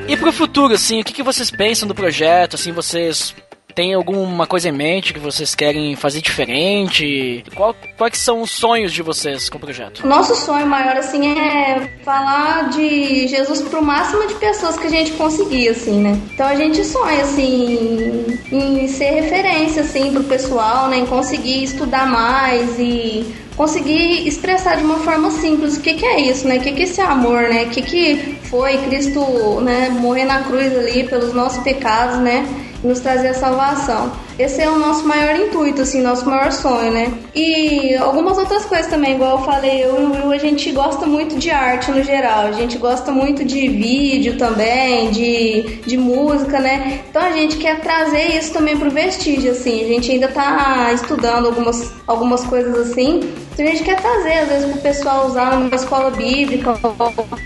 E 0.07 0.17
pro 0.17 0.31
futuro, 0.31 0.73
assim, 0.73 1.01
o 1.01 1.03
que, 1.03 1.13
que 1.13 1.23
vocês 1.23 1.49
pensam 1.49 1.87
do 1.87 1.95
projeto? 1.95 2.55
Assim, 2.55 2.71
vocês 2.71 3.33
têm 3.73 3.93
alguma 3.93 4.45
coisa 4.45 4.69
em 4.69 4.71
mente 4.71 5.13
que 5.13 5.19
vocês 5.19 5.55
querem 5.55 5.95
fazer 5.95 6.21
diferente? 6.21 7.43
Qual, 7.55 7.75
quais 7.97 8.17
são 8.17 8.41
os 8.41 8.51
sonhos 8.51 8.93
de 8.93 9.01
vocês 9.01 9.49
com 9.49 9.57
o 9.57 9.61
projeto? 9.61 10.05
Nosso 10.07 10.35
sonho 10.35 10.65
maior, 10.67 10.97
assim, 10.97 11.37
é 11.37 11.89
falar 12.03 12.69
de 12.69 13.27
Jesus 13.27 13.61
pro 13.61 13.81
máximo 13.81 14.27
de 14.27 14.35
pessoas 14.35 14.77
que 14.77 14.87
a 14.87 14.89
gente 14.89 15.11
conseguir, 15.13 15.69
assim, 15.69 16.01
né? 16.01 16.19
Então 16.33 16.47
a 16.47 16.55
gente 16.55 16.83
sonha, 16.85 17.23
assim, 17.23 18.25
em 18.51 18.87
ser 18.87 19.11
referência, 19.11 19.81
assim, 19.81 20.11
pro 20.11 20.23
pessoal, 20.23 20.87
né? 20.87 20.99
Em 20.99 21.05
conseguir 21.05 21.63
estudar 21.63 22.05
mais 22.05 22.77
e 22.79 23.25
conseguir 23.55 24.27
expressar 24.27 24.77
de 24.77 24.83
uma 24.83 24.97
forma 24.99 25.29
simples 25.31 25.77
o 25.77 25.81
que, 25.81 25.93
que 25.93 26.05
é 26.05 26.21
isso, 26.21 26.47
né? 26.47 26.57
O 26.57 26.61
que, 26.61 26.71
que 26.71 26.81
é 26.81 26.83
esse 26.85 27.01
amor, 27.01 27.41
né? 27.43 27.63
O 27.63 27.69
que, 27.69 27.81
que 27.81 28.37
foi 28.43 28.77
Cristo, 28.79 29.61
né? 29.61 29.89
Morrer 29.89 30.25
na 30.25 30.43
cruz 30.43 30.75
ali 30.77 31.03
pelos 31.03 31.33
nossos 31.33 31.63
pecados, 31.63 32.17
né? 32.19 32.45
Nos 32.83 32.99
trazer 32.99 33.29
a 33.29 33.33
salvação. 33.33 34.11
Esse 34.37 34.61
é 34.61 34.69
o 34.69 34.77
nosso 34.77 35.07
maior 35.07 35.35
intuito, 35.35 35.81
assim, 35.81 36.01
nosso 36.01 36.25
maior 36.25 36.51
sonho, 36.51 36.91
né? 36.91 37.13
E 37.35 37.95
algumas 37.95 38.37
outras 38.37 38.65
coisas 38.65 38.87
também, 38.87 39.15
igual 39.15 39.37
eu 39.37 39.45
falei, 39.45 39.83
eu 39.83 40.01
e 40.01 40.05
o 40.05 40.11
Will, 40.11 40.31
a 40.31 40.37
gente 40.37 40.71
gosta 40.71 41.05
muito 41.05 41.37
de 41.37 41.51
arte 41.51 41.91
no 41.91 42.03
geral, 42.03 42.47
a 42.47 42.51
gente 42.51 42.77
gosta 42.77 43.11
muito 43.11 43.45
de 43.45 43.67
vídeo 43.67 44.37
também, 44.37 45.11
de, 45.11 45.81
de 45.85 45.97
música, 45.97 46.59
né? 46.59 47.01
Então 47.09 47.21
a 47.21 47.31
gente 47.31 47.57
quer 47.57 47.79
trazer 47.81 48.35
isso 48.37 48.51
também 48.51 48.77
pro 48.77 48.89
vestígio, 48.89 49.51
assim, 49.51 49.83
a 49.83 49.87
gente 49.87 50.11
ainda 50.11 50.27
tá 50.27 50.91
estudando 50.93 51.45
algumas, 51.47 51.93
algumas 52.07 52.43
coisas 52.43 52.75
assim, 52.89 53.21
então 53.53 53.65
a 53.65 53.69
gente 53.69 53.83
quer 53.83 54.01
trazer, 54.01 54.33
às 54.39 54.49
vezes, 54.49 54.71
pro 54.71 54.81
pessoal 54.81 55.27
usar 55.27 55.59
numa 55.59 55.75
escola 55.75 56.09
bíblica, 56.09 56.75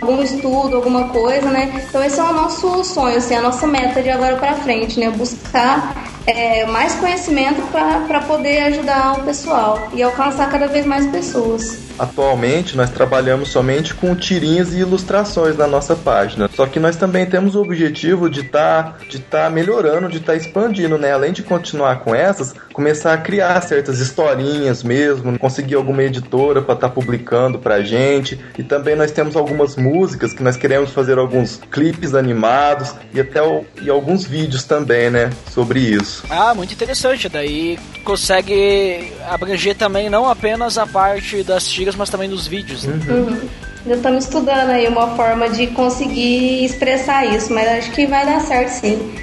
algum 0.02 0.22
estudo, 0.22 0.78
alguma 0.78 1.10
coisa, 1.10 1.50
né? 1.50 1.84
Então 1.90 2.02
esse 2.02 2.18
é 2.18 2.24
o 2.24 2.34
nosso 2.34 2.82
sonho, 2.86 3.18
assim, 3.18 3.36
a 3.36 3.42
nossa 3.42 3.68
meta 3.68 4.02
de 4.02 4.10
agora 4.10 4.38
pra 4.38 4.54
frente, 4.54 4.98
né? 5.00 5.10
Buscar 5.10 6.07
é, 6.28 6.66
mais 6.66 6.94
conhecimento 6.96 7.62
para 7.72 8.20
poder 8.22 8.60
ajudar 8.64 9.14
o 9.20 9.24
pessoal 9.24 9.90
e 9.94 10.04
alcançar 10.04 10.50
cada 10.52 10.68
vez 10.68 10.86
mais 10.86 11.08
pessoas. 11.08 11.88
Atualmente 11.98 12.78
nós 12.78 12.92
trabalhamos 12.92 13.50
somente 13.50 13.96
com 13.96 14.16
tirinhas 14.16 14.72
e 14.74 14.80
ilustrações 14.80 15.58
na 15.58 15.66
nossa 15.66 15.96
página. 15.96 16.48
Só 16.54 16.68
que 16.68 16.80
nós 16.80 16.96
também 16.96 17.26
temos 17.26 17.56
o 17.56 17.62
objetivo 17.62 18.30
de 18.30 18.42
estar 18.42 19.00
de 19.10 19.18
tá 19.18 19.50
melhorando, 19.50 20.08
de 20.08 20.18
estar 20.18 20.36
expandindo, 20.36 20.98
né? 21.00 21.12
Além 21.12 21.32
de 21.34 21.42
continuar 21.42 22.02
com 22.02 22.14
essas, 22.14 22.54
começar 22.72 23.14
a 23.14 23.18
criar 23.18 23.60
certas 23.62 24.00
historinhas 24.00 24.84
mesmo, 24.84 25.40
conseguir 25.40 25.74
alguma 25.74 26.04
editora 26.04 26.62
para 26.62 26.76
estar 26.76 26.90
publicando 26.90 27.58
pra 27.58 27.82
gente. 27.82 28.40
E 28.60 28.62
também 28.64 28.96
nós 28.96 29.10
temos 29.12 29.36
algumas 29.36 29.76
músicas 29.76 30.34
que 30.34 30.44
nós 30.44 30.56
queremos 30.56 30.92
fazer 30.92 31.18
alguns 31.18 31.60
clipes 31.72 32.14
animados 32.14 32.94
e 33.12 33.20
até 33.20 33.42
o- 33.42 33.66
e 33.82 33.90
alguns 33.90 34.24
vídeos 34.24 34.64
também, 34.66 35.10
né? 35.10 35.32
Sobre 35.50 35.80
isso. 35.80 36.17
Ah, 36.30 36.54
muito 36.54 36.74
interessante. 36.74 37.30
Daí 37.30 37.78
consegue 38.04 39.12
abranger 39.30 39.76
também 39.76 40.10
não 40.10 40.30
apenas 40.30 40.78
a 40.78 40.86
parte 40.86 41.44
das 41.44 41.68
tiras, 41.68 41.96
mas 41.96 42.10
também 42.10 42.30
dos 42.30 42.48
vídeos. 42.48 42.84
né? 42.84 43.00
Uhum. 43.10 43.50
Ainda 43.84 43.96
estamos 43.96 44.26
estudando 44.26 44.72
aí 44.72 44.88
uma 44.88 45.16
forma 45.16 45.50
de 45.50 45.68
conseguir 45.68 46.66
expressar 46.66 47.26
isso, 47.26 47.54
mas 47.54 47.68
acho 47.70 47.92
que 47.92 48.06
vai 48.06 48.26
dar 48.26 48.42
certo 48.42 48.70
sim. 48.70 49.16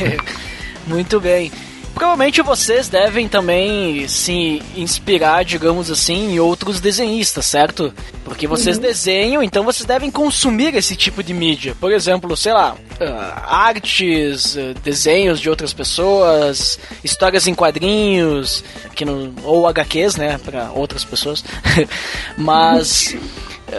Muito 0.86 1.20
bem. 1.20 1.52
Provavelmente 1.98 2.42
vocês 2.42 2.88
devem 2.88 3.26
também 3.26 4.06
se 4.06 4.62
inspirar, 4.76 5.44
digamos 5.44 5.90
assim, 5.90 6.34
em 6.34 6.38
outros 6.38 6.78
desenhistas, 6.78 7.44
certo? 7.44 7.92
Porque 8.24 8.46
vocês 8.46 8.78
desenham, 8.78 9.42
então 9.42 9.64
vocês 9.64 9.84
devem 9.84 10.08
consumir 10.08 10.76
esse 10.76 10.94
tipo 10.94 11.24
de 11.24 11.34
mídia. 11.34 11.74
Por 11.80 11.90
exemplo, 11.90 12.36
sei 12.36 12.52
lá, 12.52 12.76
ah, 13.00 13.66
artes, 13.66 14.56
ah, 14.56 14.78
desenhos 14.80 15.40
de 15.40 15.50
outras 15.50 15.72
pessoas, 15.72 16.78
histórias 17.02 17.48
em 17.48 17.54
quadrinhos, 17.54 18.62
que 18.94 19.04
no, 19.04 19.34
ou 19.42 19.66
HQs, 19.66 20.14
né, 20.14 20.38
para 20.38 20.70
outras 20.70 21.04
pessoas. 21.04 21.44
Mas 22.38 23.16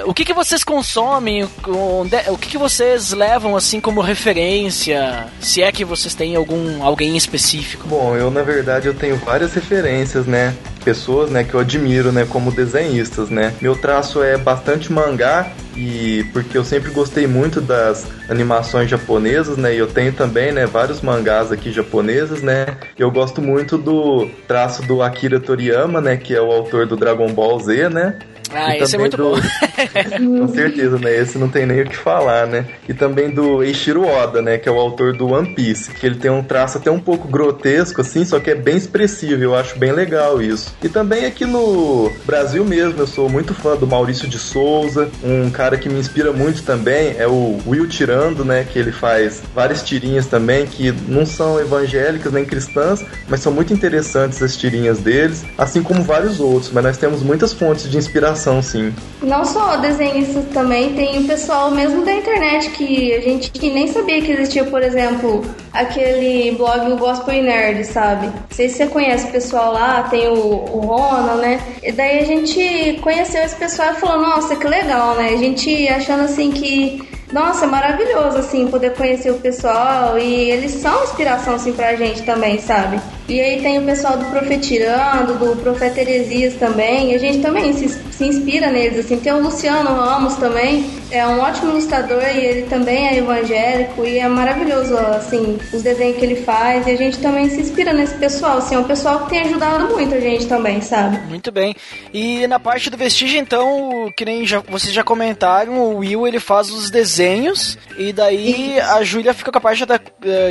o 0.05 0.13
que, 0.13 0.23
que 0.25 0.33
vocês 0.33 0.63
consomem? 0.63 1.47
Onde- 1.67 2.29
O 2.29 2.37
que, 2.37 2.49
que 2.49 2.57
vocês 2.57 3.11
levam 3.11 3.55
assim 3.55 3.79
como 3.81 4.01
referência? 4.01 5.27
Se 5.39 5.61
é 5.63 5.71
que 5.71 5.83
vocês 5.85 6.13
têm 6.13 6.35
algum 6.35 6.83
alguém 6.83 7.15
específico? 7.17 7.87
Bom, 7.87 8.15
eu 8.15 8.29
na 8.31 8.41
verdade 8.43 8.87
eu 8.87 8.93
tenho 8.93 9.15
várias 9.17 9.53
referências, 9.53 10.25
né? 10.25 10.53
Pessoas, 10.83 11.29
né, 11.29 11.43
que 11.43 11.53
eu 11.53 11.59
admiro, 11.59 12.11
né, 12.11 12.25
como 12.29 12.51
desenhistas, 12.51 13.29
né? 13.29 13.53
Meu 13.61 13.75
traço 13.75 14.23
é 14.23 14.37
bastante 14.37 14.91
mangá 14.91 15.51
e 15.75 16.23
porque 16.31 16.57
eu 16.57 16.63
sempre 16.63 16.89
gostei 16.91 17.27
muito 17.27 17.59
das 17.59 18.07
animações 18.29 18.89
japonesas, 18.89 19.57
né? 19.57 19.75
E 19.75 19.77
eu 19.77 19.87
tenho 19.87 20.13
também, 20.13 20.51
né, 20.51 20.65
vários 20.65 21.01
mangás 21.01 21.51
aqui 21.51 21.71
japoneses, 21.71 22.41
né? 22.41 22.77
Eu 22.97 23.11
gosto 23.11 23.41
muito 23.41 23.77
do 23.77 24.27
traço 24.47 24.81
do 24.83 25.01
Akira 25.03 25.39
Toriyama, 25.39 25.99
né, 25.99 26.15
que 26.15 26.33
é 26.33 26.41
o 26.41 26.51
autor 26.51 26.85
do 26.87 26.95
Dragon 26.95 27.27
Ball 27.33 27.59
Z, 27.59 27.89
né? 27.89 28.17
Ah, 28.53 28.75
E 28.75 28.81
esse 28.81 28.95
é 28.95 28.99
muito 28.99 29.15
do- 29.17 29.31
bom. 29.31 29.39
Com 30.39 30.47
certeza, 30.47 30.97
né? 30.97 31.15
Esse 31.15 31.37
não 31.37 31.49
tem 31.49 31.65
nem 31.65 31.81
o 31.81 31.85
que 31.85 31.95
falar, 31.95 32.47
né? 32.47 32.65
E 32.87 32.93
também 32.93 33.29
do 33.29 33.63
Eiichiro 33.63 34.05
Oda, 34.07 34.41
né? 34.41 34.57
Que 34.57 34.67
é 34.67 34.71
o 34.71 34.77
autor 34.79 35.15
do 35.15 35.27
One 35.31 35.53
Piece. 35.53 35.91
Que 35.91 36.05
ele 36.05 36.15
tem 36.15 36.31
um 36.31 36.43
traço 36.43 36.77
até 36.77 36.89
um 36.89 36.99
pouco 36.99 37.27
grotesco, 37.27 38.01
assim, 38.01 38.25
só 38.25 38.39
que 38.39 38.49
é 38.51 38.55
bem 38.55 38.77
expressivo. 38.77 39.41
Eu 39.43 39.55
acho 39.55 39.77
bem 39.77 39.91
legal 39.91 40.41
isso. 40.41 40.73
E 40.83 40.89
também 40.89 41.25
aqui 41.25 41.45
no 41.45 42.11
Brasil 42.25 42.63
mesmo, 42.65 42.99
eu 43.01 43.07
sou 43.07 43.29
muito 43.29 43.53
fã 43.53 43.75
do 43.75 43.85
Maurício 43.87 44.27
de 44.27 44.37
Souza. 44.39 45.09
Um 45.23 45.49
cara 45.49 45.77
que 45.77 45.87
me 45.89 45.99
inspira 45.99 46.31
muito 46.31 46.63
também 46.63 47.15
é 47.17 47.27
o 47.27 47.59
Will 47.67 47.87
Tirando, 47.87 48.43
né? 48.43 48.65
Que 48.69 48.79
ele 48.79 48.91
faz 48.91 49.41
várias 49.53 49.83
tirinhas 49.83 50.25
também 50.25 50.65
que 50.65 50.91
não 51.07 51.25
são 51.25 51.59
evangélicas 51.59 52.31
nem 52.33 52.45
cristãs, 52.45 53.03
mas 53.27 53.41
são 53.41 53.51
muito 53.51 53.73
interessantes 53.73 54.41
as 54.41 54.55
tirinhas 54.57 54.99
deles, 54.99 55.43
assim 55.57 55.81
como 55.83 56.03
vários 56.03 56.39
outros. 56.39 56.71
Mas 56.71 56.83
nós 56.83 56.97
temos 56.97 57.21
muitas 57.21 57.53
fontes 57.53 57.89
de 57.89 57.97
inspiração 57.97 58.38
inspiração, 58.39 58.61
sim. 58.61 58.93
Não 59.21 59.43
só 59.43 59.75
desenhistas 59.77 60.45
também, 60.53 60.93
tem 60.93 61.19
o 61.19 61.27
pessoal 61.27 61.69
mesmo 61.71 62.05
da 62.05 62.13
internet 62.13 62.69
que 62.71 63.13
a 63.13 63.19
gente 63.19 63.51
nem 63.69 63.87
sabia 63.87 64.21
que 64.21 64.31
existia, 64.31 64.63
por 64.63 64.81
exemplo, 64.81 65.43
aquele 65.73 66.51
blog 66.55 66.91
o 66.91 66.97
Gospel 66.97 67.43
Nerd, 67.43 67.83
sabe? 67.85 68.27
Não 68.27 68.33
sei 68.49 68.69
se 68.69 68.77
você 68.77 68.87
conhece 68.87 69.27
o 69.27 69.31
pessoal 69.31 69.73
lá, 69.73 70.03
tem 70.03 70.27
o, 70.29 70.33
o 70.33 70.79
Ronald, 70.79 71.41
né? 71.41 71.59
E 71.83 71.91
daí 71.91 72.19
a 72.19 72.25
gente 72.25 72.99
conheceu 73.01 73.43
esse 73.43 73.55
pessoal 73.55 73.91
e 73.91 73.95
falou, 73.95 74.21
nossa, 74.21 74.55
que 74.55 74.67
legal, 74.67 75.15
né? 75.15 75.31
A 75.33 75.37
gente 75.37 75.87
achando 75.89 76.23
assim 76.23 76.51
que 76.51 77.07
nossa, 77.31 77.65
é 77.65 77.67
maravilhoso, 77.67 78.39
assim, 78.39 78.67
poder 78.69 78.95
conhecer 78.95 79.29
o 79.29 79.37
pessoal 79.37 80.17
e 80.17 80.49
eles 80.49 80.71
são 80.71 81.03
inspiração, 81.03 81.53
assim, 81.53 81.71
pra 81.73 81.95
gente 81.95 82.23
também, 82.23 82.59
sabe? 82.59 82.99
E 83.29 83.39
aí 83.39 83.61
tem 83.61 83.77
o 83.77 83.83
pessoal 83.83 84.17
do 84.17 84.25
Profetirando, 84.25 85.35
do 85.35 85.55
Profeta 85.57 86.01
Heresias 86.01 86.55
também, 86.55 87.11
e 87.11 87.15
a 87.15 87.17
gente 87.19 87.39
também 87.39 87.73
se, 87.73 87.87
se 87.87 88.25
inspira 88.25 88.71
neles, 88.71 89.05
assim. 89.05 89.19
Tem 89.19 89.31
o 89.31 89.39
Luciano 89.39 89.89
Ramos 89.91 90.35
também, 90.35 90.89
é 91.11 91.25
um 91.27 91.39
ótimo 91.39 91.71
ilustrador 91.71 92.23
e 92.23 92.39
ele 92.39 92.61
também 92.63 93.07
é 93.07 93.17
evangélico 93.17 94.03
e 94.03 94.17
é 94.17 94.27
maravilhoso, 94.27 94.97
assim, 94.97 95.59
os 95.71 95.83
desenhos 95.83 96.17
que 96.17 96.25
ele 96.25 96.37
faz 96.37 96.87
e 96.87 96.91
a 96.91 96.95
gente 96.95 97.19
também 97.19 97.49
se 97.49 97.61
inspira 97.61 97.93
nesse 97.93 98.15
pessoal, 98.15 98.57
assim, 98.57 98.73
é 98.73 98.79
um 98.79 98.83
pessoal 98.83 99.23
que 99.25 99.29
tem 99.29 99.41
ajudado 99.41 99.93
muito 99.93 100.15
a 100.15 100.19
gente 100.19 100.47
também, 100.47 100.81
sabe? 100.81 101.19
Muito 101.27 101.51
bem. 101.51 101.75
E 102.11 102.47
na 102.47 102.59
parte 102.59 102.89
do 102.89 102.97
vestígio, 102.97 103.39
então, 103.39 104.11
que 104.17 104.25
nem 104.25 104.45
já, 104.45 104.59
vocês 104.59 104.91
já 104.91 105.03
comentaram, 105.03 105.79
o 105.79 105.97
Will 105.97 106.27
ele 106.27 106.39
faz 106.39 106.71
os 106.71 106.89
desenhos 106.89 107.77
e 107.95 108.11
daí 108.11 108.77
Isso. 108.77 108.91
a 108.91 109.03
Júlia 109.03 109.33
fica 109.35 109.51
capaz 109.51 109.77
de, 109.77 109.85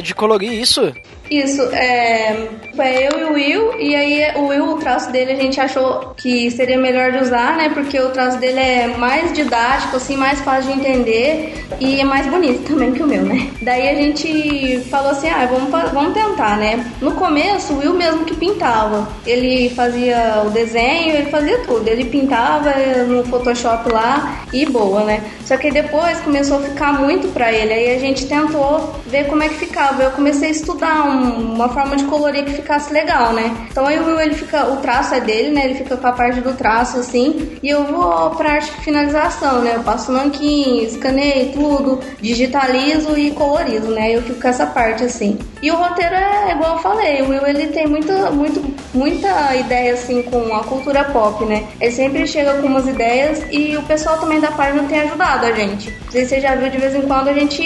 de 0.03 0.15
colorir 0.15 0.53
isso? 0.53 0.93
Isso, 1.31 1.63
é, 1.75 2.49
foi 2.75 2.87
eu 3.07 3.19
e 3.19 3.25
o 3.25 3.33
Will, 3.33 3.81
e 3.81 3.95
aí 3.95 4.33
o 4.37 4.47
Will, 4.49 4.65
o 4.71 4.77
traço 4.79 5.11
dele 5.11 5.33
a 5.33 5.37
gente 5.37 5.61
achou 5.61 6.15
que 6.17 6.51
seria 6.51 6.79
melhor 6.79 7.13
de 7.13 7.19
usar, 7.19 7.57
né? 7.57 7.71
Porque 7.75 7.99
o 7.99 8.11
traço 8.11 8.39
dele 8.39 8.61
é 8.61 8.87
mais 8.97 9.33
didático, 9.33 9.97
assim, 9.97 10.17
mais 10.17 10.41
fácil 10.41 10.73
de 10.73 10.79
entender 10.81 11.65
e 11.81 12.01
é 12.01 12.05
mais 12.05 12.27
bonito 12.27 12.63
também 12.73 12.93
que 12.93 13.03
o 13.03 13.07
meu, 13.07 13.23
né? 13.23 13.49
Daí 13.63 13.89
a 13.89 13.95
gente 13.95 14.81
falou 14.91 15.11
assim, 15.11 15.29
ah, 15.29 15.49
vamos, 15.51 15.71
vamos 15.93 16.15
tentar, 16.15 16.57
né? 16.59 16.85
No 17.01 17.13
começo, 17.13 17.73
o 17.73 17.79
Will 17.79 17.95
mesmo 17.95 18.25
que 18.25 18.35
pintava. 18.37 19.09
Ele 19.27 19.71
fazia 19.71 20.43
o 20.47 20.51
desenho, 20.51 21.15
ele 21.17 21.31
fazia 21.31 21.59
tudo. 21.59 21.87
Ele 21.89 22.05
pintava 22.05 22.73
no 23.07 23.25
Photoshop 23.25 23.91
lá 23.93 24.45
e 24.53 24.65
boa, 24.67 25.05
né? 25.05 25.21
Só 25.45 25.57
que 25.57 25.71
depois 25.71 26.19
começou 26.21 26.59
a 26.59 26.61
ficar 26.61 26.93
muito 27.01 27.29
pra 27.33 27.53
ele. 27.53 27.73
Aí 27.73 27.97
a 27.97 27.99
gente 27.99 28.27
tentou 28.27 28.95
ver 29.07 29.27
como 29.27 29.43
é 29.43 29.49
que 29.49 29.55
ficava. 29.55 30.03
Eu 30.03 30.11
comecei 30.13 30.49
a 30.49 30.53
estudar 30.53 31.05
um- 31.07 31.55
uma 31.55 31.69
forma 31.71 31.97
de 31.97 32.05
colorir 32.05 32.45
que 32.45 32.53
ficasse 32.61 32.93
legal, 32.93 33.33
né? 33.33 33.69
Então 33.71 33.87
aí 33.87 33.99
o 33.99 34.07
Will, 34.07 34.21
ele 34.21 34.35
fica, 34.35 34.71
o 34.71 34.77
traço 34.77 35.15
é 35.15 35.21
dele, 35.21 35.51
né? 35.51 35.65
Ele 35.65 35.75
fica 35.75 35.97
com 35.97 36.07
a 36.07 36.13
parte 36.13 36.41
do 36.41 36.53
traço 36.55 36.99
assim. 36.99 37.59
E 37.63 37.69
eu 37.69 37.85
vou 37.85 38.31
pra 38.31 38.53
arte 38.53 38.71
de 38.71 38.81
finalização, 38.83 39.61
né? 39.63 39.75
Eu 39.77 39.83
passo 39.83 40.13
nanquim, 40.13 40.83
escaneio 40.85 41.53
tudo, 41.53 42.01
digitalizo 42.21 43.19
e 43.19 43.31
colorizo, 43.31 43.91
né? 43.91 44.15
Eu 44.15 44.23
fico 44.23 44.41
com 44.41 44.49
essa 44.49 44.67
parte 44.67 45.05
assim. 45.05 45.39
E 45.63 45.71
o 45.71 45.77
roteiro 45.77 46.15
é 46.15 46.53
igual 46.53 46.77
eu 46.77 46.83
falei, 46.83 47.23
o 47.23 47.31
Will 47.31 47.47
ele 47.47 47.67
tem 47.69 47.87
muita, 47.87 48.31
muito, 48.31 48.63
muita 48.95 49.57
ideia 49.57 49.95
assim 49.95 50.23
com 50.23 50.55
a 50.55 50.63
cultura 50.65 51.05
pop, 51.05 51.45
né? 51.45 51.67
Ele 51.81 51.93
sempre 51.93 52.27
chega 52.27 52.55
com 52.55 52.67
umas 52.67 52.87
ideias 52.87 53.45
e 53.51 53.77
o 53.77 53.83
pessoal 53.83 54.19
também 54.19 54.41
da 54.41 54.51
página 54.51 54.85
tem 54.85 55.01
ajudado 55.01 55.47
a 55.47 55.53
gente. 55.53 55.91
Não 56.05 56.13
sei 56.13 56.23
se 56.23 56.31
você 56.31 56.41
já 56.41 56.55
viu 56.55 56.71
de 56.71 56.79
vez 56.79 56.95
em 56.95 57.03
quando 57.03 57.29
a 57.29 57.33
gente 57.33 57.63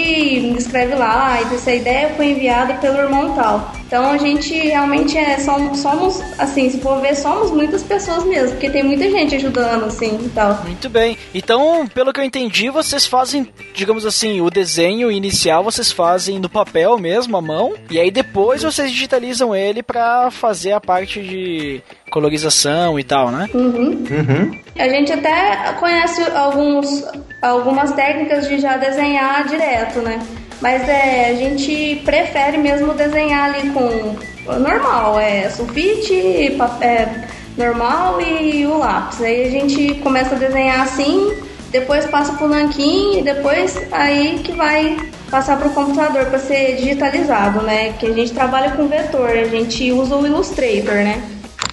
escreve 0.57 0.95
lá 0.95 1.40
e 1.40 1.55
essa 1.55 1.72
ideia 1.72 2.11
foi 2.11 2.30
enviada 2.30 2.74
pelo 2.74 2.99
irmão 2.99 3.34
tal. 3.34 3.72
Então 3.93 4.11
a 4.11 4.16
gente 4.16 4.55
realmente 4.55 5.18
é 5.18 5.38
somos, 5.38 5.80
somos 5.80 6.22
assim, 6.38 6.70
se 6.70 6.80
for 6.80 7.03
ver, 7.03 7.14
somos 7.14 7.51
muitas 7.51 7.82
pessoas 7.82 8.24
mesmo, 8.24 8.53
porque 8.53 8.70
tem 8.70 8.82
muita 8.82 9.05
gente 9.11 9.34
ajudando 9.34 9.84
assim 9.84 10.18
e 10.24 10.30
tal. 10.30 10.62
Muito 10.64 10.88
bem. 10.88 11.18
Então, 11.34 11.86
pelo 11.86 12.11
que 12.11 12.18
eu 12.18 12.24
entendi, 12.24 12.70
vocês 12.70 13.05
fazem, 13.05 13.47
digamos 13.74 14.07
assim, 14.07 14.40
o 14.40 14.49
desenho 14.49 15.12
inicial 15.12 15.62
vocês 15.62 15.93
fazem 15.93 16.38
no 16.38 16.49
papel 16.49 16.97
mesmo, 16.97 17.36
à 17.36 17.43
mão, 17.43 17.74
e 17.90 18.01
aí 18.01 18.11
depois 18.11 18.62
vocês 18.62 18.90
digitalizam 18.90 19.55
ele 19.55 19.82
pra 19.82 20.30
fazer 20.30 20.72
a 20.72 20.80
parte 20.80 21.20
de 21.20 21.82
colorização 22.11 22.99
e 22.99 23.05
tal, 23.05 23.30
né? 23.30 23.51
Uhum. 23.53 24.05
Uhum. 24.11 24.59
A 24.78 24.88
gente 24.88 25.12
até 25.12 25.70
conhece 25.78 26.22
alguns, 26.34 27.05
algumas 27.43 27.93
técnicas 27.93 28.49
de 28.49 28.59
já 28.59 28.78
desenhar 28.78 29.47
direto, 29.47 29.99
né? 30.01 30.18
Mas 30.62 30.88
é, 30.88 31.30
a 31.30 31.34
gente 31.34 32.00
prefere 32.04 32.56
mesmo 32.56 32.94
desenhar 32.94 33.52
ali 33.52 33.68
com 33.70 34.16
normal, 34.60 35.18
é 35.18 35.50
sulfite, 35.50 36.54
papel 36.56 37.08
normal 37.56 38.20
e 38.20 38.64
o 38.64 38.78
lápis. 38.78 39.20
Aí 39.20 39.44
a 39.44 39.50
gente 39.50 39.94
começa 39.96 40.36
a 40.36 40.38
desenhar 40.38 40.80
assim, 40.80 41.36
depois 41.70 42.06
passa 42.06 42.34
pro 42.34 42.48
nanquim 42.48 43.18
e 43.18 43.22
depois 43.22 43.76
aí 43.90 44.38
que 44.38 44.52
vai 44.52 44.96
passar 45.28 45.58
pro 45.58 45.70
computador 45.70 46.26
para 46.26 46.38
ser 46.38 46.76
digitalizado, 46.76 47.60
né? 47.62 47.94
Que 47.94 48.06
a 48.06 48.12
gente 48.12 48.32
trabalha 48.32 48.70
com 48.70 48.86
vetor, 48.86 49.30
a 49.30 49.44
gente 49.44 49.90
usa 49.90 50.14
o 50.14 50.24
Illustrator, 50.24 50.94
né? 50.94 51.20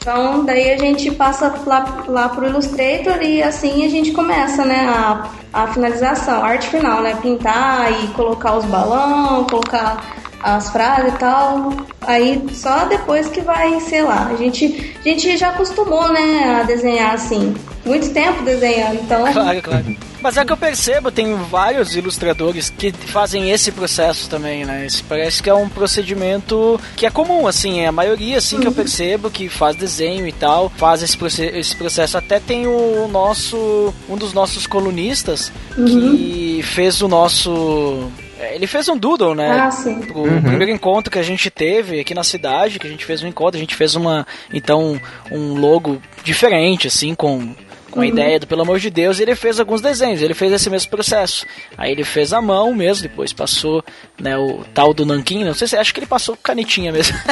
Então, 0.01 0.45
daí 0.45 0.71
a 0.71 0.77
gente 0.77 1.11
passa 1.11 1.53
lá, 1.65 2.03
lá 2.07 2.29
pro 2.29 2.47
Illustrator 2.47 3.21
e 3.21 3.43
assim 3.43 3.85
a 3.85 3.89
gente 3.89 4.11
começa, 4.11 4.63
né, 4.63 4.87
a, 4.87 5.29
a 5.53 5.67
finalização, 5.67 6.41
a 6.41 6.47
arte 6.47 6.69
final, 6.69 7.01
né, 7.01 7.17
pintar 7.21 7.91
e 7.91 8.07
colocar 8.09 8.55
os 8.55 8.65
balões, 8.65 9.47
colocar 9.49 10.01
as 10.41 10.69
frases 10.69 11.13
e 11.13 11.17
tal. 11.17 11.71
Aí 12.01 12.41
só 12.53 12.85
depois 12.85 13.27
que 13.27 13.41
vai, 13.41 13.79
sei 13.81 14.01
lá, 14.01 14.27
a 14.31 14.35
gente, 14.35 14.95
a 14.99 15.03
gente 15.03 15.37
já 15.37 15.49
acostumou, 15.49 16.11
né, 16.11 16.59
a 16.59 16.63
desenhar 16.63 17.13
assim, 17.13 17.53
muito 17.85 18.09
tempo 18.11 18.43
desenhando, 18.43 18.95
então... 18.95 19.23
Claro, 19.31 19.61
claro. 19.61 19.97
Mas 20.21 20.35
é 20.35 20.43
que 20.43 20.51
eu 20.51 20.57
percebo, 20.57 21.11
tem 21.11 21.33
vários 21.49 21.95
ilustradores 21.95 22.69
que 22.69 22.91
fazem 22.91 23.51
esse 23.51 23.71
processo 23.71 24.29
também, 24.29 24.65
né? 24.65 24.85
Esse 24.85 25.01
parece 25.01 25.41
que 25.41 25.49
é 25.49 25.53
um 25.53 25.69
procedimento 25.69 26.77
que 26.97 27.05
é 27.05 27.09
comum, 27.09 27.47
assim, 27.47 27.79
é 27.79 27.87
a 27.87 27.91
maioria, 27.91 28.37
assim, 28.37 28.59
que 28.59 28.67
eu 28.67 28.71
percebo 28.73 29.29
que 29.29 29.47
faz 29.47 29.77
desenho 29.77 30.27
e 30.27 30.33
tal, 30.33 30.69
faz 30.75 31.01
esse, 31.01 31.17
proce- 31.17 31.45
esse 31.55 31.73
processo. 31.73 32.17
Até 32.17 32.37
tem 32.37 32.67
o 32.67 33.07
nosso, 33.09 33.93
um 34.09 34.17
dos 34.17 34.33
nossos 34.33 34.67
colunistas 34.67 35.53
que 35.73 36.61
fez 36.63 37.01
o 37.01 37.07
nosso... 37.07 38.09
é, 38.39 38.55
Ele 38.55 38.65
fez 38.67 38.87
um 38.87 38.97
doodle, 38.97 39.35
né? 39.35 39.49
Ah, 39.51 39.71
sim. 39.71 39.99
Pro 40.01 40.23
primeiro 40.23 40.71
encontro 40.71 41.11
que 41.11 41.19
a 41.19 41.23
gente 41.23 41.49
teve 41.49 41.99
aqui 41.99 42.13
na 42.13 42.23
cidade, 42.23 42.79
que 42.79 42.87
a 42.87 42.89
gente 42.89 43.05
fez 43.05 43.21
um 43.23 43.27
encontro, 43.27 43.57
a 43.57 43.59
gente 43.59 43.75
fez 43.75 43.95
uma, 43.95 44.25
então, 44.53 44.99
um 45.31 45.55
logo 45.55 46.01
diferente, 46.23 46.87
assim, 46.87 47.13
com, 47.15 47.53
com 47.91 48.01
a 48.01 48.05
ideia 48.07 48.39
do 48.39 48.45
Pelo 48.47 48.61
Amor 48.61 48.79
de 48.79 48.89
Deus, 48.89 49.17
e 49.19 49.23
ele 49.23 49.35
fez 49.35 49.59
alguns 49.59 49.81
desenhos, 49.81 50.21
ele 50.21 50.33
fez 50.33 50.51
esse 50.53 50.69
mesmo 50.69 50.89
processo. 50.91 51.45
Aí 51.77 51.91
ele 51.91 52.03
fez 52.03 52.31
a 52.33 52.41
mão 52.41 52.73
mesmo, 52.73 53.03
depois 53.03 53.33
passou, 53.33 53.83
né, 54.19 54.37
o 54.37 54.63
tal 54.73 54.93
do 54.93 55.05
nanquim, 55.05 55.43
não 55.43 55.53
sei 55.53 55.67
se, 55.67 55.75
acho 55.75 55.93
que 55.93 55.99
ele 55.99 56.05
passou 56.07 56.35
com 56.35 56.41
canetinha 56.43 56.91
mesmo. 56.91 57.17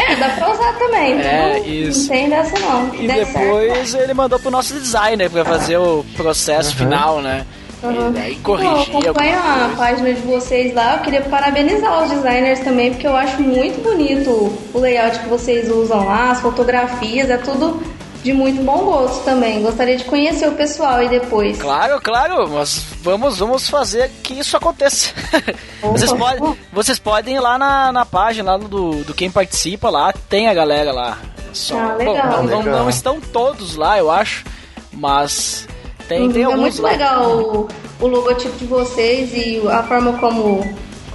É, 0.00 0.16
dá 0.16 0.28
pra 0.30 0.52
usar 0.52 0.72
também, 0.78 1.12
É, 1.20 1.58
não, 1.58 1.66
isso. 1.66 2.00
não 2.02 2.08
tem 2.08 2.28
dessa 2.28 2.58
não. 2.58 2.94
E 2.94 3.06
certo, 3.06 3.26
depois 3.26 3.94
ele 3.94 4.14
mandou 4.14 4.38
pro 4.38 4.50
nosso 4.50 4.74
designer 4.74 5.30
pra 5.30 5.44
fazer 5.44 5.76
o 5.78 6.04
processo 6.16 6.74
final, 6.76 7.20
né? 7.20 7.44
Uhum. 7.82 8.12
Aí 8.16 8.36
corrigir 8.36 8.92
eu 8.92 8.98
acompanho 9.00 9.38
a 9.38 9.72
página 9.76 10.12
de 10.12 10.20
vocês 10.20 10.74
lá. 10.74 10.96
Eu 10.96 11.00
queria 11.00 11.22
parabenizar 11.22 12.02
os 12.04 12.10
designers 12.10 12.60
também, 12.60 12.90
porque 12.90 13.06
eu 13.06 13.16
acho 13.16 13.40
muito 13.42 13.82
bonito 13.82 14.30
o 14.74 14.78
layout 14.78 15.18
que 15.20 15.28
vocês 15.28 15.70
usam 15.70 16.04
lá, 16.04 16.30
as 16.30 16.40
fotografias, 16.40 17.30
é 17.30 17.38
tudo 17.38 17.82
de 18.22 18.34
muito 18.34 18.62
bom 18.62 18.78
gosto 18.84 19.24
também. 19.24 19.62
Gostaria 19.62 19.96
de 19.96 20.04
conhecer 20.04 20.46
o 20.46 20.52
pessoal 20.52 20.96
aí 20.96 21.08
depois. 21.08 21.58
Claro, 21.58 21.98
claro, 22.02 22.46
mas 22.50 22.84
vamos, 23.00 23.38
vamos 23.38 23.68
fazer 23.70 24.10
que 24.22 24.34
isso 24.34 24.54
aconteça. 24.58 25.10
vocês, 25.80 26.12
podem, 26.12 26.56
vocês 26.70 26.98
podem 26.98 27.36
ir 27.36 27.40
lá 27.40 27.56
na, 27.58 27.90
na 27.90 28.04
página 28.04 28.52
lá 28.52 28.58
do, 28.58 29.02
do 29.04 29.14
quem 29.14 29.30
participa 29.30 29.88
lá, 29.88 30.12
tem 30.28 30.48
a 30.48 30.52
galera 30.54 30.92
lá. 30.92 31.16
Só, 31.54 31.78
Ah, 31.78 31.96
bom, 31.98 32.12
legal. 32.12 32.26
não, 32.26 32.42
não- 32.44 32.58
Legal. 32.58 32.78
não 32.80 32.90
estão 32.90 33.18
todos 33.20 33.74
lá, 33.76 33.96
eu 33.98 34.10
acho, 34.10 34.44
mas 34.92 35.66
tem, 36.10 36.28
tem 36.32 36.42
é 36.42 36.46
alguns 36.46 36.80
muito 36.80 36.82
legal 36.82 37.38
o, 37.38 37.68
o 38.00 38.06
logotipo 38.08 38.56
de 38.56 38.66
vocês 38.66 39.30
e 39.32 39.62
a 39.68 39.82
forma 39.84 40.14
como 40.14 40.60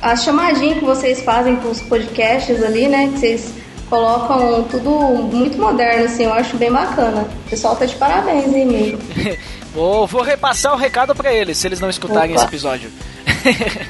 a 0.02 0.16
chamadinha 0.16 0.76
que 0.76 0.86
vocês 0.86 1.22
fazem 1.22 1.58
com 1.58 1.70
os 1.70 1.82
podcasts 1.82 2.64
ali, 2.64 2.88
né? 2.88 3.10
Que 3.12 3.20
vocês 3.20 3.54
colocam 3.90 4.64
tudo 4.64 4.90
muito 4.90 5.58
moderno, 5.58 6.06
assim, 6.06 6.24
eu 6.24 6.34
acho 6.34 6.56
bem 6.56 6.72
bacana. 6.72 7.28
O 7.46 7.50
pessoal 7.50 7.76
tá 7.76 7.86
de 7.86 7.96
parabéns, 7.96 8.54
hein, 8.54 8.66
mesmo. 8.66 9.00
Vou, 9.76 10.08
vou 10.08 10.22
repassar 10.22 10.74
o 10.74 10.78
recado 10.78 11.14
pra 11.14 11.34
eles, 11.34 11.58
se 11.58 11.68
eles 11.68 11.82
não 11.82 11.90
escutarem 11.90 12.32
Opa. 12.32 12.36
esse 12.36 12.46
episódio. 12.46 12.90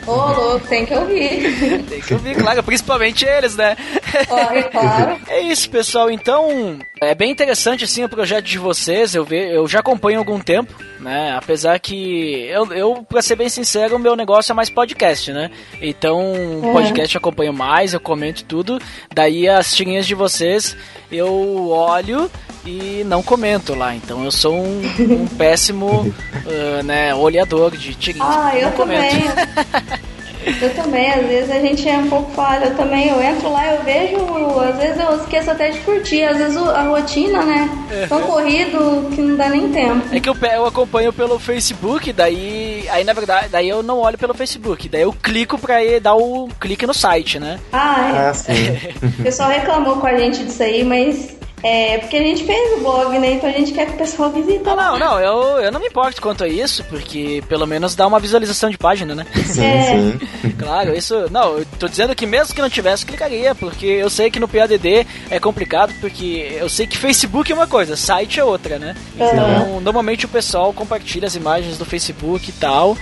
Ô, 0.07 0.11
louco, 0.11 0.67
tem 0.67 0.83
que 0.83 0.95
ouvir. 0.95 1.53
Tem 1.87 2.01
que 2.01 2.13
ouvir, 2.15 2.35
claro, 2.35 2.63
principalmente 2.63 3.23
eles, 3.23 3.55
né? 3.55 3.77
É 4.13 4.63
claro. 4.63 5.15
É 5.27 5.41
isso, 5.41 5.69
pessoal. 5.69 6.09
Então, 6.11 6.79
é 7.01 7.13
bem 7.15 7.31
interessante 7.31 7.83
assim 7.83 8.03
o 8.03 8.09
projeto 8.09 8.45
de 8.45 8.57
vocês. 8.57 9.15
Eu 9.15 9.25
ve, 9.25 9.37
eu 9.53 9.67
já 9.67 9.79
acompanho 9.79 10.17
há 10.17 10.21
algum 10.21 10.39
tempo, 10.39 10.73
né? 10.99 11.35
Apesar 11.37 11.77
que 11.79 12.45
eu, 12.49 12.71
eu 12.73 13.05
para 13.07 13.21
ser 13.21 13.35
bem 13.35 13.49
sincero, 13.49 13.95
o 13.95 13.99
meu 13.99 14.15
negócio 14.15 14.51
é 14.51 14.55
mais 14.55 14.69
podcast, 14.69 15.31
né? 15.31 15.49
Então, 15.81 16.21
É. 16.63 16.71
podcast 16.71 17.15
eu 17.15 17.19
acompanho 17.19 17.53
mais, 17.53 17.93
eu 17.93 17.99
comento 17.99 18.43
tudo. 18.45 18.79
Daí 19.13 19.47
as 19.49 19.73
tirinhas 19.73 20.05
de 20.05 20.15
vocês 20.15 20.75
eu 21.11 21.69
olho 21.69 22.29
e 22.65 23.03
não 23.05 23.21
comento 23.21 23.75
lá. 23.75 23.95
Então 23.95 24.23
eu 24.23 24.31
sou 24.31 24.53
um, 24.55 24.81
um 24.99 25.27
péssimo 25.37 25.87
uh, 26.01 26.83
né, 26.83 27.13
olhador 27.13 27.71
de 27.75 27.93
tirinhas. 27.95 28.27
Ah, 28.29 28.51
eu 28.57 28.69
não 28.69 28.77
também. 28.77 29.11
Eu 30.61 30.73
também, 30.75 31.11
às 31.11 31.25
vezes 31.27 31.51
a 31.51 31.59
gente 31.59 31.87
é 31.87 31.97
um 31.97 32.09
pouco 32.09 32.31
falha. 32.31 32.65
Eu 32.65 32.75
também, 32.75 33.07
eu 33.09 33.21
entro 33.21 33.51
lá, 33.51 33.73
eu 33.73 33.83
vejo, 33.83 34.17
às 34.59 34.77
vezes 34.77 34.99
eu 34.99 35.15
esqueço 35.17 35.51
até 35.51 35.69
de 35.69 35.79
curtir. 35.79 36.23
Às 36.23 36.37
vezes 36.37 36.57
a 36.57 36.81
rotina, 36.83 37.43
né? 37.43 37.69
Tão 38.09 38.21
corrido 38.21 39.09
que 39.13 39.21
não 39.21 39.35
dá 39.35 39.49
nem 39.49 39.69
tempo. 39.71 40.01
É 40.15 40.19
que 40.19 40.29
eu, 40.29 40.35
eu 40.53 40.65
acompanho 40.65 41.11
pelo 41.13 41.39
Facebook, 41.39 42.11
daí 42.13 42.85
aí 42.89 43.03
na 43.03 43.13
verdade, 43.13 43.47
daí 43.49 43.67
eu 43.69 43.81
não 43.81 43.99
olho 43.99 44.17
pelo 44.17 44.33
Facebook, 44.33 44.87
daí 44.89 45.01
eu 45.01 45.13
clico 45.13 45.57
pra 45.57 45.83
ir 45.83 45.99
dar 45.99 46.15
o 46.15 46.47
clique 46.59 46.85
no 46.85 46.93
site, 46.93 47.39
né? 47.39 47.59
Ah, 47.73 48.29
Ah, 48.29 48.33
sim. 48.33 48.51
é. 48.51 48.93
o 49.19 49.23
pessoal 49.23 49.49
reclamou 49.49 49.97
com 49.97 50.07
a 50.07 50.15
gente 50.17 50.43
disso 50.43 50.61
aí, 50.63 50.83
mas 50.83 51.35
é 51.67 51.97
porque 51.97 52.17
a 52.17 52.21
gente 52.21 52.43
fez 52.43 52.77
o 52.77 52.81
blog, 52.81 53.17
né? 53.17 53.33
Então 53.33 53.49
a 53.49 53.53
gente 53.53 53.71
quer 53.73 53.87
que 53.87 53.93
o 53.93 53.97
pessoal 53.97 54.29
visite 54.31 54.63
Não, 54.63 54.75
lá. 54.75 54.91
não, 54.91 54.99
não, 54.99 55.19
eu, 55.19 55.61
eu 55.61 55.71
não 55.71 55.79
me 55.79 55.87
importo 55.87 56.21
quanto 56.21 56.43
a 56.43 56.47
isso, 56.47 56.83
porque 56.85 57.43
pelo 57.49 57.65
menos 57.65 57.95
dá 57.95 58.05
uma 58.05 58.19
visualização 58.19 58.69
de 58.69 58.77
página, 58.77 59.15
né? 59.15 59.25
Sim, 59.45 59.63
É. 59.65 59.83
sim. 59.85 60.19
Claro, 60.59 60.95
isso. 60.95 61.25
Não, 61.31 61.57
eu 61.59 61.65
tô 61.79 61.87
dizendo 61.87 62.15
que 62.15 62.25
mesmo 62.25 62.53
que 62.53 62.61
não 62.61 62.69
tivesse, 62.69 63.05
clicaria, 63.05 63.53
porque 63.55 63.85
eu 63.85 64.09
sei 64.09 64.29
que 64.29 64.39
no 64.39 64.47
PADD 64.47 65.05
é 65.29 65.39
complicado, 65.39 65.93
porque 65.99 66.55
eu 66.59 66.69
sei 66.69 66.85
que 66.87 66.97
Facebook 66.97 67.51
é 67.51 67.55
uma 67.55 67.67
coisa, 67.67 67.95
site 67.95 68.39
é 68.39 68.43
outra, 68.43 68.77
né? 68.79 68.95
Então, 69.15 69.79
normalmente 69.81 70.25
o 70.25 70.29
pessoal 70.29 70.71
compartilha 70.73 71.27
as 71.27 71.35
imagens 71.35 71.77
do 71.77 71.85
Facebook 71.85 72.49
e 72.49 72.53
tal. 72.53 72.97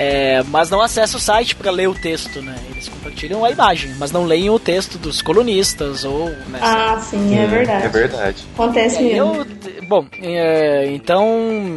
É, 0.00 0.44
mas 0.44 0.70
não 0.70 0.80
acessa 0.80 1.16
o 1.16 1.20
site 1.20 1.56
para 1.56 1.72
ler 1.72 1.88
o 1.88 1.94
texto, 1.94 2.40
né? 2.40 2.54
Eles 2.70 2.88
compartilham 2.88 3.44
a 3.44 3.50
imagem, 3.50 3.92
mas 3.98 4.12
não 4.12 4.24
leem 4.24 4.48
o 4.48 4.56
texto 4.56 4.96
dos 4.96 5.20
colunistas 5.20 6.04
ou. 6.04 6.28
Né, 6.28 6.60
Ah, 6.62 6.96
sim, 7.00 7.36
é 7.36 7.46
verdade. 7.46 7.86
É 7.86 7.88
verdade. 7.88 8.44
Acontece 8.54 8.98
é, 8.98 9.02
mesmo. 9.02 9.34
eu, 9.34 9.86
bom, 9.88 10.06
é, 10.22 10.86
então, 10.92 11.76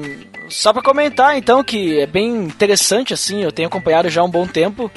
só 0.50 0.72
pra 0.72 0.84
comentar, 0.84 1.36
então, 1.36 1.64
que 1.64 2.00
é 2.00 2.06
bem 2.06 2.30
interessante, 2.44 3.12
assim, 3.12 3.42
eu 3.42 3.52
tenho 3.52 3.68
acompanhado 3.68 4.08
já 4.08 4.22
há 4.22 4.24
um 4.24 4.30
bom 4.30 4.46
tempo 4.46 4.92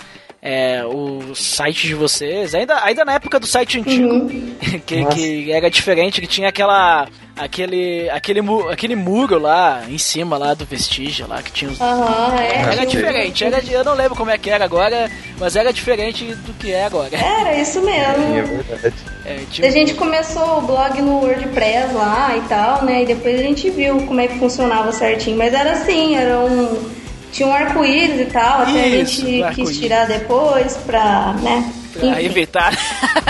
é, 0.44 0.84
o 0.84 1.34
site 1.34 1.86
de 1.86 1.94
vocês, 1.94 2.54
ainda, 2.54 2.84
ainda 2.84 3.02
na 3.02 3.14
época 3.14 3.40
do 3.40 3.46
site 3.46 3.80
antigo, 3.80 4.28
que, 4.84 5.06
que 5.06 5.50
era 5.50 5.70
diferente, 5.70 6.20
que 6.20 6.26
tinha 6.26 6.50
aquela, 6.50 7.08
aquele, 7.36 8.08
aquele, 8.10 8.40
aquele 8.70 8.94
muro 8.96 9.38
lá 9.38 9.82
em 9.88 9.98
cima 9.98 10.36
lá 10.38 10.54
do 10.54 10.64
vestígio 10.64 11.26
lá, 11.28 11.42
que 11.42 11.50
tinha 11.52 11.70
os... 11.70 11.80
Aham, 11.80 12.34
é. 12.40 12.56
Era 12.72 12.84
diferente, 12.86 13.44
era, 13.44 13.62
eu 13.70 13.84
não 13.84 13.94
lembro 13.94 14.14
como 14.16 14.30
é 14.30 14.38
que 14.38 14.50
era 14.50 14.64
agora, 14.64 15.10
mas 15.38 15.56
era 15.56 15.72
diferente 15.72 16.24
do 16.34 16.52
que 16.54 16.72
é 16.72 16.84
agora. 16.84 17.10
Era 17.16 17.54
isso 17.56 17.80
Sim, 17.80 17.90
é 17.90 18.16
mesmo. 18.18 18.62
verdade. 18.62 18.94
É, 19.26 19.38
tinha- 19.50 19.68
A 19.68 19.70
gente 19.70 19.94
começou 19.94 20.58
o 20.58 20.62
blog 20.62 21.00
no 21.02 21.20
WordPress 21.20 21.92
lá 21.94 22.36
e 22.36 22.40
tal, 22.48 22.84
né? 22.84 23.02
E 23.02 23.06
depois 23.06 23.38
a 23.40 23.42
gente 23.42 23.70
viu 23.70 23.96
como 24.06 24.20
é 24.20 24.28
que 24.28 24.38
funcionava 24.38 24.92
certinho. 24.92 25.36
Mas 25.38 25.52
era 25.54 25.72
assim, 25.72 26.14
era 26.16 26.38
um. 26.38 26.90
Tinha 27.32 27.48
um 27.48 27.52
arco-íris 27.52 28.20
e 28.20 28.24
tal, 28.26 28.62
até 28.62 28.86
Isso, 28.88 29.22
a 29.26 29.28
gente 29.30 29.54
quis 29.56 29.76
tirar 29.78 30.06
depois 30.06 30.76
pra, 30.86 31.32
né? 31.42 31.72
pra 31.92 32.06
enfim. 32.20 32.24
evitar. 32.26 32.72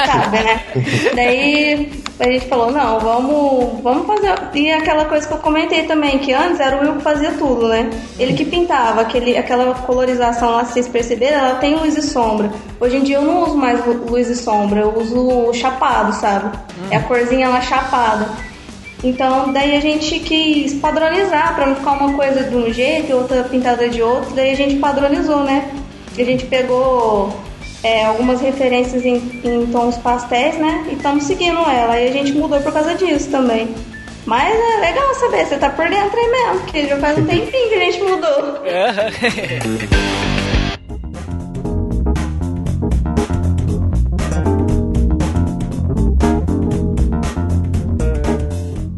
sabe, 0.05 0.41
né? 0.43 0.65
Daí 1.17 2.04
a 2.21 2.25
gente 2.25 2.47
falou, 2.47 2.71
não, 2.71 3.01
vamos, 3.01 3.83
vamos 3.83 4.07
fazer. 4.07 4.35
E 4.55 4.71
aquela 4.71 5.05
coisa 5.07 5.27
que 5.27 5.35
eu 5.35 5.39
comentei 5.39 5.83
também, 5.83 6.19
que 6.19 6.33
antes 6.33 6.61
era 6.61 6.77
o 6.77 6.81
Will 6.81 6.95
que 6.97 7.03
fazia 7.03 7.33
tudo, 7.33 7.67
né? 7.69 7.91
Ele 8.19 8.35
que 8.35 8.45
pintava, 8.45 9.01
aquele, 9.01 9.37
aquela 9.37 9.75
colorização 9.75 10.51
lá, 10.53 10.65
se 10.65 10.75
vocês 10.75 10.89
perceberam, 10.89 11.39
ela 11.39 11.55
tem 11.57 11.75
luz 11.75 11.97
e 11.97 12.03
sombra. 12.03 12.53
Hoje 12.81 12.97
em 12.99 13.03
dia 13.03 13.17
eu 13.17 13.23
não 13.23 13.43
uso 13.43 13.57
mais 13.57 13.85
lu- 13.85 14.07
luz 14.09 14.29
e 14.31 14.37
sombra, 14.37 14.81
eu 14.81 14.97
uso 14.97 15.53
chapado, 15.55 16.13
sabe? 16.15 16.57
É 16.91 16.97
a 16.97 17.03
corzinha 17.03 17.49
lá 17.49 17.61
chapada. 17.61 18.29
Então, 19.03 19.53
daí 19.53 19.77
a 19.77 19.81
gente 19.81 20.19
quis 20.21 20.73
padronizar 20.75 21.55
pra 21.55 21.67
não 21.67 21.75
ficar 21.77 21.93
uma 21.93 22.15
coisa 22.15 22.45
de 22.45 22.57
um 22.57 22.73
jeito 22.73 23.11
e 23.11 23.13
outra 23.15 23.43
pintada 23.45 23.87
de 23.89 24.01
outro. 24.01 24.35
Daí 24.35 24.53
a 24.53 24.57
gente 24.57 24.77
padronizou, 24.77 25.41
né? 25.41 25.69
A 26.17 26.23
gente 26.23 26.47
pegou 26.47 27.29
é, 27.85 28.05
algumas 28.07 28.41
referências 28.41 29.05
em, 29.05 29.17
em 29.45 29.67
tons 29.67 29.97
pastéis, 29.99 30.57
né? 30.59 30.87
E 30.91 30.95
estamos 30.95 31.25
seguindo 31.25 31.59
ela. 31.61 32.01
E 32.01 32.09
a 32.09 32.13
gente 32.13 32.33
mudou 32.33 32.61
por 32.61 32.73
causa 32.73 32.95
disso 32.95 33.31
também. 33.31 33.75
Mas 34.27 34.55
é 34.59 34.81
legal 34.81 35.15
saber, 35.17 35.45
você 35.45 35.59
tá 35.59 35.69
por 35.69 35.87
dentro 35.89 36.19
aí 36.19 36.31
mesmo, 36.31 36.61
porque 36.61 36.87
já 36.89 36.97
faz 36.97 37.19
um 37.19 37.27
tempinho 37.27 37.69
que 37.69 37.75
a 37.75 37.79
gente 37.81 38.03
mudou. 38.03 38.59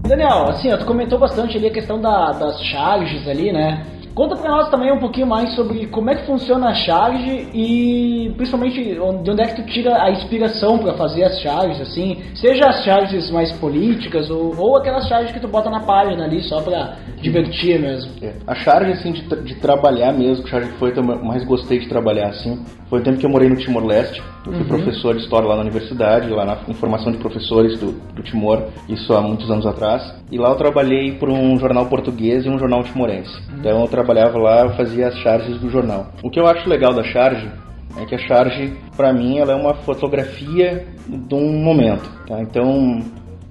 Daniel, 0.09 0.49
assim, 0.51 0.73
ó, 0.73 0.77
tu 0.79 0.87
comentou 0.87 1.19
bastante 1.19 1.57
ali 1.57 1.67
a 1.67 1.73
questão 1.73 2.01
da- 2.01 2.33
das 2.33 2.61
charges 2.67 3.27
ali, 3.27 3.53
né? 3.53 3.85
Conta 4.17 4.35
pra 4.35 4.51
nós 4.51 4.71
também 4.71 4.91
um 4.91 4.99
pouquinho 4.99 5.27
mais 5.27 5.55
sobre 5.55 5.89
como 5.89 6.09
é 6.09 6.15
que 6.15 6.25
funciona 6.25 6.69
a 6.71 6.75
charge 6.75 7.51
e 7.53 8.33
principalmente 8.35 8.83
de 8.83 8.99
onde 8.99 9.43
é 9.43 9.45
que 9.45 9.57
tu 9.57 9.67
tira 9.67 10.03
a 10.03 10.11
inspiração 10.11 10.79
pra 10.79 10.95
fazer 10.95 11.25
as 11.25 11.39
charges, 11.39 11.79
assim, 11.83 12.23
seja 12.35 12.67
as 12.67 12.83
charges 12.83 13.31
mais 13.31 13.53
políticas 13.53 14.31
ou, 14.31 14.59
ou 14.59 14.79
aquelas 14.79 15.07
charges 15.07 15.33
que 15.33 15.39
tu 15.39 15.47
bota 15.47 15.69
na 15.69 15.81
página 15.81 16.25
ali 16.25 16.43
só 16.45 16.63
pra 16.63 16.97
divertir 17.21 17.79
mesmo. 17.79 18.11
É. 18.23 18.33
A 18.47 18.55
charge, 18.55 18.93
assim, 18.93 19.13
de, 19.13 19.21
de 19.21 19.55
trabalhar 19.57 20.15
mesmo, 20.15 20.47
a 20.47 20.49
charge 20.49 20.71
que 20.71 20.79
foi 20.79 20.93
que 20.93 20.99
eu 20.99 21.05
mais 21.05 21.45
gostei 21.45 21.79
de 21.79 21.87
trabalhar, 21.87 22.29
assim, 22.29 22.65
foi 22.89 23.01
o 23.01 23.03
tempo 23.03 23.19
que 23.19 23.27
eu 23.27 23.31
morei 23.31 23.49
no 23.49 23.57
Timor-Leste. 23.57 24.23
Eu 24.47 24.53
fui 24.53 24.65
professor 24.65 25.15
de 25.15 25.23
história 25.23 25.49
lá 25.49 25.57
na 25.57 25.63
universidade, 25.63 26.31
lá 26.31 26.45
na 26.45 26.59
em 26.69 26.75
formação 26.75 27.11
de 27.11 27.19
professores 27.19 27.79
do, 27.79 27.93
do 28.15 28.23
Timor, 28.23 28.63
isso 28.89 29.13
há 29.13 29.21
muitos 29.21 29.51
anos 29.51 29.67
atrás. 29.67 30.03
E 30.31 30.39
lá 30.39 30.51
eu 30.51 30.57
trabalhei 30.57 31.13
por 31.13 31.29
um 31.29 31.59
jornal 31.59 31.87
português 31.87 32.45
e 32.45 32.49
um 32.49 32.59
jornal 32.59 32.83
timorense. 32.85 33.33
Então 33.59 33.81
eu 33.81 33.89
trabalhava 33.89 34.39
lá, 34.39 34.63
eu 34.63 34.71
fazia 34.77 35.09
as 35.09 35.17
charges 35.19 35.59
do 35.61 35.69
jornal. 35.69 36.07
O 36.23 36.31
que 36.31 36.39
eu 36.39 36.47
acho 36.47 36.69
legal 36.69 36.95
da 36.95 37.03
charge 37.03 37.51
é 37.99 38.05
que 38.05 38.15
a 38.15 38.19
charge, 38.19 38.73
pra 38.97 39.13
mim, 39.13 39.39
ela 39.39 39.53
é 39.53 39.57
uma 39.57 39.75
fotografia 39.75 40.87
de 41.09 41.35
um 41.35 41.63
momento, 41.63 42.09
tá? 42.27 42.41
Então, 42.41 43.01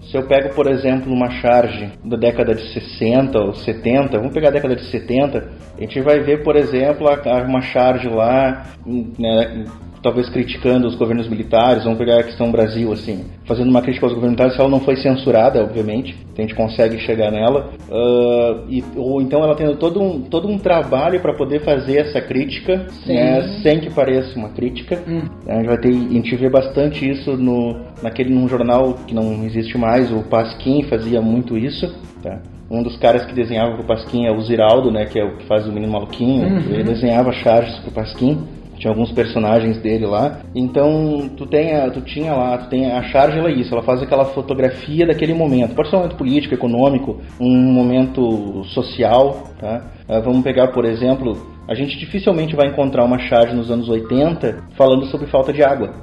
se 0.09 0.17
eu 0.17 0.27
pego, 0.27 0.53
por 0.53 0.67
exemplo, 0.67 1.11
uma 1.11 1.29
charge 1.29 1.91
da 2.03 2.15
década 2.15 2.53
de 2.53 2.73
60 2.73 3.39
ou 3.39 3.53
70, 3.53 4.17
vamos 4.17 4.33
pegar 4.33 4.49
a 4.49 4.51
década 4.51 4.75
de 4.75 4.85
70, 4.91 5.51
a 5.77 5.81
gente 5.81 5.99
vai 6.01 6.19
ver, 6.19 6.43
por 6.43 6.55
exemplo, 6.55 7.07
uma 7.47 7.61
charge 7.61 8.07
lá, 8.07 8.65
né, 8.85 9.65
talvez 10.05 10.29
criticando 10.29 10.85
os 10.85 10.93
governos 10.93 11.27
militares, 11.27 11.83
vamos 11.83 11.97
pegar 11.97 12.19
a 12.19 12.23
questão 12.23 12.51
Brasil, 12.51 12.93
assim, 12.93 13.25
fazendo 13.47 13.71
uma 13.71 13.81
crítica 13.81 14.05
aos 14.05 14.13
governos 14.13 14.37
militares, 14.37 14.53
se 14.53 14.61
ela 14.61 14.69
não 14.69 14.79
foi 14.79 14.97
censurada, 14.97 15.63
obviamente, 15.63 16.15
a 16.37 16.41
gente 16.41 16.53
consegue 16.53 16.99
chegar 16.99 17.31
nela, 17.31 17.71
ah, 17.91 18.63
e, 18.69 18.83
ou 18.95 19.19
então 19.19 19.43
ela 19.43 19.55
tendo 19.55 19.75
todo 19.77 19.99
um, 19.99 20.21
todo 20.21 20.47
um 20.47 20.59
trabalho 20.59 21.19
para 21.21 21.33
poder 21.33 21.61
fazer 21.61 22.01
essa 22.01 22.21
crítica, 22.21 22.85
né, 23.07 23.41
sem 23.63 23.79
que 23.79 23.89
pareça 23.89 24.37
uma 24.37 24.49
crítica. 24.49 25.01
A 25.47 25.55
gente 25.55 25.67
vai 25.67 25.77
ter, 25.79 25.89
a 25.89 26.13
gente 26.13 26.35
vê 26.35 26.49
bastante 26.49 27.09
isso 27.09 27.35
no, 27.35 27.75
naquele, 28.03 28.31
num 28.31 28.47
jornal 28.47 28.93
que 29.07 29.15
não 29.15 29.43
existe 29.43 29.75
mais, 29.75 30.11
o 30.11 30.21
Pasquim 30.21 30.83
fazia 30.83 31.19
muito 31.19 31.57
isso, 31.57 31.91
tá? 32.21 32.41
Um 32.69 32.81
dos 32.81 32.97
caras 32.97 33.25
que 33.25 33.33
desenhava 33.33 33.75
pro 33.75 33.83
Pasquim 33.85 34.25
é 34.25 34.31
o 34.31 34.41
Ziraldo, 34.41 34.91
né, 34.91 35.05
que 35.05 35.19
é 35.19 35.23
o 35.23 35.37
que 35.37 35.47
faz 35.47 35.67
o 35.67 35.71
Menino 35.71 35.93
Maluquinho, 35.93 36.45
ele 36.69 36.83
desenhava 36.83 37.31
charges 37.31 37.77
pro 37.79 37.91
Pasquim. 37.91 38.39
Tinha 38.77 38.91
alguns 38.91 39.11
personagens 39.11 39.77
dele 39.77 40.05
lá. 40.05 40.39
Então, 40.53 41.29
tu, 41.35 41.45
tem 41.45 41.75
a, 41.75 41.89
tu 41.89 42.01
tinha 42.01 42.33
lá, 42.33 42.57
tu 42.57 42.69
tem 42.69 42.91
a 42.91 43.03
charge, 43.03 43.37
ela 43.37 43.49
é 43.49 43.53
isso, 43.53 43.73
ela 43.73 43.83
faz 43.83 44.01
aquela 44.01 44.25
fotografia 44.25 45.05
daquele 45.05 45.33
momento. 45.33 45.75
Pode 45.75 45.89
ser 45.89 45.95
um 45.95 45.99
momento 45.99 46.17
político, 46.17 46.53
econômico, 46.53 47.21
um 47.39 47.73
momento 47.73 48.63
social, 48.65 49.43
tá? 49.59 49.91
Ah, 50.07 50.19
vamos 50.19 50.43
pegar, 50.43 50.67
por 50.67 50.85
exemplo, 50.85 51.35
a 51.67 51.73
gente 51.73 51.97
dificilmente 51.97 52.55
vai 52.55 52.67
encontrar 52.67 53.03
uma 53.03 53.17
charge 53.17 53.55
nos 53.55 53.71
anos 53.71 53.89
80 53.89 54.63
falando 54.77 55.05
sobre 55.07 55.27
falta 55.27 55.51
de 55.51 55.63
água. 55.63 55.93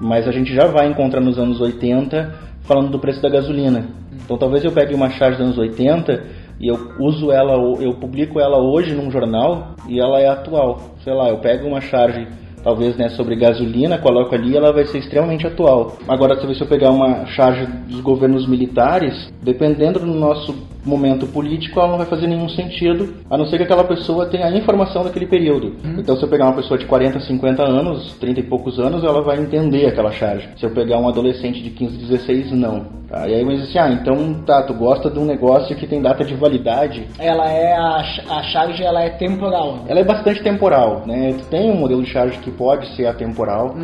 Mas 0.00 0.26
a 0.26 0.32
gente 0.32 0.52
já 0.52 0.66
vai 0.66 0.88
encontrar 0.88 1.20
nos 1.20 1.38
anos 1.38 1.60
80 1.60 2.34
falando 2.62 2.90
do 2.90 2.98
preço 2.98 3.22
da 3.22 3.28
gasolina. 3.28 3.86
Então 4.24 4.36
talvez 4.36 4.64
eu 4.64 4.72
pegue 4.72 4.94
uma 4.94 5.10
charge 5.10 5.36
dos 5.36 5.46
anos 5.46 5.58
80 5.58 6.41
e 6.60 6.68
eu 6.68 6.76
uso 6.98 7.30
ela, 7.30 7.54
eu 7.80 7.92
publico 7.94 8.38
ela 8.38 8.58
hoje 8.58 8.94
num 8.94 9.10
jornal 9.10 9.74
e 9.88 10.00
ela 10.00 10.20
é 10.20 10.28
atual. 10.28 10.94
Sei 11.02 11.12
lá, 11.12 11.28
eu 11.28 11.38
pego 11.38 11.66
uma 11.66 11.80
charge 11.80 12.26
talvez 12.62 12.96
né, 12.96 13.08
sobre 13.10 13.36
gasolina, 13.36 13.98
coloco 13.98 14.34
ali, 14.34 14.56
ela 14.56 14.72
vai 14.72 14.84
ser 14.84 14.98
extremamente 14.98 15.46
atual. 15.46 15.96
Agora, 16.08 16.36
talvez 16.36 16.56
se 16.56 16.64
eu 16.64 16.68
pegar 16.68 16.90
uma 16.90 17.26
charge 17.26 17.66
dos 17.88 18.00
governos 18.00 18.46
militares, 18.46 19.32
dependendo 19.42 19.98
do 19.98 20.06
nosso 20.06 20.54
momento 20.84 21.26
político, 21.26 21.78
ela 21.78 21.90
não 21.90 21.98
vai 21.98 22.06
fazer 22.06 22.26
nenhum 22.26 22.48
sentido, 22.48 23.14
a 23.30 23.36
não 23.36 23.46
ser 23.46 23.56
que 23.56 23.62
aquela 23.64 23.84
pessoa 23.84 24.26
tenha 24.26 24.46
a 24.46 24.56
informação 24.56 25.04
daquele 25.04 25.26
período. 25.26 25.74
Então, 25.98 26.16
se 26.16 26.22
eu 26.24 26.28
pegar 26.28 26.46
uma 26.46 26.56
pessoa 26.56 26.78
de 26.78 26.86
40, 26.86 27.20
50 27.20 27.62
anos, 27.62 28.14
30 28.18 28.40
e 28.40 28.42
poucos 28.42 28.78
anos, 28.78 29.04
ela 29.04 29.22
vai 29.22 29.38
entender 29.40 29.86
aquela 29.86 30.10
charge. 30.10 30.48
Se 30.56 30.64
eu 30.66 30.70
pegar 30.70 30.98
um 30.98 31.08
adolescente 31.08 31.62
de 31.62 31.70
15, 31.70 31.96
16, 31.98 32.52
não. 32.52 32.84
Tá? 33.08 33.28
E 33.28 33.34
aí 33.34 33.44
vai 33.44 33.56
dizer 33.56 33.68
assim, 33.68 33.78
ah, 33.78 33.92
então 33.92 34.34
tá, 34.46 34.62
tu 34.62 34.72
gosta 34.74 35.10
de 35.10 35.18
um 35.18 35.24
negócio 35.24 35.76
que 35.76 35.86
tem 35.86 36.00
data 36.00 36.24
de 36.24 36.34
validade, 36.34 37.06
Ela 37.18 37.46
é 37.50 37.74
a, 37.74 38.02
a 38.30 38.42
charge, 38.44 38.82
ela 38.82 39.02
é 39.02 39.10
temporal. 39.10 39.84
ela 39.86 40.00
é 40.00 40.04
bastante 40.04 40.42
temporal, 40.42 41.02
né? 41.06 41.34
Tu 41.38 41.44
tem 41.46 41.70
um 41.70 41.76
modelo 41.76 42.02
de 42.02 42.10
charge 42.10 42.38
que 42.38 42.50
pode 42.50 42.86
ser 42.96 43.06
atemporal, 43.06 43.74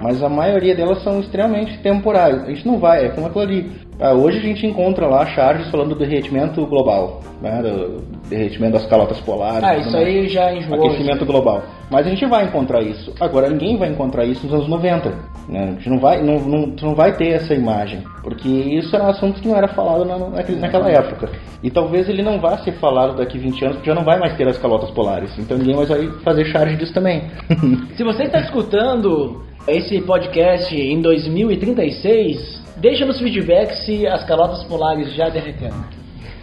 mas 0.00 0.22
a 0.22 0.28
maioria 0.28 0.74
delas 0.74 1.02
são 1.02 1.20
extremamente 1.20 1.78
temporais. 1.78 2.42
A 2.44 2.46
gente 2.50 2.66
não 2.66 2.78
vai, 2.78 3.06
é 3.06 3.08
como 3.10 3.26
aquilo 3.26 3.42
ali. 3.44 3.70
Ah, 4.00 4.12
hoje 4.12 4.38
a 4.38 4.42
gente 4.42 4.64
encontra 4.66 5.06
lá 5.08 5.26
charges 5.26 5.68
falando 5.70 5.90
do 5.90 5.94
derretimento 5.98 6.64
global, 6.66 7.20
né, 7.42 7.60
do 7.62 8.00
derretimento 8.28 8.74
das 8.74 8.86
calotas 8.86 9.18
polares. 9.20 9.64
Ah, 9.64 9.76
isso 9.76 9.90
mais. 9.92 10.06
aí 10.06 10.28
já 10.28 10.54
enjoou. 10.54 10.86
Aquecimento 10.86 11.26
global. 11.26 11.62
Mas 11.90 12.06
a 12.06 12.10
gente 12.10 12.24
vai 12.26 12.44
encontrar 12.44 12.82
isso. 12.82 13.12
Agora, 13.18 13.48
ninguém 13.48 13.76
vai 13.76 13.88
encontrar 13.88 14.24
isso 14.24 14.44
nos 14.46 14.54
anos 14.54 14.68
90. 14.68 15.08
Né? 15.48 15.64
A 15.64 15.66
gente 15.72 15.88
não 15.88 15.98
vai, 15.98 16.22
não, 16.22 16.38
não, 16.38 16.66
não 16.80 16.94
vai 16.94 17.16
ter 17.16 17.28
essa 17.30 17.54
imagem. 17.54 18.02
Porque 18.22 18.46
isso 18.48 18.94
era 18.94 19.04
um 19.06 19.08
assunto 19.08 19.40
que 19.40 19.48
não 19.48 19.56
era 19.56 19.68
falado 19.68 20.04
na, 20.04 20.18
naquele- 20.18 20.60
naquela 20.60 20.90
época. 20.90 21.30
E 21.62 21.70
talvez 21.70 22.08
ele 22.08 22.22
não 22.22 22.38
vá 22.38 22.58
ser 22.58 22.72
falado 22.72 23.16
daqui 23.16 23.38
20 23.38 23.64
anos, 23.64 23.76
porque 23.78 23.88
já 23.90 23.96
não 23.96 24.04
vai 24.04 24.18
mais 24.18 24.36
ter 24.36 24.46
as 24.46 24.58
calotas 24.58 24.90
polares. 24.90 25.36
Então 25.38 25.56
ninguém 25.56 25.74
mais 25.74 25.88
vai 25.88 26.06
fazer 26.22 26.44
charge 26.44 26.76
disso 26.76 26.92
também. 26.92 27.22
Se 27.96 28.04
você 28.04 28.24
está 28.24 28.40
escutando 28.40 29.42
esse 29.66 30.00
podcast 30.02 30.76
em 30.76 31.00
2036, 31.00 32.57
deixa 32.80 33.04
nos 33.04 33.18
feedbacks 33.18 33.84
se 33.84 34.06
as 34.06 34.24
calotas 34.24 34.64
polares 34.64 35.12
já 35.14 35.28
derreteram. 35.28 35.84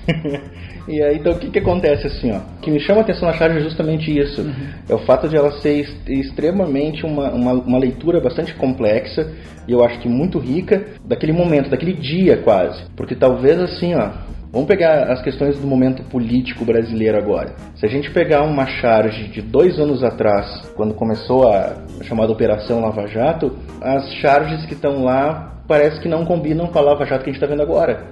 E 0.88 1.02
aí, 1.02 1.18
então, 1.18 1.34
o 1.34 1.40
que, 1.40 1.50
que 1.50 1.58
acontece 1.58 2.06
assim, 2.06 2.32
ó? 2.32 2.38
O 2.38 2.62
que 2.62 2.70
me 2.70 2.80
chama 2.80 3.00
a 3.00 3.04
atenção 3.04 3.28
na 3.28 3.34
charge 3.34 3.58
é 3.58 3.62
justamente 3.62 4.16
isso. 4.16 4.46
É 4.88 4.94
o 4.94 5.00
fato 5.00 5.28
de 5.28 5.36
ela 5.36 5.52
ser 5.60 5.80
ex- 5.80 5.98
extremamente 6.08 7.04
uma, 7.06 7.32
uma, 7.32 7.54
uma 7.54 7.78
leitura 7.80 8.22
bastante 8.22 8.54
complexa 8.54 9.34
e 9.68 9.72
eu 9.72 9.84
acho 9.84 10.00
que 10.00 10.08
muito 10.08 10.38
rica 10.38 10.86
daquele 11.04 11.32
momento, 11.32 11.72
daquele 11.72 11.94
dia 11.94 12.38
quase. 12.38 12.84
Porque 12.96 13.16
talvez 13.16 13.60
assim, 13.60 13.96
ó, 13.96 14.12
vamos 14.56 14.68
pegar 14.68 15.12
as 15.12 15.22
questões 15.22 15.60
do 15.60 15.68
momento 15.68 16.02
político 16.04 16.64
brasileiro 16.64 17.18
agora. 17.18 17.54
Se 17.76 17.86
a 17.86 17.90
gente 17.90 18.10
pegar 18.12 18.42
uma 18.44 18.66
charge 18.66 19.28
de 19.28 19.42
dois 19.42 19.78
anos 19.78 20.04
atrás, 20.04 20.62
quando 20.76 20.94
começou 20.94 21.48
a 21.48 21.74
chamada 22.04 22.32
Operação 22.32 22.80
Lava 22.82 23.06
Jato, 23.06 23.52
as 23.82 24.12
charges 24.16 24.66
que 24.66 24.74
estão 24.74 25.04
lá 25.04 25.52
parece 25.68 26.00
que 26.00 26.08
não 26.08 26.24
combinam 26.26 26.68
com 26.68 26.78
a 26.78 26.82
Lava 26.82 27.06
Jato 27.06 27.24
que 27.24 27.30
a 27.32 27.34
gente 27.34 27.42
está 27.44 27.48
vendo 27.48 27.62
agora. 27.64 28.06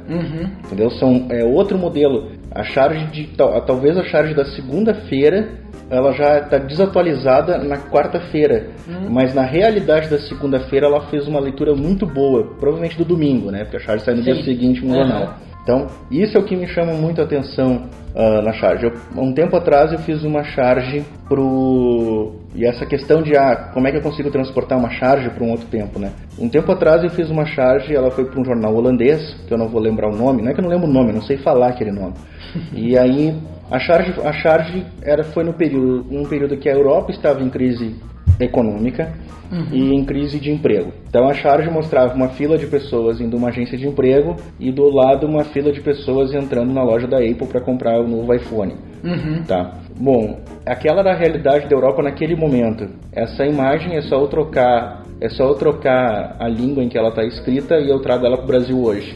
Entendeu? 0.65 0.89
São, 0.91 1.27
é 1.29 1.43
outro 1.45 1.77
modelo. 1.77 2.31
A 2.51 2.63
charge 2.63 3.05
de. 3.07 3.27
tal- 3.37 3.61
Talvez 3.61 3.97
a 3.97 4.03
charge 4.03 4.33
da 4.33 4.43
segunda-feira 4.45 5.49
ela 5.89 6.11
já 6.13 6.39
está 6.39 6.57
desatualizada 6.57 7.57
na 7.59 7.77
quarta-feira. 7.77 8.67
Mas 9.09 9.33
na 9.35 9.43
realidade 9.43 10.09
da 10.09 10.17
segunda-feira 10.19 10.87
ela 10.87 11.01
fez 11.09 11.27
uma 11.27 11.39
leitura 11.39 11.75
muito 11.75 12.05
boa. 12.05 12.43
Provavelmente 12.59 12.97
do 12.97 13.05
domingo, 13.05 13.51
né? 13.51 13.63
Porque 13.63 13.77
a 13.77 13.79
charge 13.79 14.03
sai 14.03 14.15
no 14.15 14.21
dia 14.23 14.35
Sim. 14.35 14.43
seguinte 14.43 14.83
no 14.83 14.95
jornal. 14.95 15.35
Então, 15.63 15.87
isso 16.11 16.37
é 16.37 16.39
o 16.39 16.43
que 16.43 16.55
me 16.55 16.67
chama 16.67 16.93
muito 16.93 17.21
a 17.21 17.23
atenção 17.23 17.87
ah, 18.15 18.41
na 18.41 18.53
charge. 18.53 18.85
Eu, 18.85 18.93
há 19.15 19.21
um 19.21 19.33
tempo 19.33 19.55
atrás 19.55 19.91
eu 19.91 19.99
fiz 19.99 20.23
uma 20.23 20.43
charge 20.43 21.03
pro. 21.27 22.35
E 22.53 22.65
essa 22.65 22.85
questão 22.85 23.23
de 23.23 23.35
ah, 23.35 23.71
como 23.73 23.87
é 23.87 23.91
que 23.91 23.97
eu 23.97 24.01
consigo 24.01 24.29
transportar 24.29 24.77
uma 24.77 24.91
charge 24.91 25.29
para 25.29 25.43
um 25.43 25.49
outro 25.49 25.65
tempo, 25.67 25.97
né? 25.97 26.11
Um 26.37 26.47
tempo 26.47 26.71
atrás 26.71 27.03
eu 27.03 27.09
fiz 27.09 27.29
uma 27.29 27.45
charge, 27.45 27.95
ela 27.95 28.11
foi 28.11 28.25
para 28.25 28.39
um 28.39 28.45
jornal 28.45 28.75
holandês, 28.75 29.35
que 29.47 29.53
eu 29.53 29.57
não 29.57 29.67
vou 29.67 29.81
lembrar 29.81 30.09
o 30.09 30.15
nome, 30.15 30.43
não 30.43 30.51
é 30.51 30.53
que 30.53 30.59
eu 30.59 30.63
não 30.63 30.69
lembro 30.69 30.87
o 30.87 30.93
nome, 30.93 31.09
eu 31.09 31.15
não 31.15 31.23
sei 31.23 31.37
falar 31.37 31.69
aquele 31.69 31.91
nome. 31.91 32.13
E 32.73 32.95
aí 32.97 33.35
a 33.71 33.79
charge, 33.79 34.13
a 34.23 34.33
charge 34.33 34.85
era, 35.01 35.23
foi 35.23 35.43
no 35.43 35.53
período, 35.53 36.05
um 36.11 36.23
período 36.25 36.57
que 36.57 36.69
a 36.69 36.73
Europa 36.73 37.11
estava 37.11 37.41
em 37.41 37.49
crise 37.49 37.95
econômica 38.39 39.13
e 39.71 39.93
em 39.93 40.03
crise 40.03 40.39
de 40.39 40.51
emprego. 40.51 40.91
Então 41.07 41.27
a 41.29 41.33
charge 41.33 41.69
mostrava 41.69 42.13
uma 42.15 42.29
fila 42.29 42.57
de 42.57 42.65
pessoas 42.65 43.21
indo 43.21 43.37
uma 43.37 43.49
agência 43.49 43.77
de 43.77 43.87
emprego 43.87 44.35
e 44.59 44.71
do 44.71 44.89
lado 44.89 45.27
uma 45.27 45.43
fila 45.43 45.71
de 45.71 45.81
pessoas 45.81 46.33
entrando 46.33 46.73
na 46.73 46.83
loja 46.83 47.07
da 47.07 47.17
Apple 47.17 47.47
para 47.47 47.61
comprar 47.61 47.99
o 47.99 48.07
novo 48.07 48.33
iPhone. 48.33 48.73
Tá. 49.43 49.79
Bom, 49.99 50.39
aquela 50.65 51.01
era 51.01 51.13
a 51.13 51.17
realidade 51.17 51.67
da 51.67 51.75
Europa 51.75 52.01
naquele 52.01 52.35
momento. 52.35 52.87
Essa 53.11 53.45
imagem 53.45 53.95
é 53.95 54.01
só 54.01 54.15
eu 54.15 54.27
trocar, 54.27 55.03
é 55.21 55.29
só 55.29 55.45
eu 55.45 55.55
trocar 55.55 56.35
a 56.39 56.47
língua 56.47 56.83
em 56.83 56.89
que 56.89 56.97
ela 56.97 57.09
está 57.09 57.23
escrita 57.23 57.75
e 57.75 57.89
eu 57.89 57.99
trago 57.99 58.25
ela 58.25 58.37
para 58.37 58.45
o 58.45 58.47
Brasil 58.47 58.81
hoje. 58.81 59.15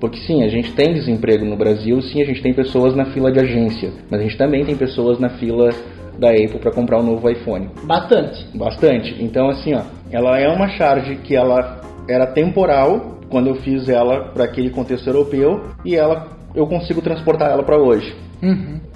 Porque 0.00 0.18
sim, 0.20 0.42
a 0.42 0.48
gente 0.48 0.72
tem 0.72 0.94
desemprego 0.94 1.44
no 1.44 1.56
Brasil, 1.56 2.00
sim, 2.00 2.22
a 2.22 2.24
gente 2.24 2.42
tem 2.42 2.54
pessoas 2.54 2.94
na 2.94 3.06
fila 3.06 3.30
de 3.30 3.40
agência, 3.40 3.90
mas 4.10 4.20
a 4.20 4.22
gente 4.22 4.36
também 4.38 4.64
tem 4.64 4.76
pessoas 4.76 5.18
na 5.18 5.28
fila 5.30 5.70
da 6.18 6.30
Apple 6.30 6.58
para 6.58 6.70
comprar 6.70 6.98
o 6.98 7.02
novo 7.02 7.28
iPhone. 7.28 7.70
Bastante. 7.84 8.46
Bastante. 8.56 9.16
Então 9.22 9.48
assim, 9.48 9.74
ó, 9.74 9.82
ela 10.10 10.38
é 10.38 10.48
uma 10.48 10.68
charge 10.68 11.16
que 11.16 11.34
ela 11.34 11.80
era 12.08 12.26
temporal 12.26 13.18
quando 13.28 13.48
eu 13.48 13.54
fiz 13.56 13.88
ela 13.88 14.28
para 14.28 14.44
aquele 14.44 14.70
contexto 14.70 15.06
europeu 15.06 15.64
e 15.84 15.96
ela 15.96 16.28
eu 16.54 16.66
consigo 16.66 17.00
transportar 17.00 17.50
ela 17.50 17.62
para 17.62 17.78
hoje. 17.78 18.14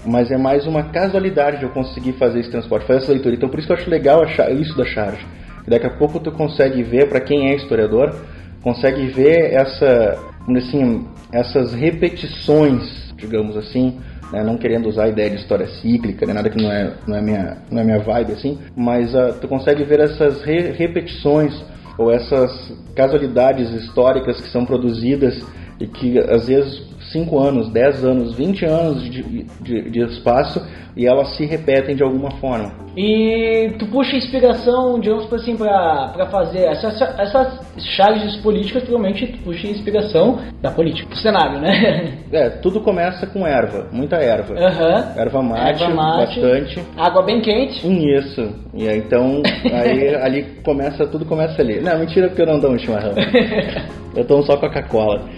Mas 0.05 0.31
é 0.31 0.37
mais 0.37 0.67
uma 0.67 0.85
casualidade 0.85 1.59
de 1.59 1.62
eu 1.64 1.71
conseguir 1.71 2.12
fazer 2.12 2.41
esse 2.41 2.51
transporte, 2.51 2.87
fazer 2.87 2.99
essa 2.99 3.12
leitura. 3.12 3.35
Então 3.35 3.49
por 3.49 3.59
isso 3.59 3.67
que 3.67 3.73
eu 3.73 3.79
acho 3.79 3.89
legal 3.89 4.25
isso 4.25 4.77
da 4.77 4.85
charge. 4.85 5.25
Daqui 5.67 5.87
a 5.87 5.91
pouco 5.91 6.21
tu 6.21 6.31
consegue 6.31 6.83
ver, 6.83 7.09
para 7.09 7.21
quem 7.21 7.51
é 7.51 7.57
historiador, 7.57 8.14
consegue 8.62 9.07
ver 9.07 9.53
essa, 9.53 10.19
assim, 10.57 11.07
essas 11.33 11.73
repetições, 11.73 13.12
digamos 13.17 13.57
assim, 13.57 13.99
né, 14.33 14.43
não 14.43 14.57
querendo 14.57 14.89
usar 14.89 15.05
a 15.05 15.09
ideia 15.09 15.31
de 15.31 15.37
história 15.37 15.66
cíclica, 15.66 16.27
né, 16.27 16.33
nada 16.33 16.51
que 16.51 16.62
não 16.62 16.70
é, 16.70 16.93
não 17.07 17.16
é, 17.16 17.22
minha, 17.22 17.57
não 17.70 17.81
é 17.81 17.85
minha 17.85 17.99
vibe 17.99 18.33
assim, 18.33 18.59
mas 18.77 19.14
ah, 19.14 19.33
tu 19.41 19.49
consegue 19.49 19.85
ver 19.85 20.01
essas 20.01 20.43
re- 20.43 20.72
repetições 20.72 21.53
ou 21.99 22.12
essas 22.12 22.51
casualidades 22.95 23.70
históricas 23.72 24.41
que 24.41 24.49
são 24.49 24.64
produzidas 24.64 25.45
e 25.81 25.87
que 25.87 26.18
às 26.18 26.47
vezes 26.47 26.83
5 27.12 27.39
anos, 27.39 27.70
10 27.70 28.05
anos, 28.05 28.35
20 28.35 28.64
anos 28.64 29.03
de, 29.05 29.45
de, 29.61 29.91
de 29.91 30.01
espaço 30.05 30.61
e 30.97 31.07
elas 31.07 31.37
se 31.37 31.45
repetem 31.45 31.95
de 31.95 32.03
alguma 32.03 32.31
forma. 32.33 32.86
E 32.97 33.73
tu 33.79 33.87
puxa 33.87 34.17
inspiração, 34.17 34.99
digamos 34.99 35.31
assim, 35.31 35.55
pra, 35.55 36.13
pra 36.15 36.27
fazer 36.27 36.65
essas, 36.65 36.99
essas 37.19 37.61
charges 37.95 38.37
políticas, 38.37 38.83
provavelmente 38.85 39.27
tu 39.27 39.39
puxa 39.45 39.67
inspiração 39.67 40.39
da 40.63 40.71
política, 40.71 41.09
do 41.11 41.17
cenário, 41.17 41.61
né? 41.61 42.15
É, 42.33 42.51
tudo 42.51 42.81
começa 42.81 43.25
com 43.27 43.47
erva, 43.47 43.87
muita 43.93 44.17
erva. 44.17 44.55
Aham. 44.59 45.13
Erva 45.17 45.43
mate, 45.43 45.83
Erva 45.85 45.95
mate. 45.95 46.41
bastante. 46.41 46.81
Água 46.97 47.23
bem 47.23 47.41
quente. 47.41 47.87
Isso. 47.87 48.53
E 48.75 48.89
aí 48.89 48.99
então, 48.99 49.43
aí 49.73 50.15
ali 50.21 50.43
começa, 50.65 51.07
tudo 51.07 51.25
começa 51.25 51.63
ali. 51.63 51.81
Não, 51.81 51.99
mentira 51.99 52.29
porque 52.29 52.43
eu 52.43 52.47
não 52.47 52.61
tomo 52.61 52.79
chimarrão. 52.79 53.15
Eu 54.17 54.25
tomo 54.27 54.43
só 54.45 54.57
Coca-Cola. 54.57 55.29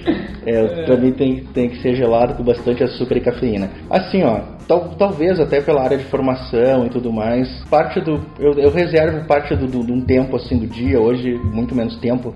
É, 0.46 0.84
pra 0.84 0.96
mim 0.96 1.10
tem, 1.12 1.42
tem 1.52 1.68
que 1.68 1.82
ser 1.82 1.96
gelado 1.96 2.34
com 2.34 2.44
bastante 2.44 2.84
açúcar 2.84 3.16
e 3.16 3.20
cafeína. 3.20 3.68
Assim, 3.90 4.22
ó, 4.22 4.38
tal, 4.68 4.90
talvez 4.96 5.40
até 5.40 5.60
pela 5.60 5.82
área 5.82 5.98
de 5.98 6.04
formação 6.04 6.86
e 6.86 6.88
tudo 6.88 7.12
mais, 7.12 7.47
parte 7.70 8.00
do. 8.00 8.20
Eu, 8.38 8.52
eu 8.54 8.70
reservo 8.70 9.26
parte 9.26 9.54
do, 9.54 9.66
do, 9.66 9.84
de 9.84 9.92
um 9.92 10.00
tempo 10.00 10.36
assim 10.36 10.58
do 10.58 10.66
dia, 10.66 11.00
hoje 11.00 11.34
muito 11.34 11.74
menos 11.74 11.96
tempo 11.96 12.34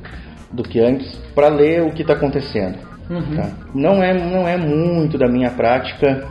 do 0.50 0.62
que 0.62 0.80
antes, 0.80 1.16
para 1.34 1.48
ler 1.48 1.82
o 1.82 1.90
que 1.90 2.02
está 2.02 2.14
acontecendo. 2.14 2.78
tá? 3.36 3.50
Não, 3.74 4.02
é, 4.02 4.12
não 4.12 4.46
é 4.46 4.56
muito 4.56 5.16
da 5.18 5.28
minha 5.28 5.50
prática 5.50 6.26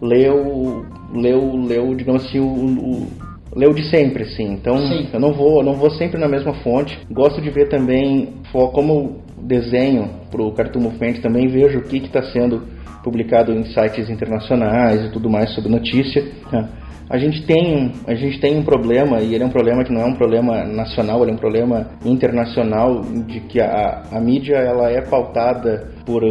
ler 0.00 0.30
o, 0.30 0.84
ler 1.12 1.34
o, 1.34 1.66
ler 1.66 1.80
o 1.80 1.94
digamos 1.94 2.24
assim, 2.24 2.38
o, 2.38 2.46
o 2.46 3.08
ler 3.54 3.68
o 3.68 3.74
de 3.74 3.88
sempre, 3.90 4.24
assim. 4.24 4.52
Então, 4.52 4.78
Sim. 4.78 5.08
eu 5.12 5.20
não 5.20 5.32
vou, 5.32 5.62
não 5.62 5.74
vou 5.74 5.90
sempre 5.90 6.18
na 6.18 6.28
mesma 6.28 6.54
fonte. 6.54 6.98
Gosto 7.10 7.40
de 7.40 7.50
ver 7.50 7.68
também, 7.68 8.34
como 8.52 8.92
eu 8.92 9.16
desenho 9.42 10.10
para 10.30 10.42
o 10.42 10.52
Cartoon 10.52 10.80
Movement, 10.80 11.20
também 11.22 11.48
vejo 11.48 11.78
o 11.78 11.82
que 11.82 11.98
está 11.98 12.22
sendo 12.22 12.62
publicado 13.02 13.52
em 13.52 13.64
sites 13.64 14.10
internacionais 14.10 15.04
e 15.04 15.10
tudo 15.10 15.30
mais 15.30 15.50
sobre 15.54 15.70
notícia. 15.70 16.24
tá? 16.50 16.68
A 17.10 17.16
gente 17.16 17.46
tem 17.46 17.74
um, 17.74 17.92
a 18.06 18.14
gente 18.14 18.38
tem 18.38 18.58
um 18.58 18.62
problema 18.62 19.20
e 19.20 19.34
ele 19.34 19.42
é 19.42 19.46
um 19.46 19.50
problema 19.50 19.82
que 19.82 19.92
não 19.92 20.02
é 20.02 20.04
um 20.04 20.14
problema 20.14 20.64
nacional, 20.64 21.22
ele 21.22 21.30
é 21.30 21.34
um 21.34 21.38
problema 21.38 21.86
internacional 22.04 23.00
de 23.26 23.40
que 23.40 23.60
a, 23.60 24.02
a 24.12 24.20
mídia 24.20 24.56
ela 24.56 24.90
é 24.90 25.00
pautada 25.00 25.88
por, 26.04 26.22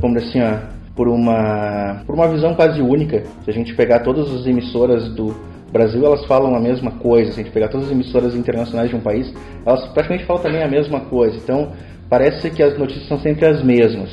como 0.00 0.18
assim, 0.18 0.40
ó, 0.40 0.58
por 0.96 1.08
uma 1.08 2.02
por 2.04 2.16
uma 2.16 2.26
visão 2.28 2.54
quase 2.54 2.82
única. 2.82 3.22
Se 3.44 3.50
a 3.50 3.52
gente 3.52 3.74
pegar 3.76 4.00
todas 4.00 4.34
as 4.34 4.44
emissoras 4.46 5.08
do 5.14 5.36
Brasil, 5.72 6.04
elas 6.04 6.24
falam 6.26 6.56
a 6.56 6.60
mesma 6.60 6.90
coisa. 6.90 7.30
Se 7.30 7.40
a 7.40 7.44
gente 7.44 7.52
pegar 7.52 7.68
todas 7.68 7.86
as 7.86 7.92
emissoras 7.92 8.34
internacionais 8.34 8.90
de 8.90 8.96
um 8.96 9.00
país, 9.00 9.32
elas 9.64 9.86
praticamente 9.92 10.26
falam 10.26 10.42
também 10.42 10.62
a 10.62 10.68
mesma 10.68 11.00
coisa. 11.00 11.36
Então, 11.36 11.70
parece 12.08 12.50
que 12.50 12.62
as 12.62 12.76
notícias 12.76 13.06
são 13.06 13.20
sempre 13.20 13.46
as 13.46 13.62
mesmas. 13.62 14.12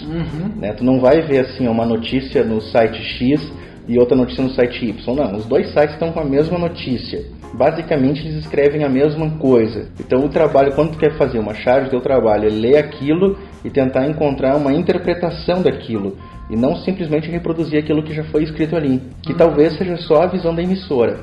Né? 0.58 0.74
Tu 0.74 0.84
não 0.84 0.99
vai 0.99 1.22
ver 1.22 1.39
assim 1.39 1.68
uma 1.68 1.86
notícia 1.86 2.43
no 2.43 2.62
site 2.62 3.01
X 3.01 3.51
e 3.88 3.98
outra 4.00 4.16
notícia 4.16 4.44
no 4.44 4.50
site 4.52 4.86
Y. 4.90 5.16
Não, 5.16 5.36
os 5.38 5.46
dois 5.46 5.68
sites 5.74 5.94
estão 5.94 6.12
com 6.12 6.20
a 6.20 6.26
mesma 6.26 6.58
notícia. 6.58 7.24
Basicamente, 7.54 8.22
eles 8.26 8.36
escrevem 8.44 8.84
a 8.84 8.90
mesma 8.90 9.30
coisa. 9.38 9.88
Então, 10.00 10.26
o 10.26 10.30
trabalho, 10.30 10.74
quando 10.74 10.92
tu 10.92 10.98
quer 10.98 11.14
fazer 11.18 11.40
uma 11.40 11.54
charge, 11.54 11.90
teu 11.90 12.02
trabalho 12.02 12.48
é 12.48 12.50
ler 12.52 12.78
aquilo 12.78 13.38
e 13.64 13.70
tentar 13.70 14.08
encontrar 14.08 14.56
uma 14.58 14.74
interpretação 14.74 15.62
daquilo. 15.62 16.18
E 16.50 16.56
não 16.56 16.76
simplesmente 16.76 17.30
reproduzir 17.32 17.80
aquilo 17.80 18.04
que 18.04 18.14
já 18.14 18.24
foi 18.26 18.44
escrito 18.44 18.76
ali. 18.76 19.02
Que 19.24 19.34
talvez 19.34 19.78
seja 19.78 19.98
só 19.98 20.24
a 20.24 20.28
visão 20.28 20.54
da 20.54 20.62
emissora. 20.62 21.20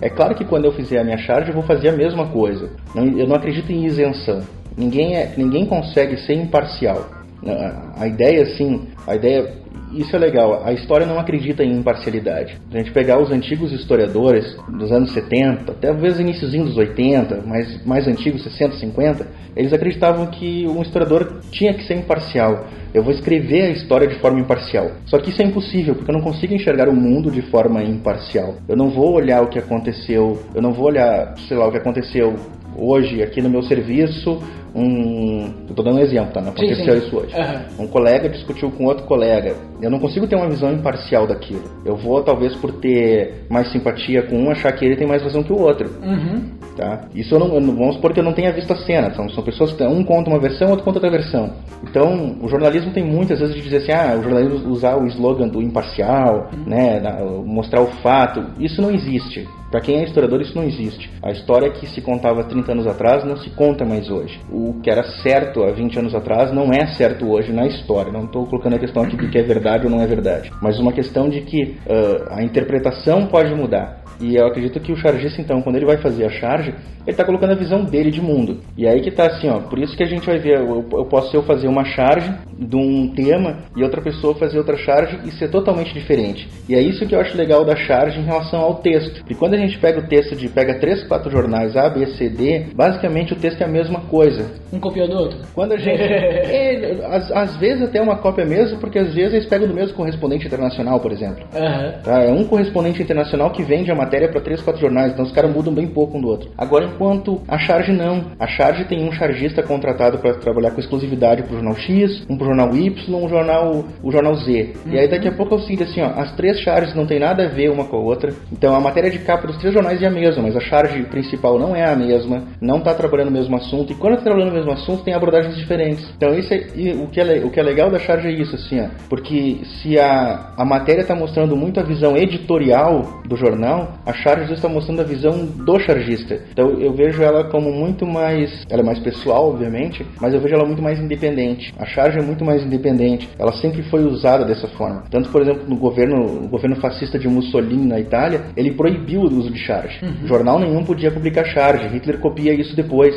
É 0.00 0.08
claro 0.10 0.34
que 0.34 0.44
quando 0.44 0.66
eu 0.66 0.72
fizer 0.72 0.98
a 0.98 1.04
minha 1.04 1.18
charge, 1.18 1.48
eu 1.48 1.54
vou 1.54 1.64
fazer 1.64 1.88
a 1.88 1.92
mesma 1.92 2.26
coisa. 2.28 2.70
Eu 2.94 3.26
não 3.26 3.34
acredito 3.34 3.72
em 3.72 3.84
isenção. 3.86 4.40
Ninguém, 4.76 5.16
é, 5.16 5.32
ninguém 5.36 5.64
consegue 5.66 6.16
ser 6.18 6.34
imparcial. 6.34 7.06
A- 7.46 8.02
A 8.02 8.06
ideia, 8.06 8.42
assim, 8.42 8.82
a 9.06 9.16
ideia 9.16 9.52
isso 9.94 10.14
é 10.14 10.18
legal. 10.18 10.62
A 10.64 10.72
história 10.72 11.06
não 11.06 11.18
acredita 11.18 11.64
em 11.64 11.72
imparcialidade. 11.72 12.58
A 12.72 12.78
gente 12.78 12.92
pegar 12.92 13.20
os 13.20 13.30
antigos 13.30 13.72
historiadores 13.72 14.56
dos 14.68 14.90
anos 14.90 15.12
70, 15.12 15.72
até 15.72 15.88
talvez 15.88 16.18
iníciozinho 16.18 16.64
dos 16.64 16.76
80, 16.76 17.42
mais, 17.46 17.84
mais 17.84 18.08
antigos, 18.08 18.42
60, 18.42 18.76
50, 18.76 19.26
eles 19.54 19.72
acreditavam 19.72 20.26
que 20.26 20.66
um 20.66 20.82
historiador 20.82 21.40
tinha 21.50 21.74
que 21.74 21.84
ser 21.84 21.94
imparcial. 21.94 22.66
Eu 22.94 23.02
vou 23.02 23.12
escrever 23.12 23.62
a 23.62 23.70
história 23.70 24.06
de 24.06 24.18
forma 24.20 24.40
imparcial. 24.40 24.90
Só 25.06 25.18
que 25.18 25.30
isso 25.30 25.40
é 25.40 25.44
impossível, 25.44 25.94
porque 25.94 26.10
eu 26.10 26.14
não 26.14 26.22
consigo 26.22 26.54
enxergar 26.54 26.88
o 26.88 26.94
mundo 26.94 27.30
de 27.30 27.42
forma 27.42 27.82
imparcial. 27.82 28.56
Eu 28.68 28.76
não 28.76 28.90
vou 28.90 29.14
olhar 29.14 29.42
o 29.42 29.48
que 29.48 29.58
aconteceu, 29.58 30.42
eu 30.54 30.60
não 30.60 30.72
vou 30.72 30.86
olhar, 30.86 31.34
sei 31.48 31.56
lá, 31.56 31.66
o 31.66 31.70
que 31.70 31.78
aconteceu 31.78 32.34
hoje 32.76 33.22
aqui 33.22 33.40
no 33.40 33.50
meu 33.50 33.62
serviço 33.62 34.38
um. 34.74 35.52
Estou 35.68 35.84
dando 35.84 35.98
um 35.98 36.02
exemplo, 36.02 36.32
tá? 36.32 36.40
Não 36.40 36.50
aconteceu 36.50 36.96
isso 36.96 37.16
hoje. 37.16 37.34
Uhum. 37.34 37.84
Um 37.84 37.88
colega 37.88 38.28
discutiu 38.28 38.70
com 38.70 38.84
outro 38.84 39.04
colega. 39.04 39.54
Eu 39.80 39.90
não 39.90 39.98
consigo 39.98 40.26
ter 40.26 40.36
uma 40.36 40.48
visão 40.48 40.72
imparcial 40.72 41.26
daquilo. 41.26 41.64
Eu 41.84 41.96
vou, 41.96 42.22
talvez, 42.22 42.54
por 42.56 42.72
ter 42.72 43.46
mais 43.50 43.70
simpatia 43.70 44.22
com 44.22 44.36
um, 44.36 44.50
achar 44.50 44.72
que 44.72 44.84
ele 44.84 44.96
tem 44.96 45.06
mais 45.06 45.22
razão 45.22 45.42
que 45.42 45.52
o 45.52 45.60
outro. 45.60 45.90
Uhum. 46.02 46.50
Tá? 46.76 47.06
Isso 47.14 47.34
eu 47.34 47.38
não, 47.38 47.48
vamos 47.48 47.96
supor 47.96 48.14
que 48.14 48.20
eu 48.20 48.24
não 48.24 48.32
tenha 48.32 48.52
visto 48.52 48.72
a 48.72 48.76
cena. 48.76 49.12
São, 49.14 49.28
são 49.28 49.44
pessoas 49.44 49.72
que 49.72 49.82
um 49.82 50.02
conta 50.04 50.30
uma 50.30 50.40
versão, 50.40 50.70
outro 50.70 50.84
conta 50.84 50.98
outra 50.98 51.10
versão. 51.10 51.52
Então, 51.82 52.36
o 52.40 52.48
jornalismo 52.48 52.92
tem 52.92 53.04
muitas 53.04 53.40
vezes 53.40 53.54
de 53.54 53.60
dizer 53.60 53.78
assim, 53.78 53.92
ah, 53.92 54.16
o 54.18 54.22
jornalismo 54.22 54.70
usar 54.70 54.96
o 54.96 55.06
slogan 55.06 55.48
do 55.48 55.60
imparcial, 55.60 56.50
uhum. 56.52 56.64
né, 56.66 57.00
mostrar 57.44 57.82
o 57.82 57.88
fato. 58.02 58.44
Isso 58.58 58.80
não 58.80 58.90
existe. 58.90 59.46
Para 59.72 59.80
quem 59.80 60.00
é 60.00 60.04
historiador, 60.04 60.42
isso 60.42 60.54
não 60.54 60.64
existe. 60.64 61.10
A 61.22 61.30
história 61.30 61.70
que 61.70 61.86
se 61.86 62.02
contava 62.02 62.44
30 62.44 62.72
anos 62.72 62.86
atrás 62.86 63.24
não 63.24 63.38
se 63.38 63.48
conta 63.48 63.86
mais 63.86 64.10
hoje. 64.10 64.38
O 64.50 64.74
que 64.82 64.90
era 64.90 65.02
certo 65.22 65.64
há 65.64 65.72
20 65.72 65.98
anos 65.98 66.14
atrás 66.14 66.52
não 66.52 66.70
é 66.70 66.86
certo 66.88 67.26
hoje 67.30 67.54
na 67.54 67.66
história. 67.66 68.12
Não 68.12 68.24
estou 68.24 68.46
colocando 68.46 68.76
a 68.76 68.78
questão 68.78 69.02
aqui 69.02 69.16
de 69.16 69.28
que 69.30 69.38
é 69.38 69.42
verdade 69.42 69.86
ou 69.86 69.90
não 69.90 70.02
é 70.02 70.06
verdade, 70.06 70.52
mas 70.60 70.78
uma 70.78 70.92
questão 70.92 71.26
de 71.26 71.40
que 71.40 71.62
uh, 71.86 72.34
a 72.34 72.42
interpretação 72.42 73.26
pode 73.28 73.54
mudar. 73.54 74.02
E 74.20 74.36
eu 74.36 74.46
acredito 74.46 74.78
que 74.78 74.92
o 74.92 74.96
chargista, 74.96 75.40
então, 75.40 75.60
quando 75.62 75.76
ele 75.76 75.86
vai 75.86 75.96
fazer 75.96 76.24
a 76.24 76.30
charge, 76.30 76.70
ele 76.70 77.10
está 77.10 77.24
colocando 77.24 77.52
a 77.52 77.56
visão 77.56 77.84
dele 77.84 78.10
de 78.10 78.20
mundo. 78.20 78.60
E 78.78 78.86
aí 78.86 79.00
que 79.00 79.08
está 79.08 79.26
assim, 79.26 79.48
ó, 79.48 79.58
por 79.58 79.78
isso 79.78 79.96
que 79.96 80.02
a 80.04 80.06
gente 80.06 80.24
vai 80.24 80.38
ver, 80.38 80.58
eu, 80.58 80.86
eu 80.92 81.04
posso 81.06 81.34
eu 81.36 81.42
fazer 81.42 81.66
uma 81.66 81.84
charge 81.84 82.32
de 82.56 82.76
um 82.76 83.08
tema 83.08 83.64
e 83.76 83.82
outra 83.82 84.00
pessoa 84.00 84.36
fazer 84.36 84.58
outra 84.58 84.76
charge 84.76 85.18
e 85.24 85.32
ser 85.32 85.48
totalmente 85.48 85.92
diferente. 85.92 86.48
E 86.68 86.74
é 86.74 86.80
isso 86.80 87.06
que 87.06 87.14
eu 87.14 87.20
acho 87.20 87.36
legal 87.36 87.64
da 87.64 87.74
charge 87.74 88.20
em 88.20 88.24
relação 88.24 88.60
ao 88.60 88.76
texto. 88.76 89.24
E 89.28 89.34
quando 89.34 89.54
a 89.54 89.58
gente 89.66 89.78
pega 89.78 90.00
o 90.00 90.06
texto 90.06 90.36
de, 90.36 90.48
pega 90.48 90.78
três, 90.78 91.02
quatro 91.04 91.30
jornais 91.30 91.76
A, 91.76 91.88
B, 91.88 92.06
C, 92.06 92.28
D, 92.28 92.66
basicamente 92.74 93.32
o 93.32 93.36
texto 93.36 93.60
é 93.60 93.64
a 93.64 93.68
mesma 93.68 94.00
coisa. 94.02 94.50
Um 94.72 94.80
copiou 94.80 95.08
do 95.08 95.16
outro? 95.16 95.38
Quando 95.54 95.72
a 95.72 95.76
gente... 95.76 96.00
é, 96.02 97.06
às, 97.06 97.30
às, 97.32 97.56
vezes 97.56 97.82
até 97.82 98.00
uma 98.00 98.16
cópia 98.16 98.44
mesmo, 98.44 98.78
porque 98.78 98.98
às 98.98 99.14
vezes 99.14 99.34
eles 99.34 99.46
pegam 99.46 99.68
do 99.68 99.74
mesmo 99.74 99.94
correspondente 99.94 100.46
internacional, 100.46 101.00
por 101.00 101.12
exemplo. 101.12 101.44
Uhum. 101.54 102.02
Tá? 102.02 102.22
É 102.22 102.32
um 102.32 102.44
correspondente 102.44 103.02
internacional 103.02 103.50
que 103.50 103.62
vende 103.62 103.90
a 103.90 103.94
matéria 103.94 104.28
para 104.28 104.40
três, 104.40 104.62
quatro 104.62 104.80
jornais, 104.80 105.12
então 105.12 105.24
os 105.24 105.32
caras 105.32 105.50
mudam 105.52 105.72
bem 105.72 105.86
pouco 105.86 106.16
um 106.16 106.20
do 106.20 106.28
outro. 106.28 106.50
Agora, 106.56 106.86
enquanto 106.86 107.42
a 107.48 107.58
Charge 107.58 107.92
não. 107.92 108.32
A 108.38 108.46
Charge 108.46 108.84
tem 108.84 109.06
um 109.06 109.12
chargista 109.12 109.62
contratado 109.62 110.18
para 110.18 110.34
trabalhar 110.34 110.70
com 110.70 110.80
exclusividade 110.80 111.42
para 111.42 111.52
o 111.52 111.56
jornal 111.56 111.76
X, 111.76 112.24
um 112.28 112.36
para 112.36 112.44
o 112.44 112.48
jornal 112.48 112.76
Y, 112.76 113.14
um 113.14 113.28
jornal, 113.28 113.84
o 114.02 114.10
jornal 114.10 114.34
Z. 114.36 114.74
Uhum. 114.86 114.92
E 114.92 114.98
aí 114.98 115.08
daqui 115.08 115.28
a 115.28 115.32
pouco 115.32 115.54
eu 115.54 115.58
sinto 115.60 115.82
assim, 115.82 116.00
ó, 116.00 116.08
as 116.20 116.34
três 116.36 116.60
charges 116.60 116.94
não 116.94 117.06
tem 117.06 117.18
nada 117.18 117.44
a 117.44 117.48
ver 117.48 117.70
uma 117.70 117.84
com 117.84 117.96
a 117.96 118.00
outra. 118.00 118.32
Então 118.50 118.74
a 118.74 118.80
matéria 118.80 119.10
de 119.10 119.18
capa 119.18 119.46
dos 119.52 119.60
três 119.60 119.74
jornais 119.74 120.02
é 120.02 120.06
a 120.06 120.10
mesma, 120.10 120.42
mas 120.42 120.56
a 120.56 120.60
charge 120.60 121.02
principal 121.04 121.58
não 121.58 121.74
é 121.74 121.84
a 121.84 121.94
mesma, 121.94 122.42
não 122.60 122.78
está 122.78 122.94
trabalhando 122.94 123.28
o 123.28 123.32
mesmo 123.32 123.56
assunto. 123.56 123.92
E 123.92 123.96
quando 123.96 124.14
está 124.14 124.24
trabalhando 124.24 124.50
o 124.50 124.54
mesmo 124.54 124.72
assunto, 124.72 125.04
tem 125.04 125.14
abordagens 125.14 125.56
diferentes. 125.56 126.08
Então 126.16 126.34
isso 126.34 126.52
é, 126.52 126.66
o, 127.02 127.08
que 127.08 127.20
é, 127.20 127.44
o 127.44 127.50
que 127.50 127.60
é 127.60 127.62
legal 127.62 127.90
da 127.90 127.98
charge 127.98 128.28
é 128.28 128.32
isso, 128.32 128.54
assim, 128.54 128.80
ó, 128.80 128.86
porque 129.08 129.58
se 129.80 129.98
a, 129.98 130.52
a 130.56 130.64
matéria 130.64 131.02
está 131.02 131.14
mostrando 131.14 131.56
muito 131.56 131.78
a 131.78 131.82
visão 131.82 132.16
editorial 132.16 133.22
do 133.26 133.36
jornal, 133.36 133.94
a 134.04 134.12
charge 134.12 134.52
está 134.52 134.68
mostrando 134.68 135.00
a 135.00 135.04
visão 135.04 135.44
do 135.44 135.78
chargista. 135.80 136.40
Então 136.52 136.70
eu 136.80 136.92
vejo 136.92 137.22
ela 137.22 137.44
como 137.44 137.70
muito 137.70 138.06
mais. 138.06 138.64
Ela 138.68 138.82
é 138.82 138.84
mais 138.84 138.98
pessoal, 138.98 139.48
obviamente, 139.48 140.04
mas 140.20 140.34
eu 140.34 140.40
vejo 140.40 140.54
ela 140.54 140.64
muito 140.64 140.82
mais 140.82 140.98
independente. 140.98 141.74
A 141.78 141.86
charge 141.86 142.18
é 142.18 142.22
muito 142.22 142.44
mais 142.44 142.64
independente. 142.64 143.28
Ela 143.38 143.52
sempre 143.54 143.82
foi 143.84 144.04
usada 144.04 144.44
dessa 144.44 144.68
forma. 144.68 145.04
Tanto, 145.10 145.28
por 145.30 145.42
exemplo, 145.42 145.64
no 145.68 145.76
governo, 145.76 146.42
no 146.42 146.48
governo 146.48 146.76
fascista 146.76 147.18
de 147.18 147.28
Mussolini 147.28 147.86
na 147.86 148.00
Itália, 148.00 148.42
ele 148.56 148.72
proibiu 148.72 149.22
o 149.22 149.30
uso 149.42 149.50
de 149.50 149.58
charge. 149.58 150.04
Uhum. 150.04 150.26
Jornal 150.26 150.58
nenhum 150.58 150.84
podia 150.84 151.10
publicar 151.10 151.44
charge. 151.44 151.88
Hitler 151.88 152.18
copia 152.18 152.54
isso 152.54 152.74
depois. 152.74 153.14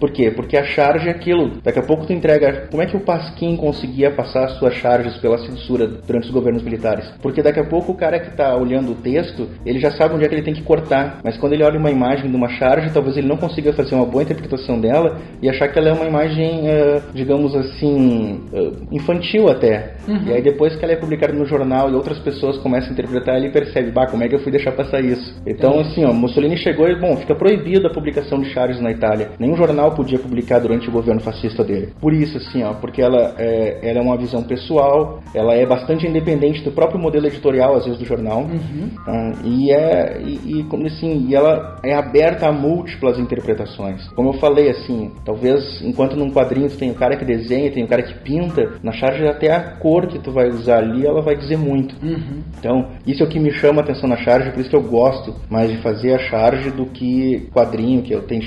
Por 0.00 0.10
quê? 0.10 0.30
Porque 0.30 0.56
a 0.56 0.64
charge 0.64 1.08
é 1.08 1.10
aquilo. 1.10 1.60
Daqui 1.62 1.78
a 1.78 1.82
pouco 1.82 2.06
tu 2.06 2.12
entrega. 2.12 2.68
Como 2.70 2.82
é 2.82 2.86
que 2.86 2.96
o 2.96 3.00
Pasquim 3.00 3.54
conseguia 3.54 4.10
passar 4.10 4.46
as 4.46 4.58
suas 4.58 4.74
charges 4.74 5.18
pela 5.18 5.36
censura 5.36 5.86
durante 5.86 6.24
os 6.24 6.30
governos 6.30 6.62
militares? 6.62 7.06
Porque 7.20 7.42
daqui 7.42 7.60
a 7.60 7.64
pouco 7.64 7.92
o 7.92 7.94
cara 7.94 8.18
que 8.18 8.30
está 8.30 8.56
olhando 8.56 8.92
o 8.92 8.94
texto, 8.94 9.46
ele 9.64 9.78
já 9.78 9.90
sabe 9.90 10.14
onde 10.14 10.24
é 10.24 10.28
que 10.28 10.34
ele 10.34 10.42
tem 10.42 10.54
que 10.54 10.62
cortar. 10.62 11.20
Mas 11.22 11.36
quando 11.36 11.52
ele 11.52 11.62
olha 11.62 11.78
uma 11.78 11.90
imagem 11.90 12.30
de 12.30 12.34
uma 12.34 12.48
charge, 12.48 12.90
talvez 12.90 13.18
ele 13.18 13.28
não 13.28 13.36
consiga 13.36 13.74
fazer 13.74 13.94
uma 13.94 14.06
boa 14.06 14.22
interpretação 14.22 14.80
dela 14.80 15.18
e 15.42 15.50
achar 15.50 15.68
que 15.68 15.78
ela 15.78 15.90
é 15.90 15.92
uma 15.92 16.06
imagem, 16.06 16.60
uh, 16.60 17.02
digamos 17.12 17.54
assim, 17.54 18.40
uh, 18.54 18.86
infantil 18.90 19.50
até. 19.50 19.96
Uhum. 20.08 20.28
E 20.28 20.32
aí 20.32 20.40
depois 20.42 20.74
que 20.76 20.84
ela 20.84 20.94
é 20.94 20.96
publicada 20.96 21.34
no 21.34 21.44
jornal 21.44 21.90
e 21.90 21.94
outras 21.94 22.18
pessoas 22.18 22.56
começam 22.56 22.88
a 22.88 22.92
interpretar, 22.92 23.36
ele 23.36 23.50
percebe, 23.50 23.90
bah, 23.90 24.06
como 24.06 24.24
é 24.24 24.28
que 24.28 24.34
eu 24.34 24.40
fui 24.40 24.50
deixar 24.50 24.72
passar 24.72 25.04
isso? 25.04 25.38
Então, 25.50 25.74
uhum. 25.74 25.80
assim, 25.80 26.04
ó, 26.04 26.12
Mussolini 26.12 26.56
chegou 26.56 26.88
e, 26.88 26.98
bom, 26.98 27.16
fica 27.16 27.34
proibido 27.34 27.86
a 27.86 27.90
publicação 27.92 28.40
de 28.40 28.50
charges 28.50 28.80
na 28.80 28.90
Itália. 28.90 29.30
Nenhum 29.38 29.56
jornal 29.56 29.92
podia 29.92 30.18
publicar 30.18 30.60
durante 30.60 30.88
o 30.88 30.92
governo 30.92 31.20
fascista 31.20 31.64
dele. 31.64 31.92
Por 32.00 32.12
isso, 32.12 32.38
assim, 32.38 32.62
ó, 32.62 32.74
porque 32.74 33.02
ela 33.02 33.34
é, 33.38 33.78
ela 33.82 33.98
é 33.98 34.02
uma 34.02 34.16
visão 34.16 34.42
pessoal, 34.42 35.20
ela 35.34 35.54
é 35.54 35.66
bastante 35.66 36.06
independente 36.06 36.62
do 36.62 36.70
próprio 36.70 37.00
modelo 37.00 37.26
editorial, 37.26 37.76
às 37.76 37.84
vezes, 37.84 37.98
do 37.98 38.06
jornal. 38.06 38.42
Uhum. 38.42 38.90
Tá? 39.04 39.32
e 39.44 39.70
é 39.72 40.20
e, 40.20 40.60
e, 40.60 40.62
como 40.64 40.86
assim, 40.86 41.26
e 41.28 41.34
ela 41.34 41.78
é 41.82 41.94
aberta 41.94 42.48
a 42.48 42.52
múltiplas 42.52 43.18
interpretações. 43.18 44.08
Como 44.10 44.30
eu 44.30 44.34
falei, 44.34 44.70
assim, 44.70 45.10
talvez 45.24 45.80
enquanto 45.82 46.16
num 46.16 46.30
quadrinho 46.30 46.68
tu 46.68 46.76
tem 46.76 46.90
o 46.90 46.94
cara 46.94 47.16
que 47.16 47.24
desenha, 47.24 47.70
tem 47.70 47.84
o 47.84 47.88
cara 47.88 48.02
que 48.02 48.14
pinta, 48.20 48.74
na 48.82 48.92
charge 48.92 49.26
até 49.26 49.52
a 49.52 49.60
cor 49.60 50.06
que 50.06 50.18
tu 50.18 50.30
vai 50.30 50.48
usar 50.48 50.78
ali, 50.78 51.06
ela 51.06 51.22
vai 51.22 51.36
dizer 51.36 51.56
muito. 51.56 51.94
Uhum. 52.04 52.42
Então, 52.58 52.88
isso 53.06 53.22
é 53.22 53.26
o 53.26 53.28
que 53.28 53.38
me 53.38 53.52
chama 53.52 53.80
a 53.80 53.84
atenção 53.84 54.08
na 54.08 54.16
charge, 54.16 54.50
por 54.50 54.60
isso 54.60 54.70
que 54.70 54.76
eu 54.76 54.82
gosto 54.82 55.34
mais 55.48 55.70
de 55.70 55.78
fazer 55.78 56.14
a 56.14 56.18
charge 56.18 56.70
do 56.70 56.86
que 56.86 57.48
quadrinho, 57.52 58.02
que 58.02 58.12
eu 58.12 58.22
tenho, 58.22 58.42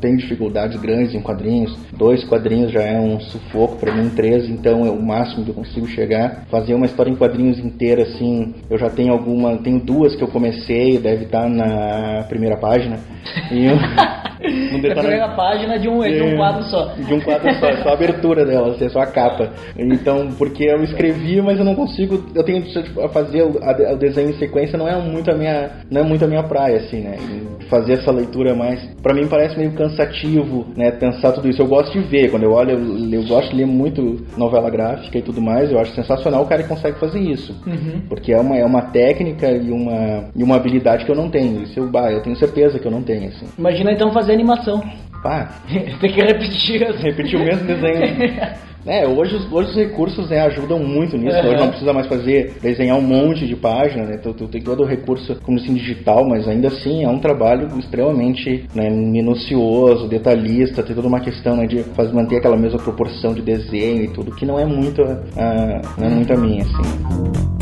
tenho 0.00 0.16
dificuldades 0.16 0.80
grandes 0.80 1.14
em 1.14 1.20
quadrinhos. 1.20 1.76
Dois 1.92 2.24
quadrinhos 2.24 2.72
já 2.72 2.82
é 2.82 2.98
um 2.98 3.20
sufoco 3.20 3.76
para 3.76 3.94
mim, 3.94 4.10
três, 4.10 4.48
então 4.48 4.84
é 4.86 4.90
o 4.90 5.02
máximo 5.02 5.44
que 5.44 5.50
eu 5.50 5.54
consigo 5.54 5.86
chegar. 5.88 6.46
Fazer 6.50 6.74
uma 6.74 6.86
história 6.86 7.10
em 7.10 7.16
quadrinhos 7.16 7.58
inteira, 7.58 8.02
assim, 8.02 8.54
eu 8.68 8.78
já 8.78 8.90
tenho 8.90 9.12
alguma, 9.12 9.56
tenho 9.58 9.80
duas 9.80 10.14
que 10.16 10.22
eu 10.22 10.28
comecei, 10.28 10.98
deve 10.98 11.24
estar 11.24 11.48
na 11.48 12.24
primeira 12.28 12.56
página. 12.56 12.98
E 13.50 13.66
eu, 13.66 13.76
na 14.40 14.94
primeira 14.94 15.28
página 15.28 15.78
de 15.78 15.88
um, 15.88 16.00
de 16.00 16.22
um 16.22 16.36
quadro 16.36 16.62
só. 16.64 16.94
De 16.94 17.14
um 17.14 17.20
quadro 17.20 17.52
só, 17.54 17.76
só 17.82 17.88
a 17.90 17.92
abertura 17.92 18.44
dela, 18.44 18.72
assim, 18.72 18.88
só 18.88 19.00
a 19.00 19.06
capa. 19.06 19.50
Então, 19.76 20.28
porque 20.38 20.64
eu 20.64 20.82
escrevi, 20.84 21.40
mas 21.42 21.58
eu 21.58 21.64
não 21.64 21.74
consigo, 21.74 22.24
eu 22.34 22.42
tenho 22.42 22.62
tipo, 22.62 23.08
fazer 23.08 23.42
o, 23.42 23.58
a, 23.62 23.92
o 23.94 23.96
desenho 23.96 24.30
em 24.30 24.38
sequência 24.38 24.78
não 24.78 24.88
é 24.88 24.96
muito 25.00 25.30
a 25.30 25.34
minha, 25.34 25.70
não 25.90 26.02
é 26.02 26.04
muito 26.04 26.24
a 26.24 26.28
minha 26.28 26.42
praia, 26.42 26.76
assim, 26.76 27.00
né? 27.00 27.16
Fazer 27.68 27.94
essa 27.94 28.10
leitura 28.10 28.54
mais, 28.54 28.82
para 29.02 29.14
mim 29.14 29.26
parece 29.28 29.56
meio 29.58 29.72
cansativo, 29.72 30.66
né? 30.76 30.90
Pensar 30.90 31.32
tudo 31.32 31.48
isso. 31.48 31.60
Eu 31.60 31.66
gosto 31.66 31.92
de 31.92 32.00
ver, 32.06 32.30
quando 32.30 32.44
eu 32.44 32.52
olho, 32.52 32.72
eu, 32.72 33.20
eu 33.20 33.26
gosto 33.26 33.50
de 33.50 33.56
ler 33.56 33.66
muito 33.66 34.24
novela 34.36 34.70
gráfica 34.70 35.18
e 35.18 35.22
tudo 35.22 35.40
mais. 35.40 35.70
Eu 35.70 35.78
acho 35.78 35.94
sensacional 35.94 36.42
o 36.42 36.46
cara 36.46 36.62
que 36.62 36.68
consegue 36.68 36.98
fazer 36.98 37.20
isso, 37.20 37.54
uhum. 37.66 38.02
porque 38.08 38.32
é 38.32 38.38
uma, 38.38 38.56
é 38.56 38.64
uma 38.64 38.82
técnica 38.82 39.50
e 39.50 39.70
uma, 39.70 40.30
e 40.34 40.42
uma 40.42 40.56
habilidade 40.56 41.04
que 41.04 41.10
eu 41.10 41.16
não 41.16 41.28
tenho. 41.30 41.62
Isso 41.62 41.78
eu, 41.78 41.90
bah, 41.90 42.10
eu 42.10 42.22
tenho 42.22 42.36
certeza 42.36 42.78
que 42.78 42.86
eu 42.86 42.90
não 42.90 43.02
tenho, 43.02 43.28
assim. 43.28 43.46
Imagina 43.58 43.92
então 43.92 44.12
fazer 44.12 44.27
animação. 44.32 44.82
Pá. 45.22 45.48
Tem 46.00 46.12
que 46.12 46.20
repetir. 46.20 46.80
Repetir 46.80 47.40
o 47.40 47.44
mesmo 47.44 47.66
desenho. 47.66 48.58
É, 48.86 49.06
hoje, 49.06 49.36
hoje 49.52 49.70
os 49.70 49.76
recursos 49.76 50.30
né, 50.30 50.40
ajudam 50.40 50.78
muito 50.78 51.18
nisso. 51.18 51.36
Uhum. 51.36 51.48
Hoje 51.48 51.56
não 51.58 51.68
precisa 51.68 51.92
mais 51.92 52.06
fazer, 52.06 52.54
desenhar 52.62 52.96
um 52.96 53.02
monte 53.02 53.46
de 53.46 53.54
página, 53.54 54.04
né? 54.04 54.16
Tu, 54.16 54.32
tu 54.32 54.48
tem 54.48 54.62
todo 54.62 54.82
o 54.82 54.86
recurso 54.86 55.36
como 55.42 55.58
assim 55.58 55.74
digital, 55.74 56.26
mas 56.26 56.48
ainda 56.48 56.68
assim 56.68 57.04
é 57.04 57.08
um 57.08 57.18
trabalho 57.18 57.68
extremamente 57.78 58.66
né, 58.74 58.88
minucioso, 58.88 60.08
detalhista, 60.08 60.82
tem 60.82 60.94
toda 60.94 61.06
uma 61.06 61.20
questão 61.20 61.56
né, 61.56 61.66
de 61.66 61.82
fazer, 61.94 62.14
manter 62.14 62.36
aquela 62.36 62.56
mesma 62.56 62.78
proporção 62.78 63.34
de 63.34 63.42
desenho 63.42 64.04
e 64.04 64.08
tudo, 64.08 64.34
que 64.34 64.46
não 64.46 64.58
é 64.58 64.64
muito, 64.64 65.02
uh, 65.02 65.98
não 65.98 66.06
é 66.06 66.10
muito 66.10 66.32
a 66.32 66.36
minha, 66.36 66.62
assim. 66.62 67.57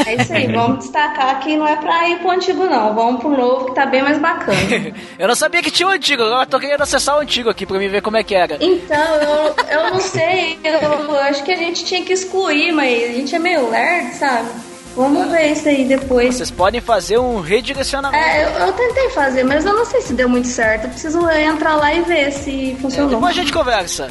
É 0.07 0.14
isso 0.14 0.32
aí, 0.32 0.53
vamos 0.53 0.78
destacar 0.84 1.40
que 1.40 1.57
não 1.57 1.66
é 1.66 1.76
pra 1.76 2.09
ir 2.09 2.18
pro 2.18 2.30
antigo 2.30 2.64
não, 2.64 2.94
vamos 2.94 3.20
pro 3.20 3.30
novo 3.30 3.66
que 3.66 3.74
tá 3.74 3.86
bem 3.86 4.03
mais 4.03 4.18
bacana. 4.18 4.59
eu 5.18 5.28
não 5.28 5.34
sabia 5.34 5.62
que 5.62 5.70
tinha 5.70 5.88
o 5.88 5.92
antigo, 5.92 6.22
agora 6.22 6.46
tô 6.46 6.61
querendo 6.61 6.82
acessar 6.82 7.16
o 7.16 7.20
antigo 7.20 7.49
aqui 7.49 7.64
pra 7.64 7.78
mim 7.78 7.88
ver 7.88 8.03
como 8.03 8.16
é 8.16 8.22
que 8.22 8.34
era. 8.34 8.59
Então, 8.61 9.14
eu, 9.14 9.55
eu 9.70 9.90
não 9.90 10.01
sei, 10.01 10.59
eu, 10.62 10.78
eu 10.78 11.20
acho 11.20 11.42
que 11.42 11.53
a 11.53 11.57
gente 11.57 11.84
tinha 11.84 12.03
que 12.05 12.12
excluir, 12.12 12.72
mas 12.72 13.03
a 13.03 13.12
gente 13.12 13.34
é 13.34 13.38
meio 13.38 13.70
lerdo, 13.70 14.14
sabe? 14.14 14.49
Vamos 14.97 15.30
ver 15.30 15.53
isso 15.53 15.68
aí 15.68 15.84
depois. 15.84 16.36
Vocês 16.36 16.51
podem 16.51 16.80
fazer 16.80 17.18
um 17.18 17.41
redirecionamento. 17.41 18.22
É, 18.22 18.45
eu, 18.45 18.66
eu, 18.66 18.72
tentei 18.72 19.11
fazer, 19.11 19.45
mas 19.45 19.64
eu 19.64 19.74
não 19.74 19.84
sei 19.84 20.01
se 20.01 20.12
deu 20.12 20.28
muito 20.28 20.49
certo. 20.49 20.84
Eu 20.84 20.91
preciso 20.91 21.28
entrar 21.30 21.76
lá 21.76 21.95
e 21.95 22.03
ver 22.03 22.32
se 22.32 22.76
funcionou. 22.80 23.11
É, 23.11 23.14
depois 23.14 23.30
a 23.30 23.41
gente 23.41 23.53
conversa. 23.53 24.11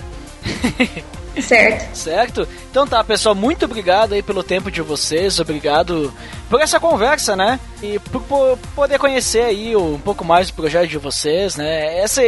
Certo. 1.42 1.88
Certo? 1.96 2.48
Então 2.72 2.88
tá, 2.88 3.04
pessoal, 3.04 3.36
muito 3.36 3.66
obrigado 3.66 4.14
aí 4.14 4.24
pelo 4.24 4.42
tempo 4.42 4.72
de 4.72 4.82
vocês, 4.82 5.40
obrigado 5.40 6.12
por 6.50 6.60
essa 6.62 6.80
conversa, 6.80 7.36
né? 7.36 7.60
E 7.82 8.00
por, 8.00 8.22
por 8.24 8.58
poder 8.76 8.98
conhecer 8.98 9.44
aí 9.44 9.76
um 9.76 10.00
pouco 10.00 10.26
mais 10.26 10.48
do 10.48 10.54
projeto 10.54 10.88
de 10.88 10.98
vocês, 10.98 11.56
né? 11.56 12.00
Essa 12.00 12.24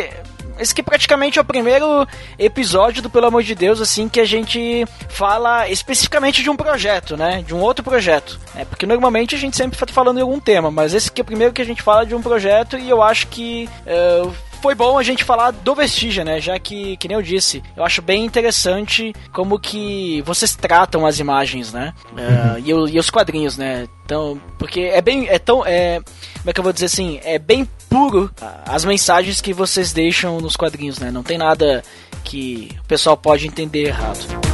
esse 0.60 0.76
que 0.76 0.84
praticamente 0.84 1.40
é 1.40 1.42
o 1.42 1.46
primeiro 1.46 2.08
episódio 2.38 3.02
do 3.02 3.10
Pelo 3.10 3.28
Amor 3.28 3.44
de 3.44 3.56
Deus, 3.56 3.80
assim, 3.82 4.10
que 4.10 4.20
a 4.20 4.26
gente 4.26 4.86
fala 5.08 5.68
especificamente 5.70 6.44
de 6.44 6.50
um 6.50 6.56
projeto, 6.56 7.16
né? 7.16 7.44
De 7.46 7.56
um 7.56 7.60
outro 7.60 7.84
projeto. 7.84 8.40
É, 8.56 8.66
porque 8.66 8.86
normalmente 8.86 9.36
a 9.36 9.38
gente 9.38 9.56
sempre 9.56 9.78
tá 9.78 9.88
falando 9.94 10.18
de 10.18 10.22
algum 10.22 10.40
tema, 10.40 10.70
mas 10.70 10.94
esse 10.94 11.12
que 11.12 11.22
é 11.22 11.24
o 11.24 11.26
primeiro 11.26 11.54
que 11.54 11.62
a 11.62 11.66
gente 11.66 11.82
fala 11.82 12.06
de 12.06 12.14
um 12.14 12.22
projeto 12.22 12.78
e 12.78 12.90
eu 12.90 13.02
acho 13.02 13.28
que. 13.28 13.70
Uh, 13.86 14.49
foi 14.62 14.76
bom 14.76 14.98
a 14.98 15.04
gente 15.04 15.24
falar 15.24 15.52
do 15.52 15.76
Vestígia, 15.76 16.24
né? 16.24 16.40
Já 16.40 16.60
que, 16.60 16.98
que 16.98 17.08
nem 17.08 17.16
eu 17.16 17.24
disse, 17.24 17.64
eu 17.76 17.84
acho 17.84 18.02
bem 18.02 18.26
interessante 18.26 19.14
como 19.32 19.60
que 19.60 20.22
vocês 20.26 20.56
tratam 20.56 21.06
as 21.06 21.20
imagens, 21.20 21.74
né? 21.74 21.94
Uh, 22.12 22.60
e, 22.60 22.70
e, 22.70 23.00
os 23.00 23.10
quadrinhos, 23.10 23.58
né? 23.58 23.88
Então, 24.06 24.40
porque 24.58 24.82
é 24.82 25.02
bem. 25.02 25.28
É 25.28 25.40
tão. 25.40 25.66
É, 25.66 26.00
como 26.38 26.50
é 26.50 26.54
que 26.54 26.60
eu 26.60 26.64
vou 26.64 26.74
dizer 26.74 26.88
assim? 26.88 27.20
É 27.24 27.38
bem 27.38 27.68
puro 27.90 28.32
as 28.66 28.86
mensagens 28.86 29.42
que 29.42 29.54
vocês 29.54 29.94
deixam 29.94 30.40
nos 30.40 30.56
quadrinhos, 30.56 31.00
né? 31.00 31.12
Não 31.12 31.24
tem 31.24 31.38
nada 31.38 31.84
que 32.24 32.76
o 32.84 32.88
pessoal 32.88 33.16
pode 33.16 33.48
entender 33.48 33.88
errado. 33.88 34.49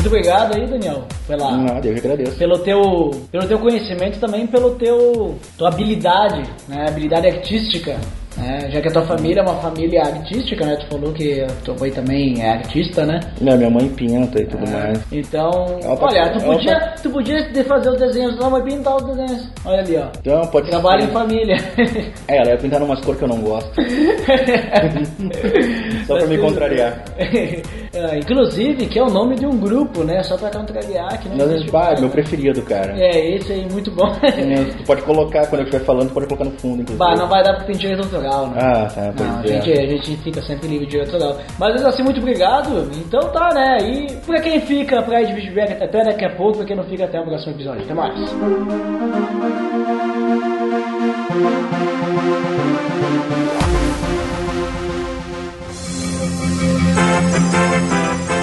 Muito 0.00 0.16
obrigado 0.16 0.56
aí, 0.56 0.66
Daniel, 0.66 1.04
pela. 1.26 1.58
Nada, 1.58 1.86
eu 1.86 1.94
agradeço. 1.94 2.38
Pelo 2.38 2.58
teu, 2.60 3.10
pelo 3.30 3.46
teu 3.46 3.58
conhecimento 3.58 4.16
e 4.16 4.18
também 4.18 4.46
pelo 4.46 4.76
teu 4.76 5.38
tua 5.58 5.68
habilidade, 5.68 6.42
né? 6.66 6.88
Habilidade 6.88 7.26
artística 7.26 8.00
é, 8.38 8.70
já 8.70 8.80
que 8.80 8.88
a 8.88 8.92
tua 8.92 9.02
família 9.02 9.40
é 9.40 9.42
uma 9.42 9.60
família 9.60 10.02
artística, 10.02 10.64
né? 10.64 10.76
Tu 10.76 10.86
falou 10.86 11.12
que 11.12 11.44
tua 11.64 11.74
mãe 11.78 11.90
também 11.90 12.42
é 12.42 12.52
artista, 12.52 13.04
né? 13.04 13.20
Não, 13.40 13.56
minha 13.56 13.70
mãe 13.70 13.88
pinta 13.88 14.40
e 14.40 14.46
tudo 14.46 14.64
é. 14.66 14.70
mais. 14.70 15.12
Então, 15.12 15.50
tá, 15.50 15.96
olha, 16.00 16.32
tu 16.32 16.44
podia, 16.44 16.78
tá... 16.78 16.94
tu 17.02 17.10
podia 17.10 17.64
fazer 17.64 17.90
os 17.90 17.98
desenhos, 17.98 18.36
não 18.36 18.50
vai 18.50 18.62
pintar 18.62 18.96
os 18.96 19.04
desenhos. 19.04 19.48
Olha 19.64 19.80
ali, 19.80 19.96
ó. 19.96 20.08
Então, 20.20 20.46
pode 20.48 20.70
Trabalho 20.70 21.04
em 21.04 21.08
família. 21.08 21.56
É, 22.28 22.38
ela 22.38 22.50
ia 22.50 22.56
pintar 22.56 22.80
umas 22.82 23.00
cores 23.00 23.18
que 23.18 23.24
eu 23.24 23.28
não 23.28 23.40
gosto. 23.40 23.70
Só 26.06 26.16
pra 26.16 26.26
me 26.26 26.38
contrariar. 26.38 27.02
é, 27.18 28.18
inclusive, 28.18 28.86
que 28.86 28.98
é 28.98 29.02
o 29.02 29.10
nome 29.10 29.34
de 29.34 29.46
um 29.46 29.58
grupo, 29.58 30.04
né? 30.04 30.22
Só 30.22 30.36
pra 30.36 30.50
contrariar. 30.50 31.20
Que 31.20 31.28
não 31.28 31.38
Nós, 31.38 31.50
existe 31.50 31.70
ah, 31.74 31.94
meu 31.98 32.08
preferido, 32.08 32.62
cara. 32.62 32.94
É, 32.96 33.34
esse 33.34 33.52
aí, 33.52 33.66
muito 33.70 33.90
bom. 33.90 34.06
É, 34.22 34.64
tu 34.76 34.84
pode 34.84 35.02
colocar, 35.02 35.46
quando 35.48 35.62
eu 35.62 35.66
estiver 35.66 35.84
falando, 35.84 36.08
tu 36.08 36.14
pode 36.14 36.26
colocar 36.26 36.44
no 36.44 36.52
fundo, 36.52 36.82
inclusive. 36.82 36.98
Bah, 36.98 37.16
não 37.16 37.28
vai 37.28 37.42
dar 37.42 37.54
pra 37.54 37.64
ter 37.64 37.76
direito 37.76 38.02
autoral, 38.02 38.19
né? 38.20 38.28
Ah, 38.56 38.88
tá. 38.94 39.12
Não, 39.24 39.40
a, 39.40 39.46
gente, 39.46 39.72
a 39.72 39.86
gente 39.86 40.16
fica 40.18 40.42
sempre 40.42 40.68
livre 40.68 40.86
de 40.86 41.00
autoral. 41.00 41.38
Mas 41.58 41.84
assim, 41.84 42.02
muito 42.02 42.20
obrigado. 42.20 42.90
Então 42.96 43.20
tá, 43.30 43.50
né? 43.54 43.78
E 43.82 44.16
pra 44.26 44.40
quem 44.40 44.60
fica 44.60 45.02
pra 45.02 45.22
Edge 45.22 45.60
até 45.60 46.04
daqui 46.04 46.24
a 46.24 46.30
pouco, 46.30 46.58
pra 46.58 46.66
quem 46.66 46.76
não 46.76 46.84
fica 46.84 47.04
até 47.04 47.20
o 47.20 47.24
próximo 47.24 47.52
episódio. 47.52 47.82
Até 47.84 47.94
mais. 47.94 48.30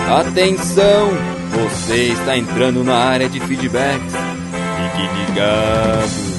Atenção! 0.09 1.09
Você 1.51 2.13
está 2.13 2.37
entrando 2.37 2.83
na 2.83 2.95
área 2.95 3.27
de 3.27 3.39
feedbacks. 3.39 4.13
Fique 4.13 5.31
ligado. 5.31 6.37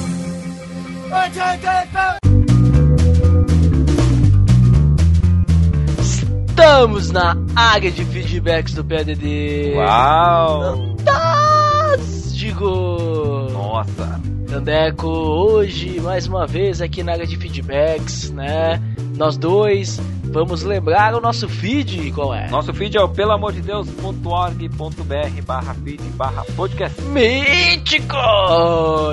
Vamos 6.59 7.13
na 7.13 7.37
área 7.55 7.89
de 7.89 8.05
feedbacks 8.05 8.75
do 8.75 8.85
PDD. 8.85 9.75
Uau! 9.77 10.97
Fantástico! 10.99 12.67
Nossa! 13.53 14.21
Dandeco, 14.51 15.07
hoje, 15.07 16.01
mais 16.01 16.27
uma 16.27 16.49
vez 16.49 16.83
aqui 16.83 17.05
na 17.05 17.13
área 17.13 17.29
de 17.29 17.37
feedbacks, 17.37 18.33
né? 18.33 18.83
Nós 19.17 19.37
dois 19.37 20.01
vamos 20.31 20.63
lembrar 20.63 21.15
o 21.15 21.21
nosso 21.21 21.49
feed, 21.49 22.13
qual 22.13 22.35
é? 22.35 22.49
Nosso 22.49 22.73
feed 22.73 22.97
é 22.97 23.01
o 23.01 23.09
pelamordedeus.org.br 23.09 25.43
barra 25.45 25.75
feed 25.75 26.03
barra 26.15 26.45
podcast. 26.57 27.01
Mítico! 27.03 28.17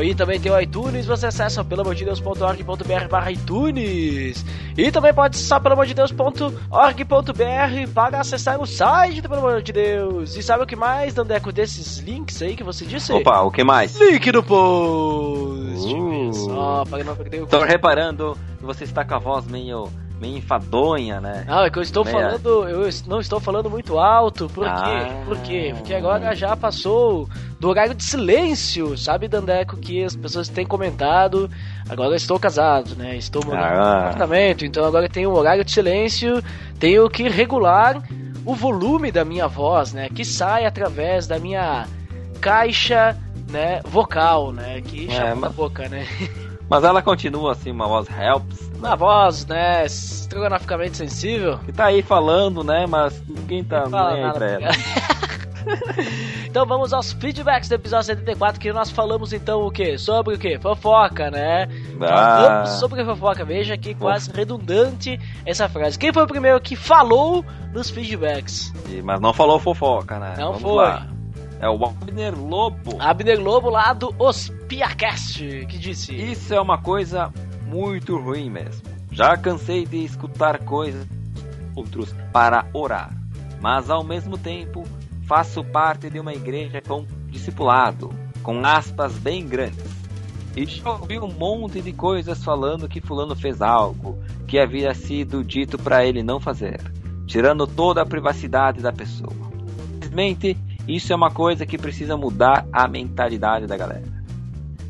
E 0.03 0.13
também 0.15 0.39
tem 0.39 0.51
o 0.51 0.59
iTunes, 0.59 1.05
você 1.05 1.27
acessa 1.27 1.63
pelamordedeus.org.br 1.63 3.07
barra 3.09 3.31
iTunes. 3.31 4.45
E 4.77 4.91
também 4.91 5.13
pode 5.13 5.37
acessar 5.37 5.61
pelamordedeus.org.br 5.61 7.91
para 7.93 8.19
acessar 8.19 8.61
o 8.61 8.65
site 8.65 9.21
do 9.21 9.29
Pelo 9.29 9.39
Amor 9.41 9.61
de 9.61 9.71
Deus. 9.71 10.35
E 10.35 10.43
sabe 10.43 10.63
o 10.63 10.67
que 10.67 10.75
mais, 10.75 11.13
Dandeco, 11.13 11.51
desses 11.51 11.99
links 11.99 12.41
aí 12.41 12.55
que 12.55 12.63
você 12.63 12.85
disse? 12.85 13.13
Opa, 13.13 13.41
o 13.41 13.51
que 13.51 13.63
mais? 13.63 13.95
Link 13.95 14.31
no 14.31 14.43
post! 14.43 15.95
Uh. 15.95 16.33
Só 16.33 16.83
para 16.89 17.03
não 17.03 17.15
perder 17.15 17.43
o 17.43 17.47
Tô 17.47 17.63
reparando 17.63 18.37
que 18.59 18.65
você 18.65 18.83
está 18.83 19.05
com 19.05 19.15
a 19.15 19.19
voz 19.19 19.45
meio, 19.47 19.87
meio 20.19 20.37
enfadonha, 20.37 21.19
né? 21.19 21.43
Não, 21.47 21.63
é 21.65 21.69
que 21.69 21.77
eu 21.77 21.83
estou 21.83 22.03
Meia. 22.05 22.17
falando, 22.17 22.69
eu 22.69 22.89
não 23.07 23.19
estou 23.19 23.39
falando 23.39 23.69
muito 23.69 23.99
alto. 23.99 24.47
Por 24.49 24.63
quê? 24.65 24.69
Ah. 24.71 25.23
Por 25.25 25.37
quê? 25.39 25.73
Porque 25.75 25.93
agora 25.93 26.33
já 26.35 26.55
passou 26.55 27.27
do 27.59 27.69
horário 27.69 27.93
de 27.93 28.03
silêncio, 28.03 28.97
sabe, 28.97 29.27
Dandeco, 29.27 29.75
que 29.77 30.03
as 30.03 30.15
pessoas 30.15 30.47
têm 30.47 30.65
comentado. 30.65 31.49
Agora 31.89 32.09
eu 32.11 32.15
estou 32.15 32.39
casado, 32.39 32.95
né? 32.95 33.17
Estou 33.17 33.43
morando 33.45 33.63
Ah. 33.65 33.75
no 33.95 33.99
apartamento, 34.07 34.65
então 34.65 34.85
agora 34.85 35.09
tem 35.09 35.27
um 35.27 35.33
horário 35.33 35.63
de 35.65 35.71
silêncio, 35.71 36.41
tenho 36.79 37.09
que 37.09 37.27
regular 37.29 38.01
o 38.45 38.53
volume 38.55 39.11
da 39.11 39.25
minha 39.25 39.47
voz, 39.47 39.91
né? 39.93 40.07
Que 40.09 40.23
sai 40.23 40.65
através 40.65 41.27
da 41.27 41.39
minha 41.39 41.85
caixa, 42.39 43.17
né, 43.49 43.81
vocal, 43.85 44.51
né? 44.51 44.81
Que 44.81 45.07
É, 45.07 45.11
chama 45.11 45.35
mas- 45.47 45.53
boca, 45.53 45.87
né? 45.89 46.05
Mas 46.69 46.83
ela 46.83 47.01
continua 47.01 47.51
assim, 47.51 47.71
uma 47.71 47.87
voz 47.87 48.07
helps. 48.09 48.71
Uma 48.77 48.95
voz, 48.95 49.45
né, 49.45 49.85
estrogonoficamente 49.85 50.97
sensível. 50.97 51.59
Que 51.59 51.71
tá 51.71 51.85
aí 51.85 52.01
falando, 52.01 52.63
né? 52.63 52.85
Mas 52.87 53.21
ninguém 53.27 53.63
tá 53.63 53.87
Não 53.87 54.11
nem 54.13 54.23
aí 54.23 54.33
pra 54.33 54.45
ela. 54.51 54.65
então 56.45 56.65
vamos 56.65 56.93
aos 56.93 57.11
feedbacks 57.13 57.67
do 57.69 57.75
episódio 57.75 58.05
74, 58.07 58.59
que 58.59 58.71
nós 58.71 58.89
falamos 58.91 59.33
então 59.33 59.65
o 59.65 59.71
que? 59.71 59.97
Sobre 59.97 60.35
o 60.35 60.39
que? 60.39 60.57
Fofoca, 60.59 61.29
né? 61.31 61.67
Nós 61.97 62.09
Ah. 62.11 62.65
sobre 62.65 63.03
fofoca. 63.03 63.43
Veja 63.45 63.77
que 63.77 63.93
quase 63.95 64.31
redundante 64.31 65.19
essa 65.45 65.67
frase. 65.69 65.97
Quem 65.97 66.13
foi 66.13 66.23
o 66.23 66.27
primeiro 66.27 66.59
que 66.61 66.75
falou 66.75 67.43
nos 67.73 67.89
feedbacks? 67.89 68.71
E- 68.89 69.01
Mas 69.01 69.19
não 69.19 69.33
falou 69.33 69.59
fofoca, 69.59 70.19
né? 70.19 70.35
Não 70.37 70.47
Vamos 70.53 70.61
foi. 70.61 70.75
lá. 70.85 71.07
É 71.59 71.69
o 71.69 71.83
Abner 71.85 72.37
Lobo. 72.37 72.97
Abner 72.99 73.39
Lobo 73.41 73.69
lá 73.69 73.93
do 73.93 74.13
Ospiacast, 74.65 75.67
que 75.67 75.77
disse... 75.77 76.15
Isso 76.15 76.51
é 76.51 76.59
uma 76.59 76.79
coisa 76.79 77.31
muito 77.67 78.17
ruim 78.17 78.49
mesmo. 78.49 78.81
Já 79.11 79.37
cansei 79.37 79.85
de 79.85 80.03
escutar 80.03 80.57
coisas 80.57 81.07
outros 81.75 82.15
para 82.33 82.65
orar, 82.73 83.15
mas 83.61 83.91
ao 83.91 84.03
mesmo 84.03 84.39
tempo 84.39 84.83
faço 85.27 85.63
parte 85.63 86.09
de 86.09 86.19
uma 86.19 86.33
igreja 86.33 86.81
com 86.81 87.05
discipulado, 87.29 88.09
com 88.41 88.65
aspas 88.65 89.13
bem 89.19 89.47
grandes. 89.47 89.85
E 90.55 90.65
já 90.65 90.89
ouvi 90.89 91.19
um 91.19 91.31
monte 91.31 91.79
de 91.79 91.93
coisas 91.93 92.43
falando 92.43 92.89
que 92.89 92.99
fulano 92.99 93.35
fez 93.35 93.61
algo 93.61 94.17
que 94.47 94.57
havia 94.57 94.95
sido 94.95 95.43
dito 95.43 95.77
para 95.77 96.03
ele 96.03 96.23
não 96.23 96.39
fazer, 96.39 96.81
tirando 97.27 97.67
toda 97.67 98.01
a 98.01 98.05
privacidade 98.05 98.81
da 98.81 98.91
pessoa. 98.91 99.31
Simplesmente, 99.93 100.57
isso 100.87 101.13
é 101.13 101.15
uma 101.15 101.29
coisa 101.29 101.67
que 101.67 101.77
precisa 101.77 102.17
mudar 102.17 102.65
a 102.73 102.87
mentalidade 102.87 103.67
da 103.67 103.77
galera. 103.77 104.14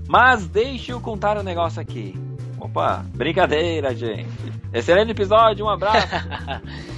Mas 0.08 0.48
deixa 0.48 0.92
eu 0.92 1.02
contar 1.02 1.38
um 1.38 1.44
negócio 1.44 1.82
aqui. 1.82 2.16
Opa, 2.60 3.06
brincadeira, 3.14 3.96
gente. 3.96 4.30
Excelente 4.74 5.12
episódio, 5.12 5.66
um 5.66 5.70
abraço. 5.70 6.08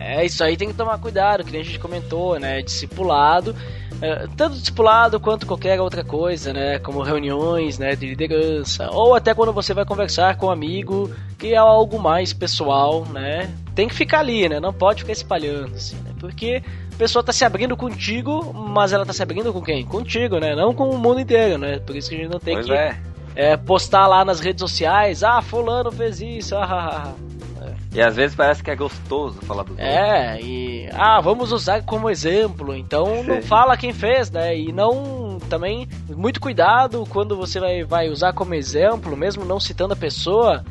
É, 0.00 0.24
isso 0.24 0.44
aí 0.44 0.56
tem 0.56 0.68
que 0.68 0.74
tomar 0.74 0.96
cuidado, 0.98 1.42
que 1.42 1.50
nem 1.50 1.60
a 1.60 1.64
gente 1.64 1.80
comentou, 1.80 2.38
né? 2.38 2.62
Discipulado, 2.62 3.52
é, 4.00 4.28
tanto 4.36 4.56
discipulado 4.56 5.18
quanto 5.18 5.44
qualquer 5.44 5.80
outra 5.80 6.04
coisa, 6.04 6.52
né? 6.52 6.78
Como 6.78 7.02
reuniões, 7.02 7.80
né? 7.80 7.96
De 7.96 8.06
liderança, 8.06 8.88
ou 8.92 9.16
até 9.16 9.34
quando 9.34 9.52
você 9.52 9.74
vai 9.74 9.84
conversar 9.84 10.36
com 10.36 10.46
um 10.46 10.50
amigo, 10.52 11.12
que 11.36 11.52
é 11.52 11.56
algo 11.56 11.98
mais 11.98 12.32
pessoal, 12.32 13.04
né? 13.06 13.52
Tem 13.74 13.88
que 13.88 13.94
ficar 13.94 14.20
ali, 14.20 14.48
né? 14.48 14.60
Não 14.60 14.72
pode 14.72 15.00
ficar 15.00 15.12
espalhando, 15.12 15.74
assim, 15.74 15.96
né? 15.96 16.12
Porque 16.20 16.62
a 16.98 17.06
pessoa 17.06 17.22
tá 17.22 17.32
se 17.32 17.44
abrindo 17.44 17.76
contigo, 17.76 18.52
mas 18.52 18.92
ela 18.92 19.06
tá 19.06 19.12
se 19.12 19.22
abrindo 19.22 19.52
com 19.52 19.62
quem? 19.62 19.86
Contigo, 19.86 20.40
né? 20.40 20.56
Não 20.56 20.74
com 20.74 20.90
o 20.90 20.98
mundo 20.98 21.20
inteiro, 21.20 21.56
né? 21.56 21.78
Por 21.78 21.94
isso 21.94 22.08
que 22.08 22.16
a 22.16 22.18
gente 22.18 22.32
não 22.32 22.40
tem 22.40 22.56
pois 22.56 22.66
que 22.66 22.72
é. 22.72 22.96
é, 23.36 23.56
postar 23.56 24.08
lá 24.08 24.24
nas 24.24 24.40
redes 24.40 24.60
sociais, 24.60 25.22
ah, 25.22 25.40
fulano 25.40 25.92
fez 25.92 26.20
isso, 26.20 26.56
ah, 26.56 26.64
ah, 26.64 27.14
ah. 27.60 27.72
E 27.94 28.02
às 28.02 28.16
vezes 28.16 28.34
parece 28.34 28.64
que 28.64 28.70
é 28.72 28.74
gostoso 28.74 29.40
falar 29.42 29.60
outros. 29.60 29.78
É, 29.78 30.40
e. 30.40 30.88
Ah, 30.92 31.20
vamos 31.20 31.52
usar 31.52 31.84
como 31.84 32.10
exemplo. 32.10 32.74
Então 32.74 33.22
não 33.22 33.36
Sim. 33.36 33.42
fala 33.42 33.76
quem 33.76 33.92
fez, 33.92 34.28
né? 34.28 34.58
E 34.58 34.72
não. 34.72 35.38
Também, 35.48 35.88
muito 36.08 36.40
cuidado 36.40 37.06
quando 37.08 37.36
você 37.36 37.60
vai, 37.60 37.84
vai 37.84 38.08
usar 38.08 38.32
como 38.32 38.54
exemplo, 38.54 39.16
mesmo 39.16 39.44
não 39.44 39.60
citando 39.60 39.94
a 39.94 39.96
pessoa, 39.96 40.64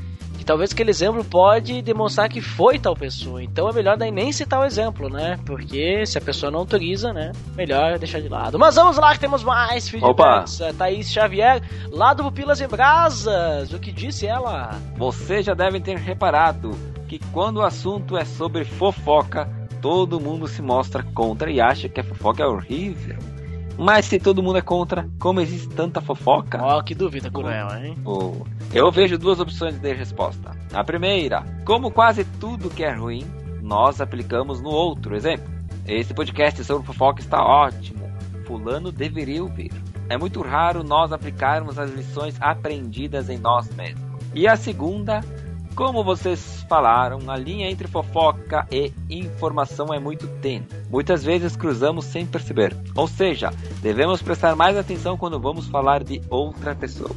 talvez 0.48 0.72
aquele 0.72 0.90
exemplo 0.90 1.24
pode 1.26 1.82
demonstrar 1.82 2.30
que 2.30 2.40
foi 2.40 2.80
tal 2.80 2.96
pessoa. 2.96 3.44
Então 3.44 3.68
é 3.70 3.74
melhor 3.74 3.98
daí 3.98 4.10
nem 4.10 4.32
citar 4.32 4.62
o 4.62 4.66
exemplo, 4.66 5.10
né? 5.10 5.38
Porque 5.46 6.06
se 6.06 6.18
a 6.18 6.22
pessoa 6.22 6.50
não 6.50 6.60
autoriza, 6.60 7.12
né? 7.12 7.34
Melhor 7.54 8.00
deixar 8.00 8.22
de 8.22 8.30
lado. 8.30 8.58
Mas 8.58 8.76
vamos 8.76 8.98
lá 8.98 9.14
que 9.14 9.20
temos 9.20 9.44
mais 9.44 9.90
feedbacks. 9.90 10.62
A 10.62 10.74
Thaís 10.74 11.12
Xavier, 11.12 11.62
lá 11.92 12.14
do 12.14 12.24
Pupilas 12.24 12.62
em 12.62 12.68
Brasas. 12.68 13.74
O 13.74 13.80
que 13.80 13.92
disse 13.92 14.26
ela? 14.26 14.80
Vocês 14.96 15.46
já 15.46 15.54
devem 15.54 15.82
ter 15.82 15.98
reparado 15.98 16.72
que 17.10 17.20
quando 17.34 17.58
o 17.58 17.64
assunto 17.64 18.16
é 18.16 18.24
sobre 18.24 18.64
fofoca, 18.64 19.50
todo 19.82 20.20
mundo 20.20 20.48
se 20.48 20.62
mostra 20.62 21.04
contra 21.04 21.52
e 21.52 21.60
acha 21.60 21.90
que 21.90 22.00
a 22.00 22.04
fofoca 22.04 22.44
é 22.44 22.48
horrível. 22.48 23.18
Mas 23.78 24.06
se 24.06 24.20
todo 24.20 24.42
mundo 24.42 24.58
é 24.58 24.62
contra, 24.62 25.08
como 25.20 25.40
existe 25.40 25.70
tanta 25.70 26.02
fofoca? 26.02 26.60
Ó, 26.62 26.82
que 26.82 26.96
dúvida 26.96 27.30
cruel, 27.30 27.68
hein? 27.78 27.96
Oh, 28.04 28.34
Eu 28.74 28.92
vejo 28.92 29.18
duas 29.18 29.40
opções 29.40 29.78
de 29.80 29.94
resposta. 29.94 30.52
A 30.74 30.84
primeira, 30.84 31.44
como 31.64 31.92
quase 31.92 32.24
tudo 32.40 32.70
que 32.70 32.84
é 32.84 32.92
ruim, 32.92 33.24
nós 33.62 34.02
aplicamos 34.02 34.62
no 34.62 34.70
outro. 34.70 35.16
Exemplo, 35.16 35.48
esse 35.86 36.14
podcast 36.14 36.64
sobre 36.64 36.88
fofoca 36.88 37.22
está 37.22 37.44
ótimo. 37.44 38.10
Fulano 38.46 38.92
deveria 38.92 39.44
ouvir. 39.44 39.72
É 40.10 40.18
muito 40.18 40.42
raro 40.42 40.84
nós 40.84 41.12
aplicarmos 41.12 41.78
as 41.78 41.92
lições 41.92 42.36
aprendidas 42.40 43.30
em 43.30 43.38
nós 43.38 43.70
mesmos. 43.76 44.02
E 44.34 44.48
a 44.48 44.56
segunda, 44.56 45.22
como 45.78 46.04
vocês 46.04 46.66
falaram, 46.68 47.30
a 47.30 47.38
linha 47.38 47.70
entre 47.70 47.88
fofoca 47.88 48.68
e 48.72 48.92
informação 49.08 49.94
é 49.94 50.00
muito 50.00 50.28
tênue. 50.42 50.66
Muitas 50.90 51.24
vezes 51.24 51.56
cruzamos 51.56 52.06
sem 52.06 52.26
perceber. 52.26 52.76
Ou 52.96 53.08
seja, 53.08 53.54
devemos 53.80 54.20
prestar 54.20 54.56
mais 54.56 54.76
atenção 54.76 55.16
quando 55.16 55.40
vamos 55.40 55.68
falar 55.68 56.04
de 56.04 56.20
outra 56.32 56.74
pessoa. 56.74 57.12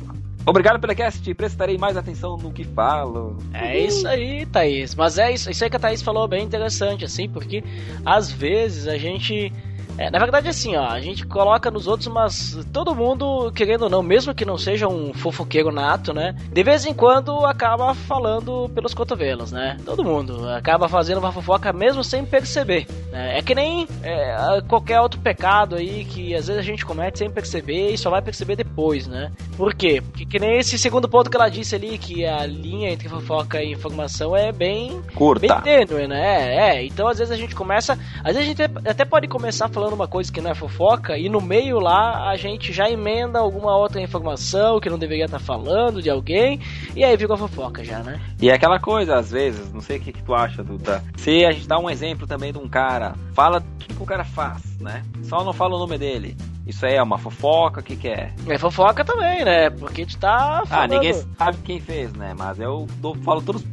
Obrigado 0.44 0.78
pela 0.78 0.94
cast, 0.94 1.34
prestarei 1.34 1.78
mais 1.78 1.96
atenção 1.96 2.36
no 2.36 2.52
que 2.52 2.64
falo. 2.64 3.38
É 3.54 3.78
isso 3.78 4.06
aí, 4.06 4.44
Thaís. 4.44 4.94
Mas 4.94 5.16
é 5.16 5.32
isso, 5.32 5.50
isso 5.50 5.64
aí 5.64 5.70
que 5.70 5.76
a 5.76 5.80
Thaís 5.80 6.02
falou 6.02 6.28
bem 6.28 6.44
interessante, 6.44 7.04
assim, 7.04 7.30
porque 7.30 7.64
às 8.04 8.30
vezes 8.30 8.86
a 8.86 8.98
gente. 8.98 9.52
É, 10.00 10.10
na 10.10 10.18
verdade, 10.18 10.48
assim, 10.48 10.76
ó, 10.76 10.86
a 10.86 11.00
gente 11.00 11.26
coloca 11.26 11.70
nos 11.70 11.86
outros, 11.86 12.08
mas 12.08 12.58
todo 12.72 12.94
mundo, 12.94 13.52
querendo 13.54 13.82
ou 13.82 13.90
não, 13.90 14.02
mesmo 14.02 14.34
que 14.34 14.46
não 14.46 14.56
seja 14.56 14.88
um 14.88 15.12
fofoqueiro 15.12 15.70
nato, 15.70 16.14
né? 16.14 16.34
De 16.50 16.62
vez 16.62 16.86
em 16.86 16.94
quando 16.94 17.44
acaba 17.44 17.94
falando 17.94 18.70
pelos 18.74 18.94
cotovelos, 18.94 19.52
né? 19.52 19.76
Todo 19.84 20.02
mundo 20.02 20.48
acaba 20.48 20.88
fazendo 20.88 21.18
uma 21.18 21.30
fofoca 21.32 21.70
mesmo 21.72 22.02
sem 22.02 22.24
perceber. 22.24 22.86
né? 23.12 23.38
É 23.38 23.42
que 23.42 23.54
nem 23.54 23.86
é, 24.02 24.62
qualquer 24.66 25.00
outro 25.00 25.20
pecado 25.20 25.76
aí 25.76 26.04
que 26.06 26.34
às 26.34 26.46
vezes 26.46 26.60
a 26.60 26.64
gente 26.64 26.86
comete 26.86 27.18
sem 27.18 27.30
perceber 27.30 27.90
e 27.90 27.98
só 27.98 28.08
vai 28.08 28.22
perceber 28.22 28.56
depois, 28.56 29.06
né? 29.06 29.30
Por 29.56 29.74
quê? 29.74 30.00
Porque 30.00 30.24
que 30.24 30.38
nem 30.38 30.58
esse 30.58 30.78
segundo 30.78 31.08
ponto 31.08 31.28
que 31.28 31.36
ela 31.36 31.50
disse 31.50 31.74
ali, 31.74 31.98
que 31.98 32.24
a 32.24 32.46
linha 32.46 32.90
entre 32.90 33.08
fofoca 33.08 33.62
e 33.62 33.72
informação 33.72 34.34
é 34.34 34.50
bem 34.50 35.02
Curta. 35.14 35.60
bem 35.60 35.86
tênue, 35.86 36.06
né? 36.06 36.54
É, 36.78 36.86
então 36.86 37.06
às 37.06 37.18
vezes 37.18 37.32
a 37.32 37.36
gente 37.36 37.54
começa. 37.54 37.98
Às 38.24 38.34
vezes 38.34 38.38
a 38.38 38.44
gente 38.44 38.62
até 38.88 39.04
pode 39.04 39.28
começar 39.28 39.68
falando 39.68 39.89
uma 39.94 40.08
coisa 40.08 40.32
que 40.32 40.40
não 40.40 40.50
é 40.50 40.54
fofoca, 40.54 41.16
e 41.18 41.28
no 41.28 41.40
meio 41.40 41.78
lá 41.78 42.28
a 42.30 42.36
gente 42.36 42.72
já 42.72 42.90
emenda 42.90 43.38
alguma 43.38 43.76
outra 43.76 44.00
informação 44.00 44.80
que 44.80 44.88
não 44.90 44.98
deveria 44.98 45.24
estar 45.26 45.38
falando 45.38 46.00
de 46.02 46.10
alguém, 46.10 46.60
e 46.94 47.04
aí 47.04 47.16
fica 47.16 47.34
a 47.34 47.36
fofoca 47.36 47.84
já, 47.84 48.00
né? 48.00 48.20
E 48.40 48.48
é 48.50 48.54
aquela 48.54 48.78
coisa, 48.78 49.16
às 49.16 49.30
vezes, 49.30 49.72
não 49.72 49.80
sei 49.80 49.98
o 49.98 50.00
que, 50.00 50.12
que 50.12 50.22
tu 50.22 50.34
acha, 50.34 50.62
Duda. 50.62 51.02
Se 51.16 51.44
a 51.44 51.52
gente 51.52 51.66
dá 51.68 51.78
um 51.78 51.88
exemplo 51.90 52.26
também 52.26 52.52
de 52.52 52.58
um 52.58 52.68
cara, 52.68 53.14
fala 53.34 53.58
o 53.58 53.78
que, 53.78 53.94
que 53.94 54.02
o 54.02 54.06
cara 54.06 54.24
faz, 54.24 54.62
né? 54.80 55.02
Só 55.24 55.42
não 55.44 55.52
fala 55.52 55.76
o 55.76 55.78
nome 55.78 55.98
dele. 55.98 56.36
Isso 56.66 56.86
aí 56.86 56.94
é 56.94 57.02
uma 57.02 57.18
fofoca, 57.18 57.80
o 57.80 57.82
que, 57.82 57.96
que 57.96 58.08
é? 58.08 58.32
É 58.46 58.58
fofoca 58.58 59.04
também, 59.04 59.44
né? 59.44 59.70
Porque 59.70 60.06
tu 60.06 60.16
tá 60.18 60.60
Ah, 60.62 60.66
falando. 60.66 60.90
ninguém 60.92 61.12
sabe 61.14 61.58
quem 61.64 61.80
fez, 61.80 62.12
né? 62.12 62.32
Mas 62.38 62.60
eu 62.60 62.86
dou- 62.98 63.14
falo 63.16 63.42
todos 63.42 63.62
os 63.62 63.68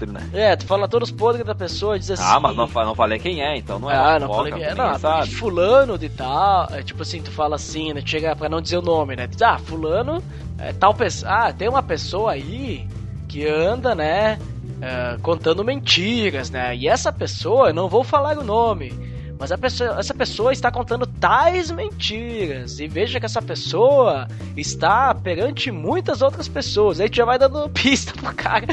podres, 0.00 0.12
né? 0.12 0.30
É, 0.32 0.56
tu 0.56 0.66
fala 0.66 0.88
todos 0.88 1.10
os 1.10 1.16
podres 1.16 1.44
da 1.44 1.54
pessoa, 1.54 1.98
diz 1.98 2.10
assim. 2.10 2.22
Ah, 2.24 2.40
mas 2.40 2.56
não, 2.56 2.66
não 2.66 2.94
falei 2.94 3.18
quem 3.18 3.42
é, 3.42 3.56
então 3.56 3.78
não 3.78 3.90
é 3.90 3.96
Ah, 3.96 4.18
não 4.18 4.28
falei 4.28 4.52
que 4.52 4.62
é. 4.62 4.74
Não, 4.74 4.98
sabe. 4.98 5.34
fulano 5.34 5.98
de 5.98 6.08
tal. 6.08 6.68
É, 6.72 6.82
tipo 6.82 7.02
assim, 7.02 7.22
tu 7.22 7.30
fala 7.30 7.56
assim, 7.56 7.92
né? 7.92 8.02
Chega 8.04 8.34
pra 8.34 8.48
não 8.48 8.60
dizer 8.60 8.78
o 8.78 8.82
nome, 8.82 9.16
né? 9.16 9.26
Diz, 9.26 9.40
ah, 9.42 9.58
fulano 9.58 10.22
é 10.58 10.72
tal 10.72 10.94
pessoa. 10.94 11.30
Ah, 11.30 11.52
tem 11.52 11.68
uma 11.68 11.82
pessoa 11.82 12.32
aí 12.32 12.86
que 13.28 13.46
anda, 13.46 13.94
né? 13.94 14.38
é, 14.80 15.18
contando 15.22 15.62
mentiras, 15.62 16.50
né? 16.50 16.74
E 16.74 16.88
essa 16.88 17.12
pessoa, 17.12 17.68
eu 17.68 17.74
não 17.74 17.88
vou 17.88 18.02
falar 18.02 18.38
o 18.38 18.44
nome. 18.44 18.92
Mas 19.40 19.50
pessoa, 19.58 19.98
essa 19.98 20.12
pessoa 20.12 20.52
está 20.52 20.70
contando 20.70 21.06
tais 21.06 21.70
mentiras. 21.70 22.78
E 22.78 22.86
veja 22.86 23.18
que 23.18 23.24
essa 23.24 23.40
pessoa 23.40 24.28
está 24.54 25.14
perante 25.14 25.70
muitas 25.70 26.20
outras 26.20 26.46
pessoas. 26.46 27.00
Aí 27.00 27.08
tu 27.08 27.16
já 27.16 27.24
vai 27.24 27.38
dando 27.38 27.66
pista 27.72 28.12
pro 28.12 28.34
cara. 28.34 28.66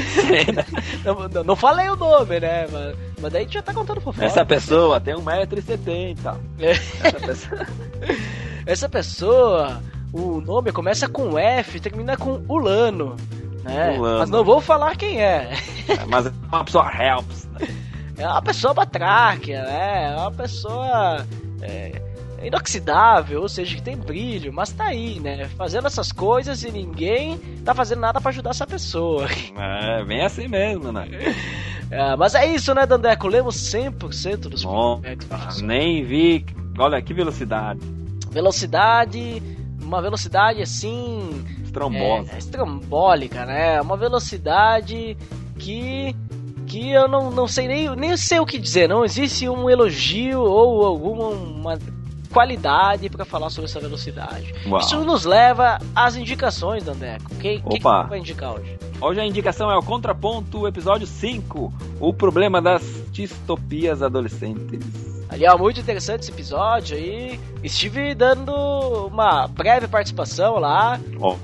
não, 1.02 1.26
não, 1.26 1.44
não 1.44 1.56
falei 1.56 1.88
o 1.88 1.96
nome, 1.96 2.38
né? 2.38 2.66
Mas, 2.70 2.96
mas 3.18 3.32
daí 3.32 3.46
tu 3.46 3.54
já 3.54 3.62
tá 3.62 3.72
contando 3.72 4.02
fofoca. 4.02 4.26
Essa 4.26 4.44
pessoa 4.44 5.00
tem 5.00 5.14
1,70m. 5.14 6.36
É. 6.58 6.70
Essa 6.72 7.20
pessoa... 7.20 7.66
Essa 8.66 8.86
pessoa, 8.86 9.82
o 10.12 10.42
nome 10.42 10.70
começa 10.72 11.08
com 11.08 11.38
F, 11.38 11.80
termina 11.80 12.18
com 12.18 12.42
Ulano. 12.46 13.16
Né? 13.64 13.96
Ulano. 13.96 14.18
Mas 14.18 14.28
não 14.28 14.44
vou 14.44 14.60
falar 14.60 14.94
quem 14.94 15.22
é. 15.22 15.50
Mas 16.06 16.26
é 16.26 16.32
uma 16.52 16.64
pessoa 16.64 16.90
helps. 16.92 17.37
É 18.18 18.26
uma 18.26 18.42
pessoa 18.42 18.74
batráquia, 18.74 19.62
né? 19.62 20.12
É 20.12 20.16
uma 20.16 20.32
pessoa 20.32 21.24
é, 21.62 22.02
inoxidável, 22.42 23.42
ou 23.42 23.48
seja, 23.48 23.76
que 23.76 23.82
tem 23.82 23.96
brilho, 23.96 24.52
mas 24.52 24.72
tá 24.72 24.84
aí, 24.86 25.20
né? 25.20 25.48
Fazendo 25.56 25.86
essas 25.86 26.10
coisas 26.10 26.64
e 26.64 26.70
ninguém 26.70 27.38
tá 27.64 27.72
fazendo 27.74 28.00
nada 28.00 28.20
pra 28.20 28.30
ajudar 28.30 28.50
essa 28.50 28.66
pessoa. 28.66 29.26
É, 29.58 30.04
bem 30.04 30.22
assim 30.24 30.48
mesmo, 30.48 30.92
né? 30.92 31.08
É, 31.90 32.14
mas 32.16 32.34
é 32.34 32.44
isso, 32.44 32.74
né, 32.74 32.84
Dandeco? 32.84 33.26
Lemos 33.28 33.56
100% 33.72 34.36
dos 34.40 34.62
feedbacks. 34.62 35.62
nem 35.62 36.04
vi. 36.04 36.44
Olha 36.78 37.00
que 37.00 37.14
velocidade. 37.14 37.80
Velocidade, 38.30 39.42
uma 39.80 40.02
velocidade 40.02 40.60
assim. 40.60 41.46
Estrombosa. 41.64 42.32
É, 42.34 42.38
estrambólica, 42.38 43.46
né? 43.46 43.80
Uma 43.80 43.96
velocidade 43.96 45.16
que 45.58 46.14
que 46.68 46.90
eu 46.90 47.08
não, 47.08 47.30
não 47.30 47.48
sei 47.48 47.66
nem, 47.66 47.96
nem 47.96 48.16
sei 48.16 48.38
o 48.38 48.46
que 48.46 48.58
dizer. 48.58 48.88
Não 48.88 49.04
existe 49.04 49.48
um 49.48 49.68
elogio 49.68 50.40
ou 50.40 50.84
alguma 50.84 51.28
uma 51.28 51.78
qualidade 52.30 53.08
para 53.08 53.24
falar 53.24 53.50
sobre 53.50 53.70
essa 53.70 53.80
velocidade. 53.80 54.54
Uau. 54.66 54.80
Isso 54.80 55.02
nos 55.04 55.24
leva 55.24 55.78
às 55.94 56.14
indicações, 56.14 56.84
Dandeco. 56.84 57.30
Quem, 57.36 57.60
quem 57.60 57.62
que 57.62 57.78
Opa. 57.78 58.02
você 58.02 58.08
vai 58.10 58.18
indicar 58.18 58.54
hoje? 58.54 58.78
Hoje 59.00 59.20
a 59.20 59.24
indicação 59.24 59.70
é 59.70 59.76
o 59.76 59.82
Contraponto, 59.82 60.66
episódio 60.66 61.06
5. 61.06 61.72
O 62.00 62.12
problema 62.12 62.60
das 62.60 62.82
distopias 63.10 64.02
adolescentes. 64.02 65.17
Aliás, 65.30 65.58
muito 65.60 65.78
interessante 65.78 66.22
esse 66.22 66.30
episódio 66.30 66.96
aí. 66.96 67.38
Estive 67.62 68.14
dando 68.14 68.52
uma 69.08 69.46
breve 69.46 69.86
participação 69.86 70.58
lá. 70.58 70.98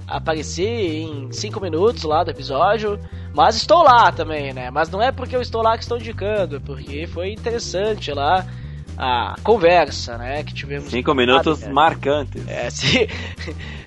Apareci 0.07 0.65
em 0.65 1.31
5 1.31 1.61
minutos 1.61 2.03
lá 2.05 2.25
do 2.25 2.31
episódio. 2.31 2.99
Mas 3.35 3.57
estou 3.57 3.83
lá 3.83 4.11
também, 4.13 4.53
né? 4.55 4.71
Mas 4.71 4.89
não 4.89 5.03
é 5.03 5.11
porque 5.13 5.37
eu 5.37 5.43
estou 5.43 5.61
lá 5.63 5.77
que 5.77 5.83
estou 5.83 5.99
indicando, 5.99 6.57
é 6.57 6.61
porque 6.61 7.07
foi 7.09 7.33
interessante 7.33 8.13
lá 8.13 8.47
a 8.97 9.35
conversa, 9.43 10.17
né? 10.17 10.45
Que 10.45 10.55
tivemos. 10.55 10.89
cinco 10.89 11.13
minutos 11.15 11.61
né? 11.61 11.69
marcantes. 11.73 12.47
É, 12.49 12.71
ci- 12.71 13.09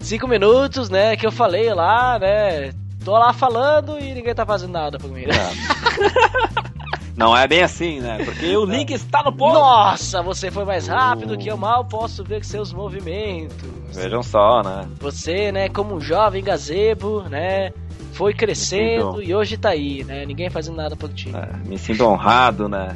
cinco 0.02 0.28
minutos, 0.28 0.89
né? 0.89 1.16
Que 1.16 1.26
eu 1.26 1.32
falei 1.32 1.74
lá, 1.74 2.20
né? 2.20 2.72
Tô 3.06 3.18
lá 3.18 3.32
falando 3.32 3.98
e 4.00 4.14
ninguém 4.14 4.36
tá 4.36 4.45
fazendo 4.45 4.74
nada 4.74 4.98
por 5.00 5.10
mim. 5.10 5.26
né? 5.26 5.34
Não 7.18 7.36
é 7.36 7.47
bem 7.47 7.63
assim, 7.63 7.99
né? 7.99 8.24
Porque 8.24 8.55
o 8.55 8.63
link 8.70 8.91
está 8.93 9.24
no 9.24 9.34
post. 9.34 9.57
Nossa, 9.57 10.22
você 10.22 10.49
foi 10.51 10.63
mais 10.63 10.88
rápido 10.88 11.34
Uh. 11.34 11.38
que 11.38 11.49
eu 11.49 11.57
mal 11.57 11.84
posso 11.84 12.24
ver 12.24 12.45
seus 12.45 12.72
movimentos. 12.72 13.68
Vejam 13.93 14.22
só, 14.22 14.61
né? 14.63 14.88
Você, 14.99 15.51
né, 15.51 15.68
como 15.68 15.95
um 15.95 15.99
jovem 15.99 16.43
gazebo, 16.43 17.24
né, 17.24 17.74
foi 18.13 18.34
crescendo 18.36 19.13
sinto- 19.15 19.24
e 19.24 19.34
hoje 19.34 19.57
tá 19.57 19.70
aí, 19.70 20.03
né, 20.03 20.26
ninguém 20.28 20.49
fazendo 20.51 20.76
nada 20.78 20.95
por 20.95 21.09
ti. 21.11 21.32
É, 21.36 21.68
me 21.68 21.78
sinto 21.78 22.05
honrado, 22.05 22.70
né? 22.70 22.95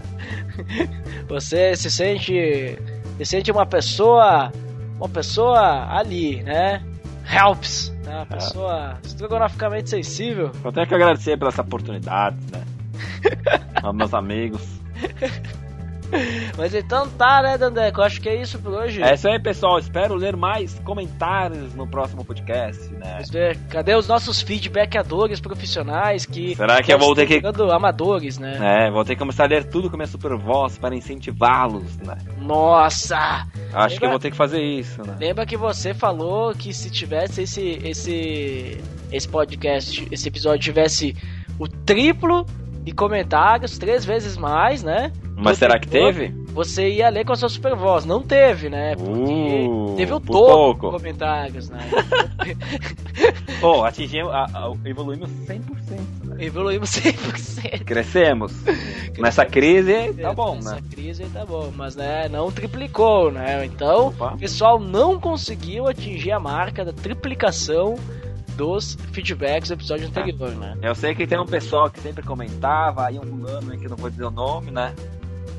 Você 1.28 1.76
se 1.76 1.90
sente, 1.90 2.78
se 3.18 3.26
sente 3.26 3.52
uma 3.52 3.66
pessoa, 3.66 4.52
uma 4.98 5.10
pessoa 5.10 5.88
ali, 5.98 6.44
né, 6.44 6.84
helps, 7.32 7.92
né, 8.06 8.18
uma 8.18 8.26
pessoa 8.26 8.98
estrogonoficamente 9.04 9.90
sensível. 9.90 10.52
Eu 10.64 10.72
tenho 10.72 10.86
que 10.88 10.94
agradecer 10.94 11.38
pela 11.38 11.50
essa 11.50 11.62
oportunidade, 11.62 12.38
né? 12.52 12.64
Meus 13.94 14.14
amigos. 14.14 14.62
Mas 16.58 16.76
então 16.76 17.08
tá, 17.10 17.42
né, 17.42 17.58
Dandeco, 17.58 18.02
acho 18.02 18.20
que 18.20 18.28
é 18.28 18.42
isso 18.42 18.60
por 18.60 18.74
hoje. 18.74 19.02
É 19.02 19.14
isso 19.14 19.30
aí, 19.30 19.40
pessoal. 19.40 19.80
Espero 19.80 20.16
ler 20.16 20.36
mais 20.36 20.78
comentários 20.84 21.74
no 21.74 21.88
próximo 21.88 22.26
podcast, 22.26 22.92
né? 22.94 23.20
Cadê 23.70 23.96
os 23.96 24.08
nossos 24.08 24.42
feedbackadores 24.42 25.40
profissionais 25.40 26.26
que 26.26 26.56
Será 26.56 26.82
que 26.84 26.92
eu 26.92 27.00
vou 27.00 27.16
ter 27.16 27.26
que- 27.26 27.42
amadores, 27.72 28.38
né? 28.38 28.88
É, 28.88 28.92
vou 28.92 29.06
ter 29.06 29.14
que 29.16 29.20
começar 29.20 29.46
a 29.46 29.48
ler 29.48 29.64
tudo 29.64 29.90
com 29.90 29.96
minha 29.96 30.08
super 30.08 30.36
voz 30.38 30.78
para 30.78 30.94
incentivá-los, 30.96 31.98
né? 32.00 32.18
Nossa! 32.38 33.48
Acho 33.74 33.96
que 33.96 34.02
Lembra- 34.02 34.08
eu 34.08 34.10
vou 34.12 34.20
ter 34.20 34.32
que 34.32 34.38
fazer 34.38 34.62
isso, 34.62 35.02
né? 35.08 35.16
Lembra 35.18 35.46
que 35.46 35.56
você 35.56 35.94
falou 35.94 36.54
que 36.54 36.74
se 36.74 36.90
tivesse 36.92 37.44
esse 37.44 37.80
esse 37.84 38.78
esse 39.12 39.28
podcast, 39.28 40.08
esse 40.12 40.28
episódio 40.28 40.60
tivesse 40.60 41.16
o 41.58 41.68
triplo 41.68 42.46
de 42.84 42.92
comentários, 42.92 43.78
três 43.78 44.04
vezes 44.04 44.36
mais, 44.38 44.82
né? 44.84 45.12
Mas 45.36 45.58
Do 45.58 45.60
será 45.60 45.80
que 45.80 45.88
teve? 45.88 46.30
Você 46.54 46.90
ia 46.90 47.10
ler 47.10 47.26
com 47.26 47.32
a 47.34 47.36
sua 47.36 47.50
super 47.50 47.76
voz. 47.76 48.06
Não 48.06 48.22
teve, 48.22 48.70
né? 48.70 48.96
Porque 48.96 49.66
Uh, 49.68 49.94
teve 49.96 50.14
o 50.14 50.20
dobro 50.20 50.74
de 50.92 50.98
comentários, 50.98 51.70
né? 51.70 51.80
Pô, 53.60 53.84
atingimos, 53.84 54.32
a- 54.34 54.46
a- 54.54 54.74
evoluímos 54.86 55.30
100%, 55.48 55.62
né? 56.26 56.36
Evoluímos 56.40 56.90
100%. 56.90 57.84
Crescemos. 57.86 58.52
Nessa 59.20 59.46
crise, 59.46 60.14
tá 60.14 60.34
bom, 60.34 60.56
Nessa 60.56 60.76
né? 60.76 60.82
crise 60.92 61.26
tá 61.26 61.46
bom, 61.46 61.72
mas 61.76 61.96
né, 61.96 62.28
não 62.30 62.52
triplicou, 62.52 63.32
né? 63.32 63.66
Então, 63.66 64.08
Opa. 64.08 64.34
o 64.34 64.38
pessoal 64.38 64.80
não 64.80 65.20
conseguiu 65.20 65.88
atingir 65.88 66.32
a 66.32 66.40
marca 66.40 66.84
da 66.84 66.92
triplicação 66.94 67.96
dos 68.52 68.98
feedbacks 69.12 69.70
do 69.70 69.74
episódio 69.74 70.08
anterior, 70.08 70.52
né? 70.52 70.78
Eu 70.82 70.94
sei 70.96 71.14
que 71.16 71.26
tem 71.28 71.40
um 71.40 71.46
pessoal 71.46 71.90
que 71.90 72.00
sempre 72.00 72.24
comentava, 72.24 73.06
aí 73.08 73.18
um 73.20 73.24
fulano 73.24 73.78
que 73.78 73.88
não 73.88 73.98
vou 73.98 74.10
dizer 74.10 74.26
o 74.26 74.32
nome, 74.32 74.72
né? 74.72 74.94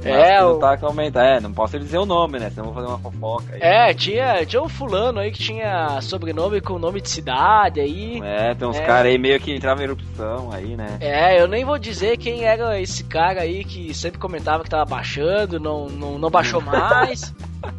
Mas 0.05 0.15
É, 0.15 0.37
que 0.39 0.43
o- 0.43 0.49
não 0.55 0.59
tá 0.59 0.77
comentando. 0.77 1.25
É, 1.25 1.41
não 1.41 1.53
posso 1.53 1.79
dizer 1.79 1.97
o 1.99 2.05
nome, 2.05 2.41
né? 2.41 2.51
Senão 2.51 2.65
vou 2.65 2.75
fazer 2.75 2.89
uma 2.89 2.99
fofoca 2.99 3.55
aí. 3.55 3.61
É, 3.63 3.95
tinha, 3.95 4.45
tinha 4.45 4.61
um 4.61 4.69
fulano 4.69 5.21
aí 5.21 5.31
que 5.31 5.39
tinha 5.39 6.01
sobrenome 6.01 6.61
com 6.61 6.77
nome 6.77 7.01
de 7.01 7.09
cidade 7.09 7.79
aí. 7.79 8.21
É, 8.21 8.53
tem 8.53 8.67
uns 8.67 8.79
É. 8.79 8.85
caras 8.85 9.13
aí 9.13 9.17
meio 9.19 9.39
que 9.39 9.55
entravam 9.55 9.81
em 9.81 9.85
erupção 9.85 10.51
aí, 10.53 10.77
né? 10.77 10.97
É, 11.01 11.41
eu 11.41 11.47
nem 11.47 11.65
vou 11.65 11.79
dizer 11.79 12.17
quem 12.17 12.43
era 12.43 12.81
esse 12.81 13.05
cara 13.05 13.43
aí 13.43 13.63
que 13.65 13.95
sempre 13.95 14.19
comentava 14.19 14.65
que 14.65 14.71
tava 14.71 14.85
baixando, 14.87 15.61
não, 15.61 15.87
não, 15.89 16.19
não 16.19 16.31
baixou 16.31 16.61
mais. 16.67 17.33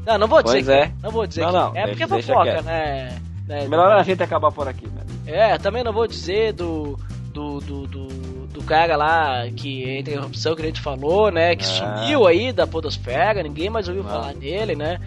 Não, 0.06 0.18
não 0.18 0.28
vou 0.28 0.42
dizer 0.42 0.64
Pois 0.64 0.68
quem, 0.68 0.76
é. 0.78 0.92
Não 1.04 1.12
vou 1.12 1.28
dizer 1.28 1.42
Não, 1.42 1.52
não, 1.52 1.76
é 1.76 1.88
porque 1.88 2.04
é 2.04 2.08
fofoca, 2.08 2.62
né? 2.62 3.18
Né? 3.48 3.68
Melhor 3.68 3.92
a 3.92 4.04
gente 4.04 4.22
acabar 4.24 4.52
por 4.52 4.68
aqui, 4.68 4.88
né? 4.88 5.02
É, 5.26 5.58
também 5.58 5.84
não 5.84 5.94
vou 5.94 6.08
dizer 6.08 6.54
do. 6.54 6.98
do, 7.34 7.60
do, 7.60 7.88
do, 7.88 8.08
do 8.48 8.64
cara 8.64 8.96
lá 8.96 9.50
que 9.56 9.90
entra 9.90 10.14
em 10.14 10.18
erupção, 10.18 10.56
que 10.56 10.62
a 10.62 10.66
gente 10.66 10.82
falou, 10.82 11.32
né? 11.32 11.56
Que 11.56 11.64
É. 11.64 11.68
sumiu 11.68 12.28
aí 12.28 12.52
da 12.54 12.68
podosfera, 12.68 13.42
ninguém 13.42 13.70
mais 13.70 13.88
ouviu 13.88 14.04
Não. 14.04 14.10
falar 14.12 14.34
dele, 14.34 14.76
né? 14.76 15.00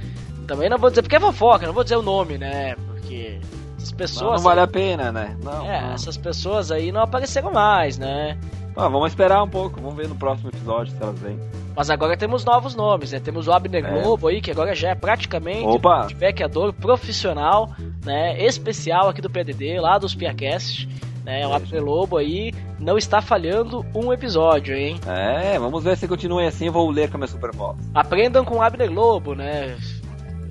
Também 0.46 0.68
não 0.68 0.78
vou 0.78 0.90
dizer, 0.90 1.02
porque 1.02 1.16
é 1.16 1.20
fofoca, 1.20 1.66
não 1.66 1.72
vou 1.74 1.82
dizer 1.84 1.96
o 1.96 2.02
nome, 2.02 2.38
né? 2.38 2.74
Porque 2.88 3.38
essas 3.78 3.90
Não, 3.90 3.96
pessoas. 3.98 4.32
não 4.42 4.48
vale 4.48 4.60
a 4.60 4.66
pena, 4.66 5.10
né? 5.12 5.36
Não. 5.42 5.64
É, 5.64 5.80
não. 5.82 5.92
essas 5.92 6.16
pessoas 6.16 6.70
aí 6.72 6.90
não 6.92 7.02
apareceram 7.02 7.52
mais, 7.52 7.98
né? 7.98 8.36
Ah, 8.76 8.88
vamos 8.88 9.08
esperar 9.12 9.42
um 9.42 9.48
pouco, 9.48 9.80
vamos 9.80 9.96
ver 9.96 10.08
no 10.08 10.14
próximo 10.16 10.50
episódio 10.50 10.92
se 10.94 11.02
elas 11.02 11.18
vêm. 11.18 11.38
Mas 11.76 11.90
agora 11.90 12.16
temos 12.16 12.44
novos 12.44 12.74
nomes, 12.74 13.12
né? 13.12 13.20
Temos 13.20 13.46
o 13.46 13.52
Abner 13.52 13.84
É. 13.84 14.02
Globo 14.02 14.28
aí, 14.28 14.40
que 14.40 14.50
agora 14.50 14.74
já 14.74 14.88
é 14.90 14.94
praticamente 14.94 15.66
Opa! 15.66 16.04
um 16.04 16.08
feedbackador 16.08 16.72
profissional, 16.72 17.70
né? 18.04 18.42
Especial 18.42 19.08
aqui 19.10 19.20
do 19.20 19.28
PDD, 19.28 19.78
lá 19.78 19.98
dos 19.98 20.14
Piacast. 20.14 20.88
Né, 21.24 21.44
o 21.44 21.52
Abner 21.52 21.82
Lobo 21.82 22.16
aí 22.16 22.52
não 22.78 22.96
está 22.96 23.20
falhando 23.20 23.84
um 23.92 24.12
episódio, 24.12 24.76
hein? 24.76 25.00
É, 25.08 25.58
vamos 25.58 25.82
ver 25.82 25.96
se 25.96 26.06
continua 26.06 26.46
assim, 26.46 26.66
eu 26.66 26.72
vou 26.72 26.88
ler 26.88 27.10
com 27.10 27.16
a 27.16 27.18
minha 27.18 27.26
super 27.26 27.50
voz. 27.50 27.76
Aprendam 27.92 28.44
com 28.44 28.58
o 28.58 28.62
Abner 28.62 28.92
Lobo, 28.92 29.34
né? 29.34 29.76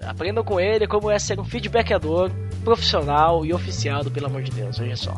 Aprendam 0.06 0.44
com 0.44 0.60
ele 0.60 0.86
como 0.86 1.10
é 1.10 1.18
ser 1.18 1.40
um 1.40 1.46
feedbackador 1.46 2.30
profissional 2.66 3.46
e 3.46 3.54
oficial 3.54 4.04
do 4.04 4.12
Pelo 4.12 4.26
Amor 4.26 4.42
de 4.42 4.52
Deus, 4.52 4.78
veja 4.78 4.98
só. 4.98 5.14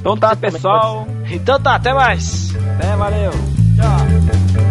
Então 0.00 0.16
tá, 0.16 0.34
pessoal. 0.34 1.06
Então 1.30 1.60
tá, 1.60 1.76
até 1.76 1.94
mais! 1.94 2.52
Até, 2.74 2.96
valeu. 2.96 3.30
Tchau. 3.30 4.65